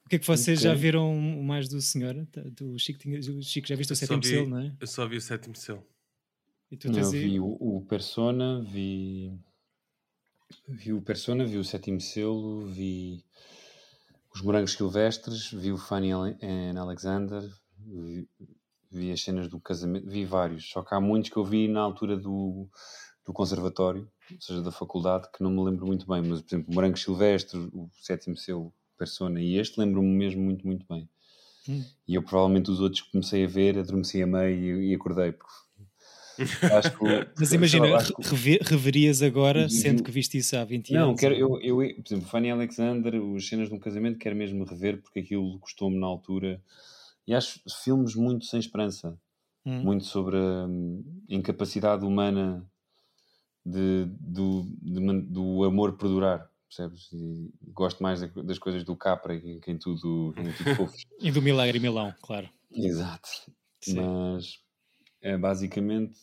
O 0.06 0.10
que 0.10 0.18
é 0.18 0.20
que 0.20 0.28
vocês 0.28 0.60
já 0.62 0.72
Ok. 0.72 0.82
viram 0.82 1.16
mais 1.42 1.68
do 1.70 1.80
senhor? 1.82 2.14
Tá, 2.32 2.42
Do 2.42 2.78
Chico, 2.78 3.00
tinha- 3.00 3.18
o 3.20 3.42
Chico 3.42 3.68
já 3.68 3.76
viste 3.76 3.92
o 3.92 3.94
Eu 3.94 3.96
sétimo 3.96 4.22
vi- 4.22 4.28
selo, 4.28 4.50
não 4.50 4.60
é? 4.60 4.76
Eu 4.80 4.88
só 4.88 5.08
vi 5.08 5.16
o 5.16 5.22
sétimo 5.22 5.56
selo. 5.56 5.84
E 6.70 6.76
tu 6.78 6.88
Eu 6.90 6.94
tens 6.94 7.14
aí- 7.14 7.20
vi 7.30 7.40
o, 7.40 7.46
o 7.60 7.82
Persona, 7.88 8.62
vi, 8.62 9.32
vi 10.68 10.94
o 10.94 11.02
Persona, 11.02 11.46
vi 11.46 11.58
o 11.58 11.64
Sétimo 11.64 12.00
Selo, 12.02 12.66
vi 12.68 13.24
os 14.34 14.42
Morangos 14.42 14.74
Silvestres, 14.74 15.52
vi 15.52 15.72
o 15.72 15.78
Fanny 15.78 16.12
and 16.12 16.80
Alexander, 16.80 17.42
vi, 17.78 18.28
vi 18.92 19.12
as 19.12 19.22
cenas 19.22 19.48
do 19.48 19.60
casamento, 19.60 20.10
vi 20.10 20.26
vários, 20.26 20.70
só 20.70 20.82
que 20.84 20.94
há 20.94 21.00
muitos 21.00 21.30
que 21.30 21.38
eu 21.38 21.46
vi 21.46 21.68
na 21.68 21.82
altura 21.82 22.18
do, 22.18 22.68
do 23.26 23.34
conservatório, 23.34 24.10
ou 24.32 24.42
seja, 24.42 24.62
da 24.62 24.72
faculdade, 24.72 25.30
que 25.32 25.44
não 25.44 25.52
me 25.52 25.64
lembro 25.64 25.86
muito 25.86 26.06
bem, 26.08 26.22
mas 26.22 26.42
por 26.42 26.48
exemplo, 26.48 26.72
o 26.72 26.76
Morangos 26.76 27.02
Silvestres, 27.02 27.70
o 27.74 27.90
Sétimo 28.02 28.38
Selo, 28.38 28.74
Persona 28.98 29.42
e 29.42 29.58
este 29.58 29.80
lembro-me 29.80 30.08
mesmo 30.08 30.42
muito, 30.42 30.66
muito 30.66 30.86
bem. 30.88 31.10
Hum. 31.68 31.84
E 32.08 32.16
eu 32.16 32.24
provavelmente 32.24 32.72
os 32.72 32.80
outros 32.80 33.02
que 33.02 33.12
comecei 33.12 33.44
a 33.44 33.48
ver, 33.48 33.78
adormeci 33.78 34.22
a 34.22 34.28
meio 34.28 34.82
e, 34.82 34.92
e 34.92 34.96
acordei, 34.96 35.32
porque 35.32 35.54
que 36.36 37.40
Mas 37.40 37.52
imagina, 37.54 37.88
lá, 37.88 38.04
que- 38.04 38.14
reve- 38.22 38.60
reverias 38.62 39.22
agora, 39.22 39.66
E- 39.66 39.70
sendo 39.70 40.04
que 40.04 40.12
viste 40.12 40.38
isso 40.38 40.56
há 40.58 40.64
20 40.66 40.94
Não, 40.94 41.10
anos. 41.10 41.20
quero, 41.20 41.36
ou- 41.50 41.62
eu, 41.62 41.82
eu, 41.84 41.96
por 41.96 42.04
exemplo, 42.08 42.28
Fanny 42.30 42.52
Alexander, 42.52 43.16
os 43.16 43.48
cenas 43.48 43.70
de 43.70 43.74
um 43.76 43.80
casamento, 43.80 44.18
quero 44.20 44.36
mesmo 44.36 44.64
rever 44.66 45.02
porque 45.02 45.20
aquilo 45.20 45.60
custou-me 45.60 45.98
na 46.00 46.08
altura. 46.08 46.62
E 47.28 47.34
acho 47.34 47.60
filmes 47.84 48.16
muito 48.16 48.46
sem 48.46 48.60
esperança, 48.60 49.18
Hum. 49.66 49.82
muito 49.84 50.06
sobre 50.06 50.38
a 50.38 50.66
hum, 50.68 51.04
incapacidade 51.28 52.06
humana 52.06 52.66
de, 53.66 54.06
do, 54.20 54.64
de 54.82 55.22
do 55.24 55.64
amor 55.64 55.98
perdurar, 55.98 56.48
percebes? 56.70 57.10
E 57.12 57.52
gosto 57.74 58.04
mais 58.04 58.22
da- 58.22 58.42
das 58.44 58.60
coisas 58.60 58.84
do 58.84 58.96
Capra, 58.96 59.34
em 59.36 59.60
quem 59.60 59.76
tudo, 59.78 60.36
em 60.38 60.52
tudo 60.54 60.76
fofos. 60.94 61.06
E 61.20 61.32
do 61.32 61.42
Milagre 61.42 61.80
Milão, 61.80 62.14
claro. 62.22 62.48
Exato. 62.72 63.28
Sim. 63.82 63.96
Mas 64.02 64.60
é, 65.26 65.38
basicamente 65.38 66.18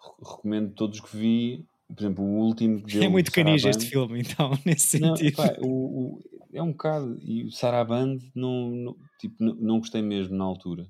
re- 0.00 0.30
recomendo 0.30 0.74
todos 0.74 1.00
que 1.00 1.16
vi. 1.16 1.66
Por 1.88 2.00
exemplo, 2.02 2.24
o 2.24 2.38
último 2.46 2.82
que 2.82 2.90
deu 2.90 3.02
é 3.04 3.08
muito 3.08 3.30
Sarabande. 3.30 3.68
este 3.70 3.90
filme, 3.90 4.20
então, 4.20 4.52
nesse 4.66 4.86
Não, 4.98 5.14
sentido. 5.16 5.36
pá, 5.36 5.56
o, 5.60 6.16
o- 6.16 6.20
é 6.52 6.62
um 6.62 6.72
bocado. 6.72 7.18
E 7.22 7.44
o 7.44 7.50
Saraband 7.50 8.18
não, 8.34 8.70
não, 8.70 8.96
tipo, 9.18 9.36
não, 9.42 9.54
não 9.54 9.78
gostei 9.78 10.02
mesmo 10.02 10.36
na 10.36 10.44
altura. 10.44 10.86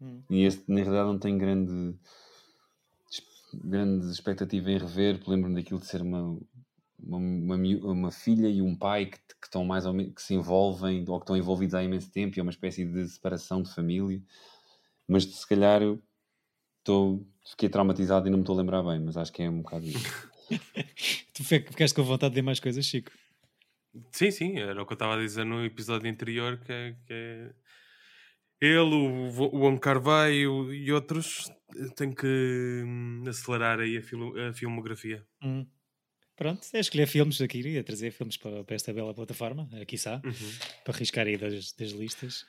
Hum. 0.00 0.22
E 0.30 0.44
este, 0.44 0.64
na 0.68 0.76
realidade, 0.80 1.08
não 1.08 1.18
tem 1.18 1.36
grande, 1.38 1.98
grande 3.54 4.10
expectativa 4.10 4.70
em 4.70 4.78
rever. 4.78 5.20
Lembro-me 5.26 5.54
daquilo 5.56 5.80
de 5.80 5.86
ser 5.86 6.02
uma, 6.02 6.38
uma, 6.98 7.16
uma, 7.18 7.56
uma 7.56 8.10
filha 8.10 8.48
e 8.48 8.60
um 8.62 8.76
pai 8.76 9.06
que, 9.06 9.18
que 9.18 9.46
estão 9.46 9.64
mais 9.64 9.86
ou 9.86 9.92
menos, 9.92 10.14
que 10.14 10.22
se 10.22 10.34
envolvem 10.34 11.04
ou 11.08 11.18
que 11.18 11.24
estão 11.24 11.36
envolvidos 11.36 11.74
há 11.74 11.82
imenso 11.82 12.10
tempo 12.10 12.36
e 12.36 12.40
é 12.40 12.42
uma 12.42 12.52
espécie 12.52 12.84
de 12.84 13.08
separação 13.08 13.62
de 13.62 13.72
família. 13.72 14.22
Mas 15.08 15.24
se 15.24 15.48
calhar 15.48 15.82
eu 15.82 16.02
estou, 16.88 17.26
fiquei 17.50 17.68
traumatizado 17.68 18.26
e 18.26 18.30
não 18.30 18.38
me 18.38 18.42
estou 18.42 18.54
a 18.56 18.58
lembrar 18.62 18.82
bem, 18.82 18.98
mas 19.00 19.16
acho 19.16 19.30
que 19.32 19.42
é 19.42 19.50
um 19.50 19.60
bocado 19.62 19.86
isso. 19.86 19.98
Tu 21.34 21.44
fi- 21.44 21.60
ficaste 21.60 21.94
com 21.94 22.02
vontade 22.02 22.30
de 22.32 22.36
ver 22.36 22.42
mais 22.42 22.58
coisas, 22.58 22.84
Chico. 22.86 23.12
Sim, 24.12 24.30
sim, 24.30 24.58
era 24.58 24.82
o 24.82 24.86
que 24.86 24.92
eu 24.92 24.94
estava 24.94 25.14
a 25.14 25.18
dizer 25.18 25.44
no 25.44 25.64
episódio 25.64 26.10
anterior, 26.10 26.58
que 26.58 26.72
é, 26.72 26.96
que 27.06 27.12
é 27.12 27.50
ele, 28.60 28.94
o, 28.94 29.28
o 29.54 29.58
Wong 29.60 29.78
Carvalho 29.78 30.72
e 30.72 30.90
outros 30.92 31.50
têm 31.96 32.12
que 32.12 32.26
hum, 32.86 33.24
acelerar 33.28 33.78
aí 33.80 33.98
a, 33.98 34.02
filo- 34.02 34.38
a 34.40 34.52
filmografia. 34.52 35.24
Hum. 35.42 35.66
Pronto, 36.36 36.66
é 36.72 36.78
escolher 36.80 37.06
filmes 37.06 37.40
aqui 37.40 37.58
e 37.60 37.82
trazer 37.82 38.10
filmes 38.12 38.36
para, 38.36 38.62
para 38.64 38.76
esta 38.76 38.92
bela 38.92 39.12
plataforma, 39.12 39.68
aqui 39.80 39.96
está, 39.96 40.20
Uhum. 40.24 40.32
para 40.84 40.94
arriscar 40.94 41.26
aí 41.26 41.36
das, 41.36 41.72
das 41.72 41.90
listas. 41.90 42.46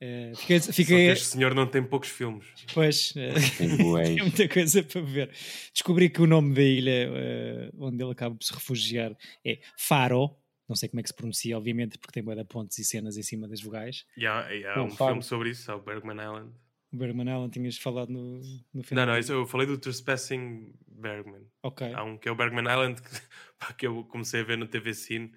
Eh, 0.00 0.32
fiquei, 0.36 0.60
Só 0.60 0.66
que 0.68 0.72
fiquei 0.74 1.10
este 1.10 1.26
senhor 1.26 1.54
não 1.54 1.66
tem 1.66 1.82
poucos 1.82 2.08
filmes. 2.08 2.46
pois, 2.72 3.12
eh, 3.16 3.32
Tem 3.58 4.16
muita 4.22 4.48
coisa 4.48 4.82
para 4.82 5.00
ver. 5.00 5.30
Descobri 5.72 6.08
que 6.08 6.22
o 6.22 6.26
nome 6.26 6.54
da 6.54 6.62
ilha 6.62 7.10
eh, 7.12 7.70
onde 7.78 8.02
ele 8.02 8.12
acaba 8.12 8.34
por 8.34 8.44
se 8.44 8.52
refugiar 8.54 9.16
é 9.44 9.58
Faro. 9.76 10.36
Não 10.68 10.76
sei 10.76 10.88
como 10.88 11.00
é 11.00 11.02
que 11.02 11.08
se 11.08 11.14
pronuncia, 11.14 11.56
obviamente, 11.56 11.98
porque 11.98 12.20
tem 12.20 12.36
de 12.36 12.44
pontos 12.44 12.78
e 12.78 12.84
cenas 12.84 13.16
em 13.16 13.22
cima 13.22 13.48
das 13.48 13.60
vogais. 13.60 14.04
E 14.16 14.26
há, 14.26 14.54
e 14.54 14.64
há 14.66 14.76
Não, 14.76 14.84
um 14.86 14.90
Faro. 14.90 15.12
filme 15.12 15.22
sobre 15.22 15.50
isso, 15.50 15.70
é 15.70 15.74
o 15.74 15.80
Bergman 15.80 16.16
Island. 16.22 16.52
O 16.92 16.96
Bergman 16.96 17.28
Allen 17.30 17.50
tinhas 17.50 17.76
falado 17.76 18.10
no, 18.10 18.38
no 18.38 18.64
Não, 18.72 18.82
final. 18.82 19.06
não, 19.06 19.18
isso 19.18 19.32
eu 19.32 19.46
falei 19.46 19.66
do 19.66 19.76
Trespassing 19.78 20.72
Bergman. 20.86 21.42
Ok. 21.62 21.92
Há 21.92 22.02
um 22.04 22.16
que 22.16 22.28
é 22.28 22.32
o 22.32 22.34
Bergman 22.34 22.64
Island 22.64 23.00
que, 23.02 23.74
que 23.74 23.86
eu 23.86 24.04
comecei 24.04 24.40
a 24.40 24.44
ver 24.44 24.56
no 24.56 24.66
TV 24.66 24.94
Cine 24.94 25.32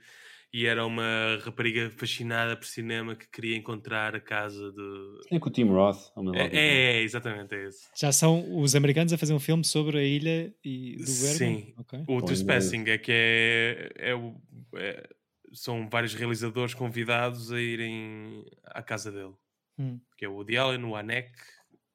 e 0.53 0.65
era 0.65 0.85
uma 0.85 1.39
rapariga 1.45 1.89
fascinada 1.91 2.57
por 2.57 2.65
cinema 2.65 3.15
que 3.15 3.27
queria 3.29 3.55
encontrar 3.55 4.15
a 4.15 4.19
casa 4.19 4.71
de. 4.71 5.35
É 5.35 5.39
com 5.39 5.47
o 5.49 5.51
Tim 5.51 5.65
Roth. 5.65 6.11
ao 6.15 6.23
meu 6.23 6.33
É, 6.35 6.43
lado. 6.43 6.53
é, 6.55 6.57
é, 6.97 7.01
exatamente, 7.03 7.55
é 7.55 7.67
esse. 7.67 7.87
Já 7.95 8.11
são 8.11 8.59
os 8.59 8.75
americanos 8.75 9.13
a 9.13 9.17
fazer 9.17 9.33
um 9.33 9.39
filme 9.39 9.63
sobre 9.63 9.97
a 9.97 10.03
ilha 10.03 10.53
e 10.63 10.95
do 10.97 11.05
Bergman? 11.05 11.35
Sim. 11.65 11.73
Ok. 11.77 12.03
O 12.07 12.21
Trespassing 12.21 12.83
é 12.87 12.97
que 12.97 13.11
é, 13.13 13.91
é 13.95 14.15
o. 14.15 14.35
é- 14.75 15.09
são 15.53 15.89
vários 15.89 16.13
realizadores 16.13 16.73
convidados 16.73 17.51
a 17.51 17.59
irem 17.61 18.45
à 18.63 18.81
casa 18.81 19.11
dele. 19.11 19.33
Hum. 19.77 19.99
Que 20.17 20.23
é 20.25 20.29
o 20.29 20.33
Woody 20.35 20.55
Allen, 20.57 20.83
o 20.85 20.95
Anek, 20.95 21.29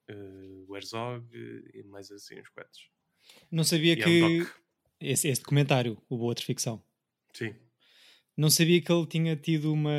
eh, 0.07 0.13
o 0.67 0.75
Herzog 0.77 1.25
e 1.73 1.81
mais 1.83 2.11
assim 2.11 2.39
uns 2.39 2.49
quantos. 2.49 2.89
Não 3.51 3.63
sabia 3.63 3.93
E 3.95 4.01
é 4.01 4.03
que. 4.03 4.41
um 4.43 4.47
esse, 4.99 5.27
esse 5.27 5.41
documentário, 5.41 5.97
o 6.09 6.17
Boa 6.17 6.29
Outra 6.29 6.45
Ficção. 6.45 6.83
Sim. 7.33 7.55
Não 8.37 8.51
sabia 8.51 8.79
que 8.79 8.91
ele 8.91 9.07
tinha 9.07 9.35
tido 9.35 9.73
uma 9.73 9.91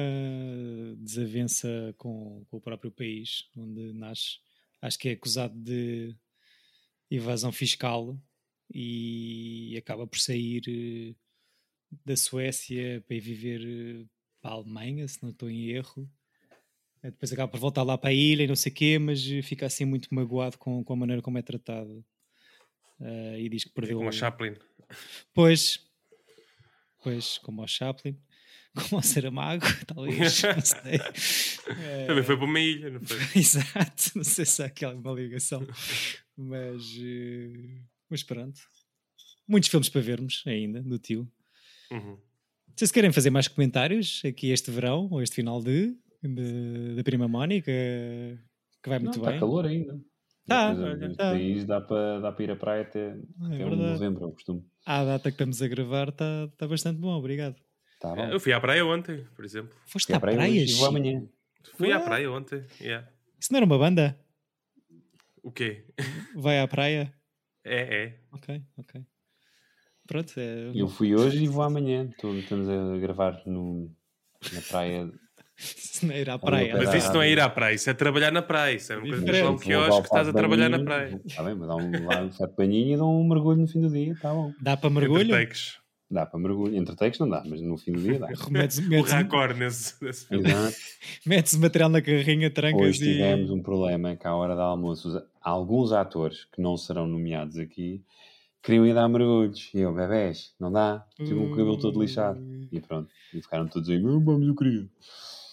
desavença 0.96 1.92
com, 1.98 2.44
com 2.48 2.56
o 2.56 2.60
próprio 2.60 2.90
país 2.92 3.50
onde 3.56 3.92
nasce. 3.92 4.38
Acho 4.80 4.96
que 4.96 5.08
é 5.08 5.12
acusado 5.12 5.58
de 5.58 6.14
evasão 7.10 7.50
fiscal 7.50 8.16
e 8.72 9.74
acaba 9.76 10.06
por 10.06 10.20
sair 10.20 10.62
eh, 10.68 11.14
da 12.04 12.16
Suécia 12.16 13.02
para 13.06 13.16
ir 13.16 13.20
viver 13.20 13.60
eh, 13.64 14.06
para 14.40 14.52
a 14.52 14.54
Alemanha, 14.54 15.08
se 15.08 15.20
não 15.20 15.30
estou 15.30 15.50
em 15.50 15.70
erro. 15.70 16.08
Eh, 17.02 17.10
Depois 17.10 17.32
acaba 17.32 17.50
por 17.50 17.58
voltar 17.58 17.82
lá 17.82 17.98
para 17.98 18.10
a 18.10 18.14
ilha 18.14 18.44
e 18.44 18.46
não 18.46 18.54
sei 18.54 18.70
o 18.70 18.74
quê, 18.74 18.98
mas 19.00 19.24
fica 19.42 19.66
assim 19.66 19.84
muito 19.84 20.14
magoado 20.14 20.58
com, 20.58 20.84
com 20.84 20.92
a 20.92 20.96
maneira 20.96 21.22
como 21.22 21.38
é 21.38 21.42
tratado. 21.42 22.04
Eh, 23.00 23.40
e 23.40 23.48
diz 23.48 23.64
que 23.64 23.70
perdeu. 23.70 23.96
Como 23.96 24.10
a 24.10 24.12
Chaplin. 24.12 24.54
Pois, 25.34 25.84
pois, 27.02 27.38
como 27.38 27.62
ao 27.62 27.68
Chaplin, 27.68 28.16
como 28.78 28.96
ao 28.98 29.02
Saramago, 29.02 29.64
talvez, 29.86 30.42
não 30.42 30.60
sei. 30.60 31.00
Eh, 31.78 32.06
Também 32.06 32.22
foi 32.24 32.36
para 32.36 32.44
uma 32.46 32.60
ilha, 32.60 32.90
não 32.90 33.00
foi? 33.00 33.18
Exato, 33.40 34.12
não 34.16 34.24
sei 34.24 34.44
se 34.44 34.62
há 34.62 34.66
aqui 34.66 34.84
alguma 34.84 35.12
ligação, 35.12 35.66
mas, 36.36 36.82
eh, 37.00 37.80
mas 38.08 38.22
pronto. 38.22 38.60
Muitos 39.46 39.68
filmes 39.70 39.88
para 39.88 40.00
vermos 40.00 40.42
ainda, 40.46 40.82
do 40.82 40.98
tio. 40.98 41.30
Uhum. 41.90 42.18
Vocês 42.76 42.92
querem 42.92 43.10
fazer 43.12 43.30
mais 43.30 43.48
comentários 43.48 44.22
aqui 44.24 44.50
este 44.50 44.70
verão, 44.70 45.08
ou 45.10 45.22
este 45.22 45.36
final 45.36 45.62
de, 45.62 45.96
de- 46.22 46.94
da 46.96 47.02
Prima 47.02 47.26
Mónica, 47.26 47.72
que 48.82 48.88
vai 48.88 48.98
Não, 48.98 49.06
muito 49.06 49.18
está 49.18 49.30
bem? 49.30 49.40
calor 49.40 49.66
ainda. 49.66 49.98
Tá, 50.46 50.72
Depois, 50.72 51.16
tá. 51.16 51.30
país 51.32 51.64
dá 51.66 51.80
para 51.80 52.20
dá 52.20 52.32
para 52.32 52.44
ir 52.44 52.50
à 52.50 52.56
praia 52.56 52.82
até, 52.82 53.08
É 53.10 53.54
até 53.54 53.66
um 53.66 53.76
novembro, 53.76 54.24
é 54.24 54.26
o 54.26 54.32
costume. 54.32 54.64
À 54.86 55.04
data 55.04 55.24
que 55.30 55.34
estamos 55.34 55.60
a 55.60 55.68
gravar 55.68 56.08
está 56.08 56.48
tá 56.56 56.66
bastante 56.66 56.98
bom, 56.98 57.10
obrigado. 57.12 57.56
Tá 57.98 58.14
bom. 58.14 58.28
Eu 58.30 58.38
fui 58.40 58.52
à 58.52 58.60
praia 58.60 58.84
ontem, 58.86 59.26
por 59.34 59.44
exemplo. 59.44 59.76
Foste 59.86 60.06
Fui 60.06 60.14
à 60.14 60.20
praia 60.20 60.36
praia, 60.36 60.52
hoje 60.62 60.72
e 60.72 60.76
vou 60.76 60.86
amanhã. 60.86 61.22
Fui 61.76 61.92
à 61.92 62.00
praia 62.00 62.30
ontem. 62.30 62.64
yeah. 62.80 63.06
Isso 63.38 63.52
não 63.52 63.58
era 63.58 63.66
uma 63.66 63.78
banda? 63.78 64.18
O 65.42 65.50
quê? 65.50 65.84
Vai 66.34 66.60
à 66.60 66.68
praia? 66.68 67.12
É, 67.64 68.04
é. 68.04 68.18
Ok, 68.32 68.62
ok. 68.76 69.02
Pronto, 70.06 70.32
é... 70.38 70.70
Eu 70.74 70.88
fui 70.88 71.14
hoje 71.14 71.44
e 71.44 71.48
vou 71.48 71.62
amanhã. 71.62 72.08
Estou- 72.10 72.34
Estamos 72.38 72.68
a 72.68 72.98
gravar 72.98 73.42
no, 73.46 73.90
na 74.52 74.60
praia. 74.62 75.10
se 75.56 76.06
não 76.06 76.14
é 76.14 76.20
ir 76.20 76.30
à 76.30 76.38
praia. 76.38 76.74
Mas 76.76 76.94
isso 76.94 77.12
não 77.12 77.20
é 77.20 77.30
ir 77.30 77.40
à 77.40 77.50
praia, 77.50 77.74
isso 77.74 77.90
é 77.90 77.94
trabalhar 77.94 78.30
na 78.30 78.42
praia. 78.42 78.76
Isso 78.76 78.92
é 78.92 78.96
uma 78.96 79.08
coisa 79.08 79.24
de 79.24 79.30
a 79.30 79.50
um 79.50 79.56
Vou 79.56 79.58
levar 79.58 79.64
quiosque 79.64 79.98
o 79.98 80.02
que 80.02 80.06
estás 80.08 80.28
a 80.28 80.32
trabalhar 80.32 80.68
na 80.68 80.78
praia. 80.84 81.20
Está 81.24 81.42
bem, 81.42 81.54
mas 81.54 81.68
dá 81.68 81.76
um, 81.76 82.06
lá 82.06 82.22
um 82.22 82.32
fato 82.32 82.50
de 82.50 82.56
banhinho 82.56 82.94
e 82.94 82.96
dá 82.96 83.04
um 83.04 83.28
mergulho 83.28 83.58
no 83.60 83.66
fim 83.66 83.80
do 83.80 83.90
dia. 83.90 84.12
Está 84.12 84.32
bom. 84.32 84.52
Dá 84.60 84.76
para 84.76 84.88
mergulho? 84.90 85.34
Entre 85.34 85.46
takes. 85.46 85.78
Dá 86.10 86.24
para 86.24 86.40
mergulho. 86.40 86.74
Entre 86.74 86.96
takes 86.96 87.18
não 87.20 87.28
dá, 87.28 87.42
mas 87.46 87.60
no 87.60 87.76
fim 87.76 87.92
do 87.92 88.00
dia 88.00 88.18
dá. 88.18 88.28
Metes, 88.50 88.78
O 88.78 88.82
metes, 88.88 89.12
racor 89.12 89.54
nesse, 89.54 90.02
nesse. 90.02 90.26
Exato. 90.34 90.76
metes 91.26 91.52
o 91.52 91.60
material 91.60 91.90
na 91.90 92.00
carrinha, 92.00 92.50
trancas 92.50 92.80
Hoje 92.80 93.04
e... 93.04 93.12
tivemos 93.12 93.50
um 93.50 93.60
problema 93.62 94.16
que 94.16 94.26
à 94.26 94.34
hora 94.34 94.54
do 94.54 94.60
almoço 94.62 95.22
alguns 95.40 95.92
atores 95.92 96.46
que 96.46 96.62
não 96.62 96.76
serão 96.76 97.06
nomeados 97.06 97.58
aqui 97.58 98.02
queriam 98.62 98.86
ir 98.86 98.94
dar 98.94 99.08
mergulhos. 99.08 99.70
E 99.74 99.80
eu, 99.80 99.94
bebés, 99.94 100.54
não 100.58 100.70
dá. 100.72 101.04
Tive 101.16 101.34
um 101.34 101.50
cabelo 101.50 101.78
todo 101.78 102.00
lixado. 102.00 102.40
E 102.72 102.80
pronto. 102.80 103.10
E 103.32 103.40
ficaram 103.40 103.66
todos 103.66 103.88
aí, 103.88 103.96
"Ah, 103.96 104.00
vamos, 104.02 104.46
eu 104.46 104.54
queria. 104.54 104.86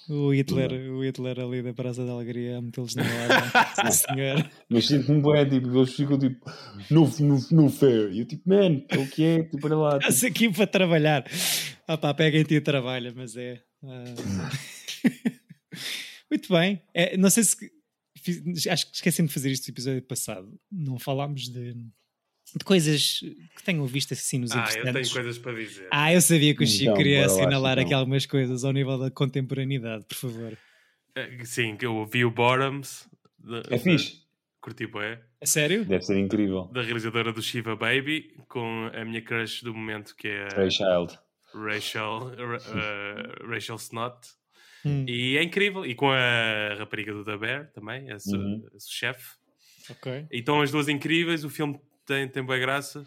O 0.07 0.31
Hitler, 0.33 0.71
o 0.91 1.03
Hitler 1.03 1.39
ali 1.39 1.63
da 1.63 1.73
Praça 1.73 2.05
da 2.05 2.11
Alegria 2.11 2.57
a 2.57 2.61
metê-los 2.61 2.93
na 2.95 3.03
hora. 3.03 3.91
Sim, 3.91 4.05
senhor. 4.07 4.51
Mas 4.69 4.85
sinto-me 4.87 5.21
bem, 5.21 5.49
tipo, 5.49 5.75
eles 5.75 5.93
ficam 5.95 6.19
tipo, 6.19 6.45
no, 6.91 7.07
no, 7.19 7.39
no 7.51 7.69
fair. 7.69 8.11
E 8.11 8.19
eu 8.19 8.25
tipo, 8.25 8.47
man, 8.47 8.83
é 8.89 8.97
o 8.97 9.07
que 9.09 9.23
é? 9.23 9.43
Tipo, 9.43 9.65
olha 9.67 9.75
lá. 9.77 9.89
Tipo, 9.99 10.11
Estás 10.11 10.23
aqui 10.23 10.49
para 10.51 10.67
trabalhar. 10.67 11.25
Ah 11.87 11.97
pá, 11.97 12.13
peguem-te 12.13 12.53
e 12.55 12.61
trabalha, 12.61 13.11
mas 13.15 13.35
é... 13.35 13.61
ah, 13.83 14.51
Muito 16.29 16.51
bem. 16.53 16.81
É, 16.93 17.17
não 17.17 17.29
sei 17.29 17.43
se. 17.43 17.55
fiz- 18.17 18.67
acho 18.67 18.89
que 18.89 18.95
esqueci-me 18.95 19.27
de 19.27 19.33
fazer 19.33 19.51
isto 19.51 19.67
no 19.67 19.73
episódio 19.73 20.01
passado. 20.03 20.59
Não 20.71 20.99
falámos 20.99 21.49
de, 21.49 21.73
de 22.53 22.63
coisas 22.63 23.19
que 23.55 23.63
tenham 23.63 23.85
visto 23.85 24.13
assim 24.13 24.39
nos 24.39 24.51
Ah, 24.51 24.65
eu 24.77 24.83
tenho 24.93 25.09
coisas 25.11 25.37
para 25.37 25.53
dizer. 25.53 25.87
Ah, 25.91 26.13
eu 26.13 26.21
sabia 26.21 26.55
que 26.55 26.63
o 26.63 26.67
Chico 26.67 26.83
Então, 26.83 26.95
queria 26.97 27.19
lá, 27.21 27.25
assinalar 27.25 27.79
aqui 27.79 27.93
algumas 27.93 28.25
coisas 28.25 28.63
ao 28.63 28.71
nível 28.71 28.97
da 28.97 29.09
contemporaneidade, 29.09 30.05
por 30.05 30.15
favor. 30.15 30.57
Eh, 31.15 31.43
Sim, 31.45 31.75
que 31.77 31.85
eu 31.85 32.05
vi 32.05 32.23
o 32.25 32.31
Bottoms. 32.31 33.07
da- 33.39 33.63
É 33.69 33.77
fixe. 33.77 34.13
da- 34.13 34.25
Curti 34.61 34.87
bué, 34.87 35.21
A 35.39 35.45
sério? 35.45 35.85
Deve 35.85 36.03
ser 36.03 36.17
incrível. 36.17 36.63
da 36.73 36.81
realizadora 36.81 37.31
do 37.31 37.39
Shiva 37.41 37.75
Baby, 37.75 38.33
com 38.49 38.89
a 38.93 39.05
minha 39.05 39.21
crush 39.21 39.61
do 39.63 39.71
momento, 39.75 40.15
que 40.15 40.27
é 40.27 40.47
Ray 40.55 40.71
Child. 40.71 41.19
Rachel, 41.53 42.31
Ra- 42.35 42.57
eh, 42.81 43.45
Rachel 43.47 43.75
Snott. 43.75 44.27
Hum, 44.83 45.05
E 45.07 45.37
é 45.37 45.43
incrível. 45.43 45.85
E 45.85 45.93
com 45.95 46.09
a 46.11 46.75
rapariga 46.77 47.13
do 47.13 47.23
The 47.23 47.37
Bear 47.37 47.71
também, 47.73 48.11
a, 48.11 48.19
su- 48.19 48.35
Uhum. 48.35 48.67
chefe. 48.79 49.35
ok. 49.89 50.25
E 50.31 50.39
estão 50.39 50.59
as 50.61 50.71
duas 50.71 50.87
incríveis. 50.89 51.43
O 51.43 51.49
filme 51.49 51.79
tem, 52.05 52.27
tem 52.27 52.43
boa 52.43 52.57
graça. 52.57 53.05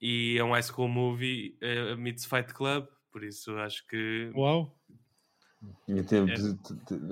E 0.00 0.36
é 0.38 0.44
um 0.44 0.50
high 0.52 0.62
school 0.62 0.88
movie, 0.88 1.56
eh, 1.60 1.94
meets 1.96 2.24
Fight 2.24 2.52
Club. 2.52 2.86
Por 3.12 3.22
isso 3.22 3.56
acho 3.58 3.86
que 3.86 4.30
Uau. 4.34 4.76
Até- 5.88 6.16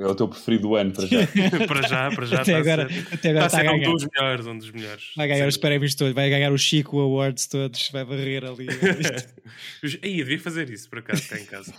É 0.03 0.07
o 0.07 0.14
teu 0.14 0.26
preferido 0.26 0.62
do 0.62 0.74
ano 0.74 0.92
para 0.92 1.07
já. 1.07 1.18
para 1.68 1.82
já, 1.86 2.11
para 2.11 2.26
já 2.26 2.40
Até 2.42 2.59
está 2.59 2.59
agora, 2.59 2.86
a 2.86 2.88
ser, 2.88 3.14
até 3.14 3.28
agora 3.30 3.46
está 3.46 3.59
está 3.62 3.70
a 3.70 3.78
ser 3.78 3.88
um 3.88 3.92
dos 3.92 4.09
melhores, 4.12 4.46
um 4.46 4.59
dos 4.59 4.70
melhores. 4.72 5.12
Vai 5.16 5.28
ganhar 5.28 5.46
os 5.46 5.57
prémios 5.57 5.94
todos, 5.94 6.14
vai 6.14 6.28
ganhar 6.30 6.53
os 6.53 6.61
Chico 6.61 6.98
Awards 6.98 7.46
todos, 7.46 7.88
vai 7.90 8.05
varrer 8.05 8.44
ali. 8.44 8.66
Aí, 10.03 10.18
eu 10.18 10.24
devia 10.24 10.40
fazer 10.40 10.68
isso 10.68 10.88
por 10.90 10.98
acaso 10.98 11.28
cá 11.28 11.38
em 11.38 11.46
casa. 11.46 11.72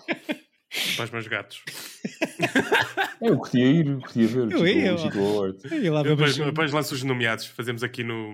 Para 0.95 1.05
os 1.05 1.11
meus 1.11 1.27
gatos. 1.27 1.61
É, 3.21 3.27
eu 3.29 3.37
curtia 3.37 3.65
ir, 3.65 3.87
eu 3.87 3.99
curtia 3.99 4.27
ver 4.27 4.39
o 4.39 4.51
Eu 4.51 4.67
ia, 4.67 4.97
Chico, 4.97 5.07
o 5.07 5.11
Chico 5.11 5.19
Award. 5.19 5.57
Depois, 6.03 6.37
depois 6.37 6.71
lanço 6.71 6.93
os 6.93 7.03
nomeados, 7.03 7.45
fazemos 7.45 7.83
aqui 7.83 8.03
no, 8.03 8.31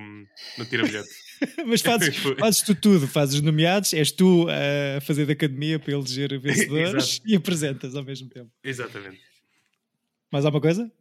no 0.58 0.66
tira-bilhete. 0.66 1.10
Mas 1.66 1.82
fazes, 1.82 2.16
fazes 2.40 2.62
tu 2.62 2.76
tudo, 2.76 3.08
fazes 3.08 3.36
os 3.36 3.42
nomeados, 3.42 3.94
és 3.94 4.12
tu 4.12 4.48
a 4.50 5.02
fazer 5.02 5.26
da 5.26 5.34
academia 5.34 5.80
para 5.80 5.94
eleger 5.94 6.40
vencedores 6.40 7.22
e 7.26 7.36
apresentas 7.36 7.96
ao 7.96 8.04
mesmo 8.04 8.30
tempo. 8.30 8.52
Exatamente. 8.64 9.20
Mais 10.32 10.46
alguma 10.46 10.62
coisa? 10.62 10.92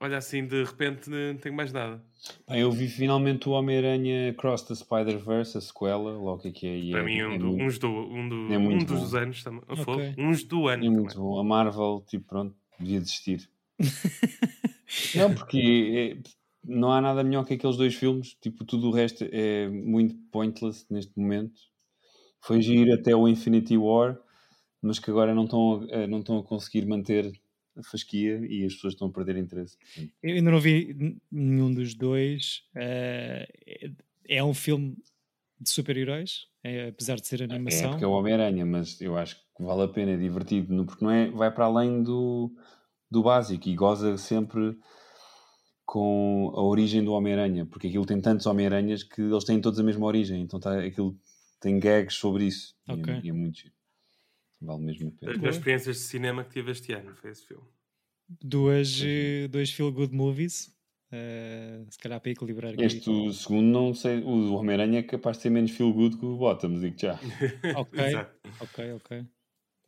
Olha, 0.00 0.18
assim 0.18 0.46
de 0.46 0.62
repente 0.62 1.10
não 1.10 1.36
tenho 1.38 1.54
mais 1.56 1.72
nada. 1.72 2.00
Pá, 2.46 2.56
eu 2.56 2.70
vi 2.70 2.86
finalmente 2.88 3.48
o 3.48 3.52
Homem-Aranha 3.52 4.32
Cross 4.34 4.62
the 4.62 4.74
Spider-Verse, 4.76 5.58
a 5.58 5.60
sequela, 5.60 6.12
logo 6.12 6.50
que 6.52 6.66
é 6.66 6.70
é. 6.70 6.78
e 6.78 6.90
Para 6.92 7.00
é, 7.00 7.04
mim, 7.04 7.22
um, 7.22 7.32
é 7.32 7.38
do- 7.38 7.46
muito, 7.46 7.64
uns, 7.64 7.78
do, 7.80 7.88
um, 7.88 8.28
do, 8.28 8.52
é 8.54 8.58
um 8.58 8.78
dos 8.84 9.10
bom. 9.10 9.18
anos 9.18 9.42
também. 9.42 9.62
Ok. 9.68 9.84
Fogo, 9.84 10.02
Uns 10.18 10.44
do 10.44 10.68
ano. 10.68 10.84
é 10.84 10.88
muito 10.88 11.14
também. 11.14 11.28
bom. 11.28 11.38
A 11.40 11.44
Marvel, 11.44 12.04
tipo, 12.08 12.26
pronto, 12.28 12.54
devia 12.78 13.00
desistir. 13.00 13.48
não, 15.16 15.34
porque 15.34 16.16
é- 16.24 16.28
não 16.64 16.92
há 16.92 17.00
nada 17.00 17.24
melhor 17.24 17.44
que 17.44 17.54
aqueles 17.54 17.76
dois 17.76 17.94
filmes. 17.94 18.34
Tipo, 18.40 18.64
tudo 18.64 18.88
o 18.88 18.92
resto 18.92 19.24
é 19.32 19.68
muito 19.68 20.14
pointless 20.30 20.86
neste 20.90 21.12
momento. 21.18 21.60
Foi 22.40 22.60
giro 22.62 22.92
até 22.94 23.16
o 23.16 23.26
Infinity 23.26 23.76
War, 23.76 24.16
mas 24.80 24.98
que 25.00 25.10
agora 25.10 25.34
não 25.34 25.44
estão 25.44 25.86
a, 25.92 26.06
não 26.06 26.20
estão 26.20 26.38
a 26.38 26.42
conseguir 26.44 26.86
manter 26.86 27.32
fasquia 27.82 28.40
e 28.48 28.64
as 28.64 28.74
pessoas 28.74 28.94
estão 28.94 29.08
a 29.08 29.12
perder 29.12 29.36
interesse. 29.36 29.76
Eu 30.22 30.34
ainda 30.36 30.50
não 30.50 30.60
vi 30.60 31.18
nenhum 31.30 31.72
dos 31.72 31.94
dois. 31.94 32.62
Eh, 32.74 33.48
é 34.28 34.42
um 34.44 34.54
filme 34.54 34.96
de 35.60 35.70
super-heróis, 35.70 36.46
é, 36.62 36.88
apesar 36.88 37.16
de 37.16 37.26
ser 37.26 37.40
É 37.40 37.44
animação. 37.44 37.90
porque 37.90 38.04
é 38.04 38.06
o 38.06 38.12
Homem-Aranha, 38.12 38.64
mas 38.64 39.00
eu 39.00 39.16
acho 39.18 39.36
que 39.56 39.62
vale 39.64 39.82
a 39.82 39.88
pena, 39.88 40.12
é 40.12 40.16
divertido, 40.16 40.84
porque 40.86 41.04
não 41.04 41.10
é, 41.10 41.30
vai 41.30 41.50
para 41.52 41.64
além 41.64 42.02
do, 42.02 42.52
do 43.10 43.22
básico 43.22 43.68
e 43.68 43.74
goza 43.74 44.16
sempre 44.16 44.76
com 45.84 46.52
a 46.54 46.62
origem 46.62 47.02
do 47.02 47.12
Homem-Aranha, 47.12 47.64
porque 47.66 47.86
aquilo 47.88 48.04
tem 48.06 48.20
tantos 48.20 48.46
Homem-Aranhas 48.46 49.02
que 49.02 49.22
eles 49.22 49.44
têm 49.44 49.60
todos 49.60 49.80
a 49.80 49.82
mesma 49.82 50.04
origem, 50.06 50.42
então 50.42 50.60
tá, 50.60 50.78
aquilo 50.78 51.18
tem 51.60 51.78
gags 51.80 52.14
sobre 52.16 52.44
isso 52.44 52.74
e 52.86 52.92
é- 52.92 53.20
e, 53.24 53.28
é, 53.30 53.32
muito 53.32 53.58
giro. 53.58 53.74
Vale 54.60 54.82
mesmo 54.82 55.08
a 55.08 55.12
pena. 55.12 55.32
melhores 55.32 55.56
experiências 55.56 55.96
de 55.96 56.02
cinema 56.02 56.44
que 56.44 56.50
tive 56.50 56.72
este 56.72 56.92
ano 56.92 57.14
foi 57.14 57.30
esse 57.30 57.46
filme. 57.46 57.64
Duas, 58.42 59.00
eh, 59.02 59.48
dois 59.48 59.70
feel-good 59.72 60.14
movies, 60.14 60.76
eh, 61.10 61.84
se 61.88 61.98
calhar 61.98 62.20
para 62.20 62.30
equilibrar 62.32 62.72
aqui. 62.74 62.82
Este 62.82 63.08
o 63.08 63.32
segundo, 63.32 63.66
não 63.66 63.94
sei, 63.94 64.18
o 64.18 64.42
do 64.42 64.54
Homem-Aranha 64.54 64.98
é 64.98 65.02
capaz 65.02 65.38
de 65.38 65.44
ser 65.44 65.50
menos 65.50 65.70
feel 65.70 65.92
good 65.92 66.18
que 66.18 66.26
o 66.26 66.36
Bottoms, 66.36 66.80
digo 66.80 66.98
já. 66.98 67.18
Ok, 67.78 68.00
ok, 68.60 68.92
ok. 68.92 69.26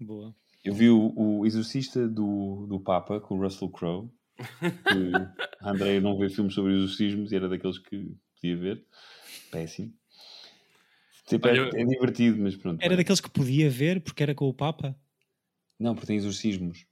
Boa. 0.00 0.34
Eu 0.64 0.74
vi 0.74 0.88
o, 0.88 1.12
o 1.16 1.46
Exorcista 1.46 2.08
do, 2.08 2.66
do 2.66 2.80
Papa 2.80 3.20
com 3.20 3.38
o 3.38 3.42
Russell 3.42 3.68
Crowe. 3.70 4.08
Que 4.36 5.12
a 5.60 5.70
Andrea 5.70 6.00
não 6.00 6.16
vê 6.16 6.30
filmes 6.30 6.54
sobre 6.54 6.74
exorcismos 6.74 7.32
e 7.32 7.36
era 7.36 7.48
daqueles 7.48 7.78
que 7.78 8.16
podia 8.34 8.56
ver. 8.56 8.86
Péssimo. 9.50 9.92
Tipo, 11.30 11.48
é, 11.48 11.52
Olha, 11.52 11.70
é 11.80 11.84
divertido, 11.84 12.42
mas 12.42 12.56
pronto. 12.56 12.80
Era 12.80 12.88
vai. 12.90 12.96
daqueles 12.98 13.20
que 13.20 13.30
podia 13.30 13.70
ver 13.70 14.00
porque 14.02 14.22
era 14.22 14.34
com 14.34 14.46
o 14.48 14.52
Papa. 14.54 14.94
Não, 15.78 15.94
porque 15.94 16.08
tem 16.08 16.16
exorcismos. 16.16 16.84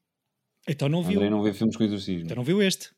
Então 0.66 0.88
não 0.88 1.00
A 1.00 1.02
viu. 1.02 1.12
Andrea 1.18 1.30
não 1.30 1.42
vê 1.42 1.52
filmes 1.52 1.76
com 1.76 1.84
exorcismos. 1.84 2.24
Então 2.24 2.36
não 2.36 2.44
viu 2.44 2.62
este. 2.62 2.90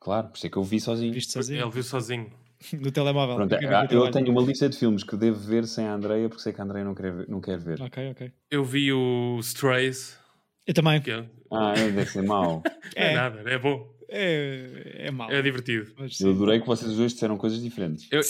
Claro, 0.00 0.28
por 0.28 0.36
isso 0.36 0.46
é 0.46 0.50
que 0.50 0.56
eu 0.56 0.62
vi 0.62 0.78
sozinho. 0.80 1.12
Viste 1.12 1.32
sozinho. 1.32 1.62
Ele 1.62 1.70
viu 1.70 1.82
sozinho. 1.82 2.30
No 2.78 2.92
telemóvel. 2.92 3.36
Pronto, 3.36 3.54
eu 3.54 3.58
trabalho. 3.58 4.10
tenho 4.12 4.30
uma 4.30 4.42
lista 4.42 4.68
de 4.68 4.76
filmes 4.76 5.02
que 5.02 5.16
devo 5.16 5.38
ver 5.40 5.66
sem 5.66 5.86
a 5.86 5.94
Andrea 5.94 6.28
porque 6.28 6.42
sei 6.42 6.52
que 6.52 6.60
a 6.60 6.64
Andrea 6.64 6.84
não 6.84 6.94
quer 6.94 7.10
ver. 7.10 7.26
Não 7.28 7.40
quer 7.40 7.58
ver. 7.58 7.80
Ok, 7.80 8.10
ok. 8.10 8.30
Eu 8.50 8.62
vi 8.66 8.92
o 8.92 9.38
Strays. 9.40 10.18
Eu 10.66 10.74
também. 10.74 11.00
Que 11.00 11.10
é, 11.10 11.26
Ah, 11.50 11.72
é, 11.74 11.90
deve 11.90 12.10
ser 12.10 12.22
mau. 12.22 12.62
não 12.94 13.02
é 13.02 13.12
É. 13.12 13.14
nada, 13.14 13.50
é 13.50 13.58
bom. 13.58 13.90
É, 14.12 15.06
é 15.06 15.10
mau. 15.10 15.30
É 15.30 15.40
divertido. 15.40 15.92
mas 15.98 16.20
Eu 16.20 16.30
adorei 16.32 16.60
que 16.60 16.66
vocês 16.66 16.94
dois 16.96 17.12
disseram 17.12 17.36
coisas 17.38 17.62
diferentes. 17.62 18.08
Eu- 18.10 18.20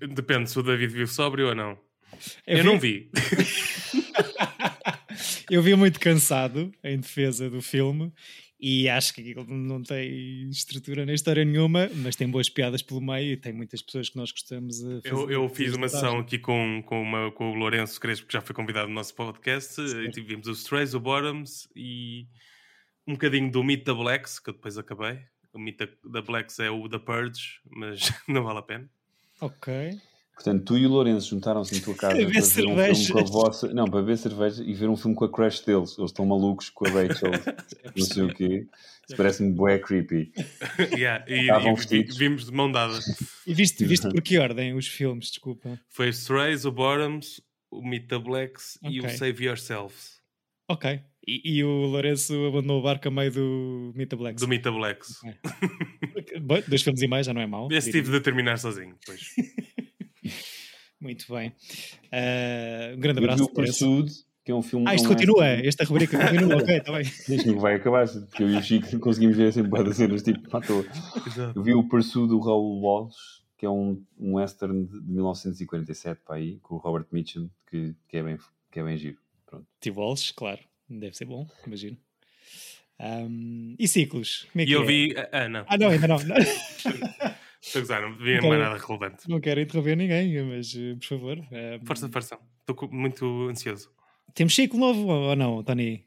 eu- 0.00 0.08
depende 0.08 0.50
se 0.50 0.58
o 0.58 0.62
David 0.62 0.92
viu 0.92 1.06
sóbrio 1.06 1.48
ou 1.48 1.54
não. 1.54 1.78
Eu 2.46 2.58
Eu, 2.58 2.62
vi- 2.62 2.64
não 2.64 2.78
vi. 2.78 3.10
Eu 5.50 5.62
vi 5.62 5.74
muito 5.74 5.98
cansado 5.98 6.70
em 6.84 6.98
defesa 6.98 7.50
do 7.50 7.60
filme 7.60 8.12
e 8.60 8.88
acho 8.88 9.12
que 9.14 9.20
aquilo 9.22 9.44
não 9.48 9.82
tem 9.82 10.48
estrutura 10.50 11.04
nem 11.04 11.14
história 11.14 11.44
nenhuma, 11.44 11.90
mas 11.96 12.14
tem 12.14 12.28
boas 12.28 12.48
piadas 12.48 12.82
pelo 12.82 13.00
meio 13.00 13.32
e 13.32 13.36
tem 13.36 13.52
muitas 13.52 13.82
pessoas 13.82 14.08
que 14.08 14.16
nós 14.16 14.30
gostamos. 14.30 14.80
Eu, 15.04 15.30
eu 15.30 15.48
fiz 15.48 15.74
uma 15.74 15.88
sessão 15.88 16.18
aqui 16.18 16.38
com, 16.38 16.82
com, 16.86 17.02
uma- 17.02 17.30
com 17.32 17.50
o 17.50 17.54
Lourenço 17.54 17.98
Crespo, 18.00 18.26
que 18.26 18.32
já 18.32 18.40
foi 18.40 18.54
convidado 18.54 18.88
no 18.88 18.94
nosso 18.94 19.14
podcast, 19.14 19.80
e 19.80 20.10
tivemos 20.10 20.46
os 20.46 20.58
Strays, 20.60 20.94
o 20.94 21.00
Bottoms 21.00 21.68
e 21.74 22.26
um 23.06 23.12
bocadinho 23.14 23.50
do 23.50 23.62
Meet 23.64 23.84
the 23.84 23.92
Blacks, 23.94 24.38
que 24.38 24.50
eu 24.50 24.54
depois 24.54 24.76
acabei. 24.78 25.18
O 25.52 25.58
Meet 25.58 25.78
the, 25.78 25.86
the 25.86 26.22
Blacks 26.22 26.58
é 26.60 26.70
o 26.70 26.88
The 26.88 26.98
Purge, 26.98 27.58
mas 27.70 28.12
não 28.28 28.44
vale 28.44 28.58
a 28.58 28.62
pena. 28.62 28.88
Ok. 29.40 29.98
Portanto, 30.34 30.64
tu 30.64 30.78
e 30.78 30.86
o 30.86 30.88
Lourenço 30.88 31.28
juntaram-se 31.28 31.76
em 31.76 31.80
tua 31.80 31.94
casa 31.94 32.14
Para 32.14 32.24
para 32.24 32.32
ver 32.32 32.38
um 32.38 32.42
cervejas. 32.42 33.06
filme 33.06 33.12
com 33.12 33.18
a 33.28 33.30
vossa. 33.30 33.74
Não, 33.74 33.84
para 33.86 34.00
ver 34.00 34.16
cerveja 34.16 34.62
e 34.64 34.72
ver 34.72 34.88
um 34.88 34.96
filme 34.96 35.14
com 35.14 35.24
a 35.26 35.30
crush 35.30 35.60
deles. 35.66 35.98
Eles 35.98 36.10
estão 36.12 36.24
malucos 36.24 36.70
com 36.70 36.86
a 36.86 36.90
Rachel, 36.90 37.30
não 37.94 38.04
sei 38.06 38.22
o 38.22 38.34
quê. 38.34 38.66
Isso 39.06 39.16
parece-me 39.18 39.52
bué 39.52 39.78
creepy. 39.78 40.32
Yeah, 40.96 41.24
e, 41.28 41.40
Estavam 41.42 41.72
e 41.72 41.76
vestidos. 41.76 42.16
vimos 42.16 42.44
de 42.46 42.52
mão 42.52 42.70
dada. 42.72 42.98
E 43.46 43.52
viste, 43.52 43.84
viste 43.84 44.08
por 44.08 44.22
que 44.22 44.38
ordem 44.38 44.72
os 44.74 44.86
filmes? 44.86 45.26
Desculpa. 45.30 45.78
Foi 45.90 46.06
o 46.06 46.10
Strays, 46.10 46.64
o 46.64 46.72
Bottoms, 46.72 47.40
o 47.70 47.86
Meet 47.86 48.08
the 48.08 48.18
Blacks 48.18 48.78
e 48.82 49.00
o. 49.00 49.10
Save 49.10 49.44
Yourselves, 49.44 50.20
Ok. 50.68 51.02
E, 51.26 51.58
e 51.58 51.64
o 51.64 51.68
Lourenço 51.86 52.32
abandonou 52.46 52.80
o 52.80 52.82
barco 52.82 53.08
a 53.08 53.10
meio 53.10 53.30
do 53.30 53.92
Blacks. 54.16 54.40
do 54.42 54.72
Blacks. 54.72 55.20
Bom, 56.42 56.62
dois 56.66 56.82
filmes 56.82 57.02
e 57.02 57.06
mais 57.06 57.26
já 57.26 57.34
não 57.34 57.40
é 57.42 57.46
mau. 57.46 57.68
Esse 57.70 57.90
tive 57.92 58.10
de 58.10 58.20
terminar 58.20 58.58
sozinho. 58.58 58.96
Pois. 59.04 59.20
Muito 61.00 61.32
bem. 61.32 61.52
Ah, 62.12 62.92
um 62.94 63.00
grande 63.00 63.18
Eu 63.20 63.22
vi 63.26 63.30
abraço. 63.32 63.44
o. 63.44 63.48
Pursued, 63.54 64.12
que 64.44 64.52
é 64.52 64.54
um 64.54 64.62
filme. 64.62 64.86
Ah, 64.88 64.94
isto 64.94 65.04
não 65.04 65.12
é- 65.12 65.14
continua. 65.14 65.46
Esta 65.46 65.84
rubrica 65.84 66.18
continua. 66.18 66.56
ok, 66.56 66.76
está 66.76 66.92
bem. 66.92 67.02
Deixa-me 67.28 67.54
que 67.54 67.60
vai 67.60 67.74
acabar, 67.74 68.06
porque 68.08 68.42
eu 68.42 68.50
e 68.50 68.56
o 68.56 68.62
Chico 68.62 68.98
conseguimos 68.98 69.36
ver 69.36 69.52
sempre 69.52 69.82
de 69.84 69.94
cenas 69.94 70.22
tipo 70.22 70.54
à 70.56 70.60
toa. 70.60 70.84
Eu 71.54 71.62
vi 71.62 71.74
o 71.74 71.84
Pursuit 71.88 72.28
do 72.28 72.38
Raoul 72.40 72.80
Walsh, 72.82 73.42
que 73.56 73.64
é 73.64 73.70
um, 73.70 74.02
um 74.18 74.34
western 74.34 74.86
de 74.86 75.00
1947 75.00 76.20
para 76.24 76.36
aí, 76.36 76.58
com 76.62 76.74
o 76.74 76.78
Robert 76.78 77.06
Mitchum, 77.12 77.48
que, 77.70 77.94
que, 78.08 78.16
é, 78.18 78.22
bem, 78.22 78.38
que 78.70 78.80
é 78.80 78.84
bem 78.84 78.96
giro. 78.96 79.16
Pronto. 79.46 79.66
T. 79.80 79.90
Walsh, 79.90 80.32
claro. 80.32 80.60
Deve 80.90 81.16
ser 81.16 81.24
bom, 81.26 81.46
imagino. 81.66 81.96
Ahm, 82.98 83.74
e 83.78 83.88
ciclos? 83.88 84.46
Como 84.52 84.62
é 84.62 84.66
que 84.66 84.72
E 84.72 84.74
eu 84.74 84.82
é? 84.82 84.86
vi. 84.86 85.14
Ah, 85.32 85.48
não. 85.48 85.64
Ah, 85.68 85.78
não, 85.78 85.88
ainda 85.88 86.08
não. 86.08 86.16
Não, 86.24 86.36
Estou 87.62 87.80
a 87.80 87.82
gozar, 87.82 88.00
não 88.02 88.16
vi 88.16 88.36
Então- 88.36 88.48
mais 88.48 88.60
nada 88.60 88.78
relevante. 88.78 89.28
não 89.28 89.38
quero 89.38 89.60
interromper 89.60 89.94
ninguém, 89.94 90.42
mas 90.44 90.74
eh, 90.74 90.94
por 90.94 91.04
favor. 91.06 91.38
ahm, 91.38 91.84
Força, 91.84 92.08
força. 92.08 92.38
Estou 92.66 92.88
muito 92.90 93.48
ansioso. 93.50 93.90
Temos 94.34 94.54
ciclo 94.54 94.78
novo 94.80 95.06
ou 95.06 95.36
não, 95.36 95.62
Tony? 95.62 96.06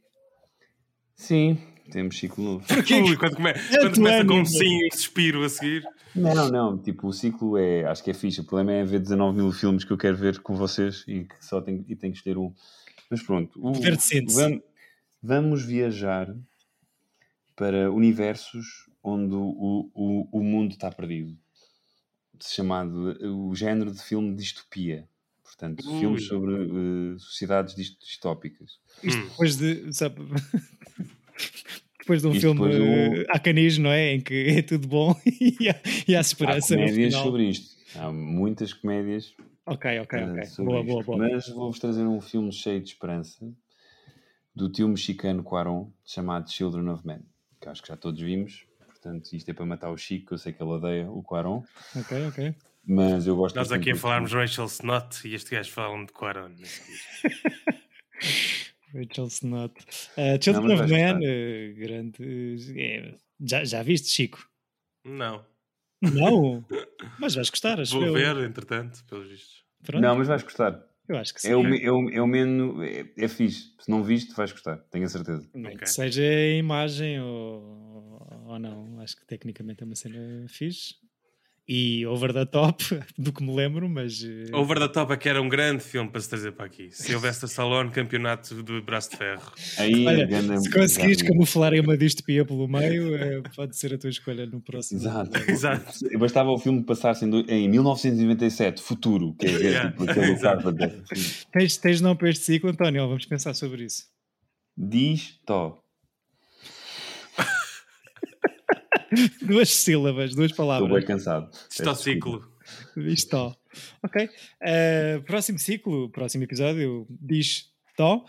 Sim, 1.16 1.58
temos 1.92 2.18
ciclo 2.18 2.44
novo. 2.44 2.66
Ui, 3.08 3.16
quando, 3.18 3.36
come... 3.36 3.54
quando 3.54 3.96
começa 3.96 4.18
ano, 4.22 4.30
com 4.34 4.40
um 4.42 4.46
sim 4.46 4.80
e 4.82 4.88
um 4.88 4.92
suspiro 4.92 5.44
a 5.44 5.50
seguir. 5.50 5.84
Não, 6.16 6.50
não, 6.50 6.78
tipo, 6.82 7.08
o 7.08 7.14
ciclo 7.14 7.56
é, 7.58 7.86
acho 7.86 8.04
que 8.04 8.10
é 8.12 8.14
fixe. 8.16 8.42
O 8.42 8.46
problema 8.46 8.72
é 8.74 8.84
ver 8.84 9.00
19 9.00 9.38
mil 9.38 9.52
filmes 9.52 9.84
que 9.84 9.92
eu 9.92 9.98
quero 9.98 10.18
ver 10.18 10.40
com 10.42 10.56
vocês 10.56 11.04
e 11.08 11.24
que 11.26 11.36
só 11.46 11.62
tenho, 11.62 11.86
e 11.88 11.96
tenho 11.96 12.14
que 12.14 12.18
escolher 12.20 12.38
um. 12.40 12.52
Mas 13.12 13.22
pronto. 13.22 13.60
O, 13.64 13.74
Poder 13.74 13.96
de 13.96 14.02
síntese. 14.04 14.62
Vamos, 15.24 15.64
viajar 15.64 16.36
para 17.56 17.92
universos 17.92 18.66
onde 19.02 19.34
o, 19.36 19.90
o, 19.94 20.28
o 20.40 20.44
mundo 20.44 20.72
está 20.74 20.92
perdido. 20.92 21.38
Chamado 22.42 23.16
o 23.50 23.56
género 23.56 23.92
de 23.92 24.02
filme 24.04 24.36
distopia. 24.36 25.08
Portanto, 25.44 25.86
Ui. 25.88 26.00
filmes 26.00 26.28
sobre 26.28 26.54
eh, 26.56 27.18
sociedades 27.20 27.76
dist- 27.76 28.00
distópicas. 28.02 28.80
Isto 29.04 29.22
Hum. 29.22 29.30
depois 29.30 29.56
de. 29.58 29.94
Sabe, 29.94 30.16
depois 32.00 32.22
de 32.22 32.28
um 32.28 32.32
Isto 32.32 32.42
filme 32.42 32.70
de 32.74 32.82
um- 32.82 33.22
uh, 33.22 33.26
Acanis, 33.30 33.78
não 33.78 33.92
é? 33.92 34.14
Em 34.14 34.22
que 34.22 34.34
é 34.50 34.62
tudo 34.62 34.88
bom 34.88 35.16
e 35.26 35.70
há, 35.70 35.76
e 36.08 36.16
há 36.16 36.20
Há 36.20 36.22
esperança 36.22 36.76
no 36.76 36.82
comédias 36.82 37.14
final. 37.14 37.24
sobre 37.24 37.50
isto. 37.50 37.76
Há 37.96 38.12
muitas 38.12 38.74
comédias 38.74 39.34
Ok, 39.66 40.00
ok, 40.00 40.20
eh, 40.20 40.26
ok. 40.32 40.66
Boa, 40.66 40.84
boa, 40.84 41.04
boa. 41.04 41.18
Mas 41.20 41.48
vou-vos 41.48 41.80
trazer 41.80 42.04
um 42.06 42.20
filme 42.20 42.52
cheio 42.52 42.82
de 42.82 42.90
esperança 42.90 43.50
do 44.56 44.70
tio 44.72 44.88
mexicano 44.88 45.44
Cuarón, 45.44 45.92
chamado 46.06 46.50
Children 46.50 46.90
of 46.90 47.06
Men, 47.06 47.22
que 47.62 47.68
acho 47.70 47.82
que 47.82 47.88
já 47.90 47.98
todos 47.98 48.22
vimos. 48.22 48.66
Portanto, 48.88 49.34
isto 49.34 49.50
é 49.50 49.54
para 49.54 49.66
matar 49.66 49.90
o 49.92 49.98
Chico, 49.98 50.28
que 50.28 50.34
eu 50.34 50.38
sei 50.38 50.54
que 50.54 50.62
ele 50.64 50.72
odeia 50.72 51.10
o 51.12 51.22
Cuarón, 51.24 51.64
Ok, 51.96 52.28
ok. 52.28 52.56
mas 52.86 53.28
eu 53.28 53.36
gosto 53.36 53.56
Nós 53.56 53.72
aqui 53.72 53.92
a 53.92 53.96
falarmos 53.96 54.30
filme. 54.32 54.46
Rachel 54.46 54.66
Snot 54.66 55.28
e 55.28 55.34
este 55.36 55.52
gajo 55.56 55.72
fala-me 55.72 56.06
de 56.06 56.14
Quaron. 56.14 56.52
Rachel 58.94 59.26
Snot. 59.28 59.74
Uh, 60.18 60.38
Children 60.42 60.68
mas 60.68 60.80
of 60.82 60.90
gostar. 60.90 61.16
uh, 61.18 61.76
grande. 61.76 62.80
é, 62.80 63.16
já, 63.42 63.64
já 63.66 63.84
viste, 63.84 64.10
Chico? 64.10 64.48
Não. 65.04 65.44
Não? 66.02 66.64
Mas 67.20 67.34
vais 67.36 67.50
gostar, 67.50 67.80
acho 67.80 67.94
Vou 67.94 68.06
eu. 68.06 68.14
ver, 68.14 68.38
entretanto, 68.46 69.04
pelos 69.10 69.30
vistos. 69.30 69.64
Pronto, 69.84 70.02
Não, 70.02 70.16
mas 70.18 70.28
vais 70.28 70.44
gostar. 70.44 70.82
Eu 71.08 71.18
acho 71.18 71.34
que 71.34 71.42
sim. 71.42 71.50
É 71.50 71.56
o, 71.56 71.66
é, 71.66 71.92
o, 71.92 72.10
é 72.10 72.22
o 72.22 72.28
menos. 72.28 72.82
É, 72.84 73.06
é 73.18 73.28
fixe. 73.28 73.74
Se 73.80 73.90
não 73.90 74.04
viste, 74.04 74.34
vais 74.34 74.52
gostar, 74.52 74.78
tenho 74.90 75.06
a 75.06 75.10
certeza. 75.10 75.48
Nem 75.54 75.74
Ok. 75.74 75.80
que 75.80 75.90
seja 75.90 76.22
a 76.24 76.58
imagem 76.58 77.20
ou, 77.22 78.26
ou 78.46 78.60
não. 78.60 79.00
Acho 79.02 79.16
que 79.18 79.26
tecnicamente 79.26 79.84
é 79.84 79.86
uma 79.86 79.96
cena 79.96 80.46
fixe. 80.48 80.96
E 81.66 82.06
over 82.08 82.34
the 82.34 82.46
top, 82.46 82.84
do 83.18 83.32
que 83.32 83.42
me 83.42 83.56
lembro, 83.56 83.88
mas. 83.88 84.22
eh, 84.22 84.54
Over 84.54 84.80
the 84.80 84.90
Top 84.90 85.14
é 85.14 85.16
que 85.16 85.30
era 85.30 85.42
um 85.42 85.48
grande 85.48 85.82
filme 85.82 86.10
para 86.10 86.20
se 86.20 86.28
trazer 86.28 86.52
para 86.52 86.66
aqui. 86.66 86.90
Se 86.92 87.16
houvesse 87.16 87.46
a 87.46 87.48
Salon 87.48 87.90
campeonato 87.90 88.62
do 88.62 88.82
braço 88.82 89.12
de 89.12 89.18
ferro. 89.18 89.50
Aí 89.78 90.06
Olha, 90.06 90.26
a 90.26 90.28
ganda- 90.28 90.58
se 90.58 90.70
conseguires 90.70 91.22
camuflar 91.22 91.74
uma 91.76 91.96
distopia 91.98 92.44
pelo 92.44 92.68
meio, 92.68 93.16
eh, 93.16 93.42
pode 93.56 93.78
ser 93.78 93.94
a 93.94 93.98
tua 93.98 94.10
escolha 94.10 94.46
no 94.46 94.60
próximo. 94.60 95.00
Exato. 95.00 95.38
Exato. 95.50 95.94
Bastava 96.20 96.50
o 96.52 96.58
filme 96.60 96.84
passar-se 96.84 97.24
em, 97.24 97.30
do- 97.30 97.50
em 97.50 97.70
1997, 97.70 98.82
futuro, 98.82 99.34
que 99.40 99.46
é 99.46 99.50
Yeah. 99.64 99.92
tipo 99.92 100.04
aquele 100.04 100.38
Carpenter. 100.38 101.02
Tens, 101.50 101.78
tens 101.78 102.02
não 102.02 102.14
para 102.14 102.30
este 102.30 102.44
ciclo, 102.44 102.72
António? 102.72 103.08
Vamos 103.08 103.26
pensar 103.26 103.54
sobre 103.54 103.86
isso. 103.86 104.04
Diz 104.78 105.40
Tó. 105.46 105.80
Duas 109.42 109.70
sílabas, 109.70 110.36
duas 110.36 110.52
Estou 110.52 110.66
palavras. 110.66 110.92
bem 110.92 111.06
cansado. 111.06 111.50
Está 111.70 111.94
ciclo. 111.96 112.48
Diz 112.96 113.26
Tó. 113.26 113.56
Ok. 114.02 114.30
Eh, 114.62 115.22
próximo 115.26 115.60
ciclo, 115.60 116.10
próximo 116.10 116.44
episódio, 116.44 117.06
diz 117.10 117.70
Tó. 117.98 118.26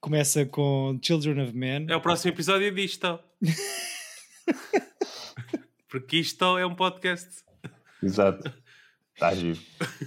Começa 0.00 0.44
com 0.46 0.98
Children 1.02 1.42
of 1.44 1.52
Men. 1.56 1.86
É 1.88 1.96
o 1.96 2.00
próximo 2.00 2.32
episódio 2.32 2.72
disto. 2.74 3.18
Porque 5.88 6.18
isto 6.18 6.58
é 6.58 6.66
um 6.66 6.74
podcast. 6.74 7.28
Exato. 8.02 8.52
Está 9.14 9.34
giro. 9.34 9.58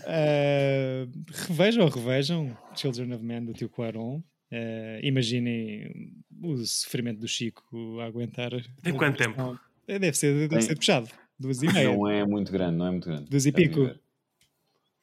Eh, 0.05 1.07
revejam 1.47 1.83
ou 1.83 1.89
revejam 1.89 2.57
Children 2.75 3.13
of 3.13 3.23
Men 3.23 3.45
do 3.45 3.53
tio 3.53 3.69
Quaron. 3.69 4.21
Eh, 4.49 4.99
imaginem 5.03 6.13
o 6.41 6.55
sofrimento 6.65 7.19
do 7.19 7.27
Chico 7.27 7.99
a 7.99 8.05
aguentar. 8.05 8.51
Tem 8.81 8.93
quanto 8.93 9.17
tempo? 9.17 9.59
Eh, 9.87 9.99
Deve 9.99 10.17
ser, 10.17 10.33
deve 10.33 10.49
Tem- 10.49 10.61
ser 10.61 10.75
puxado. 10.75 11.09
Duas 11.39 11.61
e 11.63 11.67
meia. 11.67 11.91
Não 11.91 12.07
é 12.07 12.25
muito 12.25 12.51
grande, 12.51 12.77
não 12.77 12.87
é 12.87 12.91
muito 12.91 13.07
grande. 13.07 13.29
Duas 13.29 13.45
e 13.45 13.51
Deve 13.51 13.69
pico. 13.69 13.99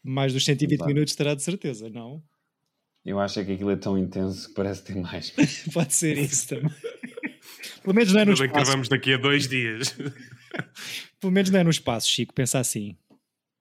Mais 0.03 0.33
dos 0.33 0.45
120 0.45 0.74
Exato. 0.79 0.89
minutos 0.95 1.14
terá 1.14 1.35
de 1.35 1.43
certeza, 1.43 1.91
não? 1.91 2.22
Eu 3.05 3.18
acho 3.18 3.41
é 3.41 3.45
que 3.45 3.53
aquilo 3.53 3.70
é 3.70 3.76
tão 3.76 3.99
intenso 3.99 4.49
que 4.49 4.55
parece 4.55 4.85
ter 4.85 4.95
mais. 4.97 5.33
Pode 5.72 5.93
ser 5.95 6.16
isso 6.18 6.49
também. 6.49 6.70
Pelo 7.83 7.95
menos 7.95 8.12
não 8.12 8.20
é 8.20 8.24
no 8.24 8.33
bem 8.33 8.37
que 8.39 8.45
espaço. 8.47 8.64
gravamos 8.64 8.89
daqui 8.89 9.14
a 9.14 9.16
dois 9.16 9.49
dias. 9.49 9.97
Pelo 11.20 11.33
menos 11.33 11.51
não 11.51 11.61
é 11.61 11.64
no 11.64 11.70
espaço, 11.70 12.09
Chico. 12.09 12.33
Pensa 12.35 12.59
assim. 12.59 12.97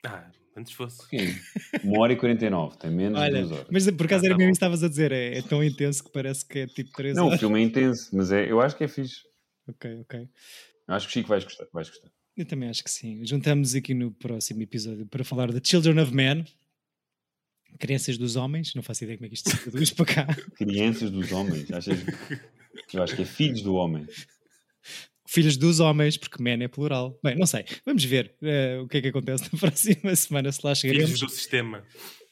Ah, 0.06 0.30
antes 0.56 0.74
fosse. 0.74 1.08
Sim. 1.08 1.36
Uma 1.84 2.02
hora 2.02 2.14
e 2.14 2.16
49, 2.16 2.78
tem 2.78 2.92
menos 2.92 3.18
de 3.20 3.26
Olha, 3.26 3.40
duas 3.42 3.52
horas. 3.52 3.68
mas 3.72 3.90
por 3.92 4.06
acaso 4.06 4.24
Ah, 4.26 4.28
era 4.28 4.36
tá 4.36 4.38
mesmo 4.38 4.52
que 4.52 4.56
estavas 4.58 4.84
a 4.84 4.90
dizer. 4.90 5.12
É, 5.12 5.38
é 5.38 5.42
tão 5.42 5.64
intenso 5.64 6.04
que 6.04 6.12
parece 6.12 6.46
que 6.46 6.60
é 6.60 6.68
tipo 6.68 6.92
3 6.92 7.16
Não, 7.16 7.24
o 7.26 7.28
horas. 7.28 7.40
filme 7.40 7.60
é 7.60 7.64
intenso, 7.64 8.10
mas 8.14 8.32
é, 8.32 8.50
eu 8.52 8.62
acho 8.62 8.76
que 8.78 8.84
é 8.84 8.88
fixe. 8.88 9.22
Ok, 9.68 10.00
ok. 10.02 10.30
Eu 10.88 10.96
acho 10.96 11.08
que 11.08 11.14
Chico 11.14 11.30
vais 11.30 11.44
gostar. 11.44 11.68
Vais 11.74 11.90
gostar. 11.90 12.10
Eu 12.36 12.46
também 12.46 12.70
acho 12.70 12.84
que 12.84 12.92
sim. 12.92 13.26
Juntamos 13.26 13.76
aqui 13.76 13.94
no 13.94 14.12
próximo 14.12 14.62
episódio 14.62 15.06
para 15.08 15.24
falar 15.24 15.52
de 15.52 15.68
Children 15.68 16.00
of 16.00 16.14
Men. 16.14 16.46
Crianças 17.80 18.18
dos 18.18 18.36
homens. 18.36 18.74
Não 18.76 18.84
faço 18.84 19.04
ideia 19.04 19.18
como 19.18 19.26
é 19.26 19.30
que 19.30 19.36
isto 19.36 19.50
se 19.50 19.58
traduz 19.58 19.92
para 19.92 20.06
cá. 20.06 20.28
Crianças 20.56 21.12
dos 21.12 21.32
homens. 21.32 21.72
Achas... 21.72 22.00
Eu 22.94 23.04
acho 23.04 23.16
que 23.16 23.24
é 23.24 23.26
filhos 23.26 23.62
do 23.62 23.76
homem. 23.76 24.06
Filhos 25.28 25.58
dos 25.58 25.80
homens, 25.80 26.16
porque 26.16 26.42
men 26.42 26.64
é 26.64 26.68
plural. 26.68 27.20
Bem, 27.22 27.36
não 27.36 27.46
sei. 27.46 27.66
Vamos 27.86 28.04
ver 28.06 28.34
eh, 28.42 28.80
o 28.80 28.88
que 28.88 28.98
é 28.98 29.02
que 29.02 29.08
acontece 29.10 29.44
na 29.52 29.60
próxima 29.60 30.16
semana, 30.16 30.52
se 30.52 30.60
lá 30.64 30.74
chegaremos. 30.74 31.12
Filhos 31.12 31.20
do 31.20 31.30
sistema. 31.30 31.84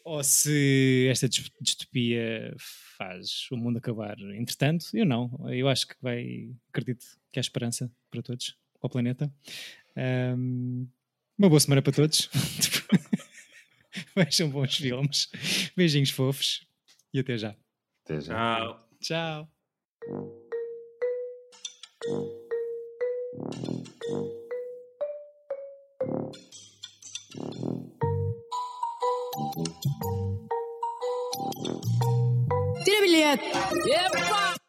Ou 0.06 0.24
se 0.24 1.08
esta 1.10 1.28
dis- 1.28 1.52
distopia 1.60 2.54
faz 2.96 3.48
o 3.52 3.58
mundo 3.58 3.78
acabar 3.80 4.16
entretanto. 4.20 4.86
Eu 4.94 5.04
não. 5.06 5.32
Eu 5.52 5.68
acho 5.68 5.88
que 5.88 5.96
vai. 6.00 6.52
Acredito 6.70 7.04
que 7.32 7.40
há 7.40 7.42
esperança 7.42 7.92
para 8.12 8.22
todos, 8.22 8.56
para 8.80 8.88
o 8.88 8.90
planeta. 8.90 9.34
Ahm, 9.96 10.86
uma 11.38 11.50
boa 11.50 11.60
semana 11.60 11.82
para 11.82 11.92
todos. 11.92 12.30
Vejam 14.16 14.50
bons 14.52 14.76
filmes. 14.78 15.30
Beijinhos 15.76 16.12
fofos 16.12 16.68
e 17.12 17.20
até 17.20 17.36
já. 17.38 17.56
Até 18.04 18.22
já. 18.22 18.36
Ah, 18.38 18.86
Tchau. 19.00 19.50
Tira 32.86 33.02
bilhete! 33.02 33.52
Epa! 33.92 34.65